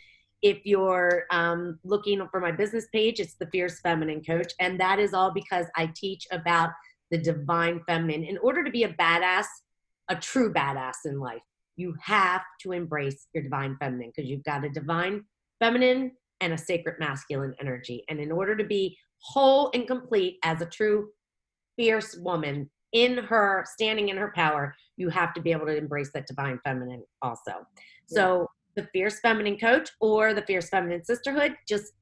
if 0.43 0.65
you're 0.65 1.25
um, 1.31 1.79
looking 1.85 2.27
for 2.31 2.41
my 2.41 2.53
business 2.53 2.87
page 2.95 3.21
it's 3.21 3.35
the 3.35 3.49
fierce 3.53 3.81
feminine 3.81 4.23
coach 4.25 4.53
and 4.61 4.81
that 4.81 4.99
is 4.99 5.13
all 5.13 5.33
because 5.33 5.67
i 5.77 5.91
teach 5.95 6.27
about 6.31 6.71
the 7.11 7.19
divine 7.19 7.81
feminine. 7.89 8.25
In 8.25 8.39
order 8.39 8.65
to 8.65 8.71
be 8.71 8.85
a 8.85 8.95
badass 8.95 9.47
a 10.09 10.17
true 10.17 10.53
badass 10.53 10.99
in 11.05 11.19
life 11.19 11.43
you 11.77 11.95
have 12.03 12.43
to 12.63 12.73
embrace 12.73 13.27
your 13.35 13.43
divine 13.43 13.77
feminine 13.81 14.13
because 14.15 14.31
you've 14.31 14.45
got 14.45 14.65
a 14.65 14.71
divine 14.71 15.25
feminine 15.59 16.13
and 16.41 16.53
a 16.53 16.59
sacred 16.59 16.97
masculine 16.99 17.55
energy. 17.61 18.05
And 18.09 18.21
in 18.21 18.33
order 18.33 18.57
to 18.57 18.65
be 18.65 18.97
whole 19.19 19.71
and 19.75 19.87
complete 19.87 20.39
as 20.43 20.61
a 20.61 20.67
true 20.67 21.09
fierce 21.77 22.17
woman 22.17 22.69
in 22.93 23.19
her 23.19 23.65
standing 23.67 24.09
in 24.09 24.17
her 24.17 24.33
power, 24.35 24.75
you 24.97 25.09
have 25.09 25.33
to 25.35 25.41
be 25.41 25.53
able 25.53 25.67
to 25.67 25.77
embrace 25.77 26.11
that 26.15 26.27
divine 26.27 26.59
feminine 26.65 27.03
also. 27.23 27.53
Yeah. 27.53 27.57
So 28.07 28.51
the 28.77 28.89
fierce 28.93 29.21
feminine 29.21 29.59
coach 29.59 29.91
or 30.01 30.35
the 30.35 30.43
fierce 30.43 30.69
feminine 30.69 31.05
sisterhood, 31.05 31.55
just 31.69 31.93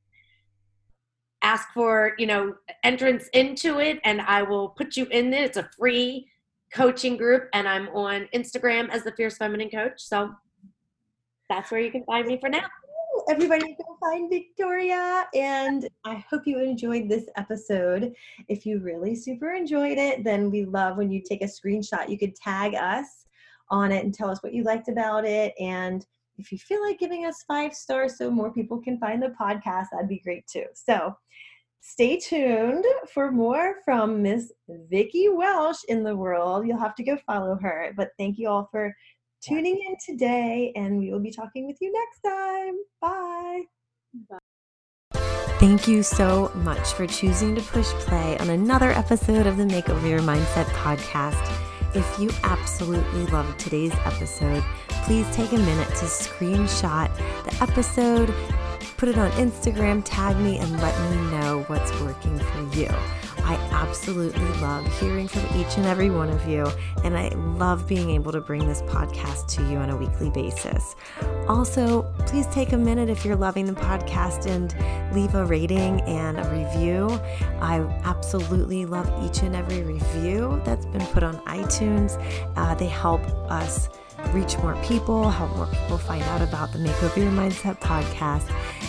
ask 1.42 1.68
for, 1.72 2.14
you 2.18 2.26
know, 2.26 2.54
entrance 2.82 3.28
into 3.32 3.78
it 3.78 4.00
and 4.04 4.20
I 4.20 4.42
will 4.42 4.70
put 4.70 4.96
you 4.96 5.06
in 5.06 5.30
there. 5.30 5.44
It's 5.44 5.56
a 5.56 5.68
free 5.78 6.28
coaching 6.72 7.16
group, 7.16 7.48
and 7.54 7.66
I'm 7.66 7.88
on 7.88 8.28
Instagram 8.34 8.90
as 8.90 9.02
the 9.02 9.12
Fierce 9.12 9.38
Feminine 9.38 9.70
Coach. 9.70 9.94
So 9.96 10.34
that's 11.48 11.70
where 11.70 11.80
you 11.80 11.90
can 11.90 12.04
find 12.04 12.26
me 12.26 12.38
for 12.38 12.50
now. 12.50 12.66
Everybody 13.28 13.76
go 13.76 13.98
find 14.00 14.30
Victoria, 14.30 15.26
and 15.34 15.86
I 16.06 16.24
hope 16.30 16.46
you 16.46 16.60
enjoyed 16.60 17.10
this 17.10 17.26
episode. 17.36 18.14
If 18.48 18.64
you 18.64 18.80
really 18.80 19.14
super 19.14 19.52
enjoyed 19.52 19.98
it, 19.98 20.24
then 20.24 20.50
we 20.50 20.64
love 20.64 20.96
when 20.96 21.10
you 21.10 21.20
take 21.22 21.42
a 21.42 21.44
screenshot. 21.44 22.08
You 22.08 22.18
could 22.18 22.34
tag 22.34 22.74
us 22.74 23.26
on 23.70 23.92
it 23.92 24.02
and 24.02 24.14
tell 24.14 24.30
us 24.30 24.42
what 24.42 24.54
you 24.54 24.62
liked 24.62 24.88
about 24.88 25.26
it. 25.26 25.52
And 25.60 26.06
if 26.38 26.50
you 26.50 26.56
feel 26.56 26.82
like 26.82 26.98
giving 26.98 27.26
us 27.26 27.44
five 27.46 27.74
stars 27.74 28.16
so 28.16 28.30
more 28.30 28.50
people 28.50 28.80
can 28.80 28.98
find 28.98 29.22
the 29.22 29.34
podcast, 29.38 29.88
that'd 29.92 30.08
be 30.08 30.20
great 30.20 30.46
too. 30.46 30.64
So 30.72 31.14
stay 31.80 32.18
tuned 32.18 32.86
for 33.12 33.30
more 33.30 33.74
from 33.84 34.22
Miss 34.22 34.52
Vicki 34.90 35.28
Welsh 35.28 35.84
in 35.88 36.02
the 36.02 36.16
world. 36.16 36.66
You'll 36.66 36.78
have 36.78 36.94
to 36.94 37.04
go 37.04 37.18
follow 37.26 37.58
her. 37.60 37.92
But 37.94 38.12
thank 38.18 38.38
you 38.38 38.48
all 38.48 38.70
for 38.70 38.96
tuning 39.40 39.80
in 39.88 39.96
today, 40.04 40.72
and 40.76 40.98
we 40.98 41.10
will 41.10 41.20
be 41.20 41.30
talking 41.30 41.66
with 41.66 41.76
you 41.80 41.92
next 41.92 42.20
time. 42.20 42.74
Bye. 43.00 43.62
Bye. 44.30 44.38
Thank 45.58 45.88
you 45.88 46.04
so 46.04 46.52
much 46.54 46.92
for 46.92 47.06
choosing 47.06 47.56
to 47.56 47.60
push 47.60 47.86
play 47.86 48.38
on 48.38 48.50
another 48.50 48.90
episode 48.92 49.46
of 49.46 49.56
the 49.56 49.64
Makeover 49.64 50.08
Your 50.08 50.20
Mindset 50.20 50.66
podcast. 50.66 51.44
If 51.96 52.18
you 52.20 52.30
absolutely 52.44 53.26
loved 53.26 53.58
today's 53.58 53.94
episode, 54.04 54.62
please 54.88 55.26
take 55.34 55.50
a 55.52 55.58
minute 55.58 55.88
to 55.88 56.04
screenshot 56.04 57.10
the 57.44 57.62
episode 57.62 58.32
Put 58.98 59.08
it 59.08 59.16
on 59.16 59.30
Instagram, 59.32 60.02
tag 60.04 60.36
me, 60.38 60.58
and 60.58 60.72
let 60.82 61.10
me 61.12 61.16
know 61.30 61.62
what's 61.68 61.92
working 62.00 62.36
for 62.36 62.76
you. 62.76 62.88
I 63.44 63.54
absolutely 63.70 64.48
love 64.60 64.84
hearing 64.98 65.28
from 65.28 65.42
each 65.56 65.76
and 65.76 65.86
every 65.86 66.10
one 66.10 66.28
of 66.30 66.48
you, 66.48 66.66
and 67.04 67.16
I 67.16 67.28
love 67.28 67.86
being 67.86 68.10
able 68.10 68.32
to 68.32 68.40
bring 68.40 68.66
this 68.66 68.82
podcast 68.82 69.46
to 69.54 69.62
you 69.70 69.76
on 69.76 69.90
a 69.90 69.96
weekly 69.96 70.30
basis. 70.30 70.96
Also, 71.46 72.02
please 72.26 72.48
take 72.48 72.72
a 72.72 72.76
minute 72.76 73.08
if 73.08 73.24
you're 73.24 73.36
loving 73.36 73.66
the 73.66 73.80
podcast 73.80 74.46
and 74.46 74.74
leave 75.14 75.32
a 75.36 75.44
rating 75.46 76.00
and 76.00 76.36
a 76.36 76.50
review. 76.50 77.08
I 77.60 77.78
absolutely 78.02 78.84
love 78.84 79.08
each 79.24 79.42
and 79.42 79.54
every 79.54 79.82
review 79.82 80.60
that's 80.64 80.86
been 80.86 81.06
put 81.06 81.22
on 81.22 81.36
iTunes. 81.46 82.20
Uh, 82.56 82.74
they 82.74 82.88
help 82.88 83.22
us 83.48 83.88
reach 84.32 84.56
more 84.58 84.76
people, 84.84 85.30
help 85.30 85.56
more 85.56 85.66
people 85.66 85.98
find 85.98 86.22
out 86.24 86.42
about 86.42 86.72
the 86.72 86.78
Makeover 86.78 87.18
Your 87.18 87.32
Mindset 87.32 87.78
podcast, 87.80 88.48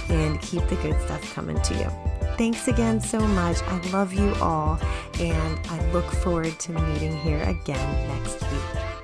and 0.09 0.41
keep 0.41 0.65
the 0.67 0.75
good 0.77 0.99
stuff 1.01 1.33
coming 1.33 1.59
to 1.61 1.73
you. 1.75 1.89
Thanks 2.37 2.67
again 2.67 3.01
so 3.01 3.19
much. 3.19 3.61
I 3.63 3.79
love 3.91 4.13
you 4.13 4.33
all, 4.35 4.79
and 5.19 5.59
I 5.67 5.91
look 5.91 6.05
forward 6.05 6.57
to 6.59 6.71
meeting 6.71 7.15
here 7.17 7.43
again 7.43 8.07
next 8.07 8.41
week. 8.41 8.98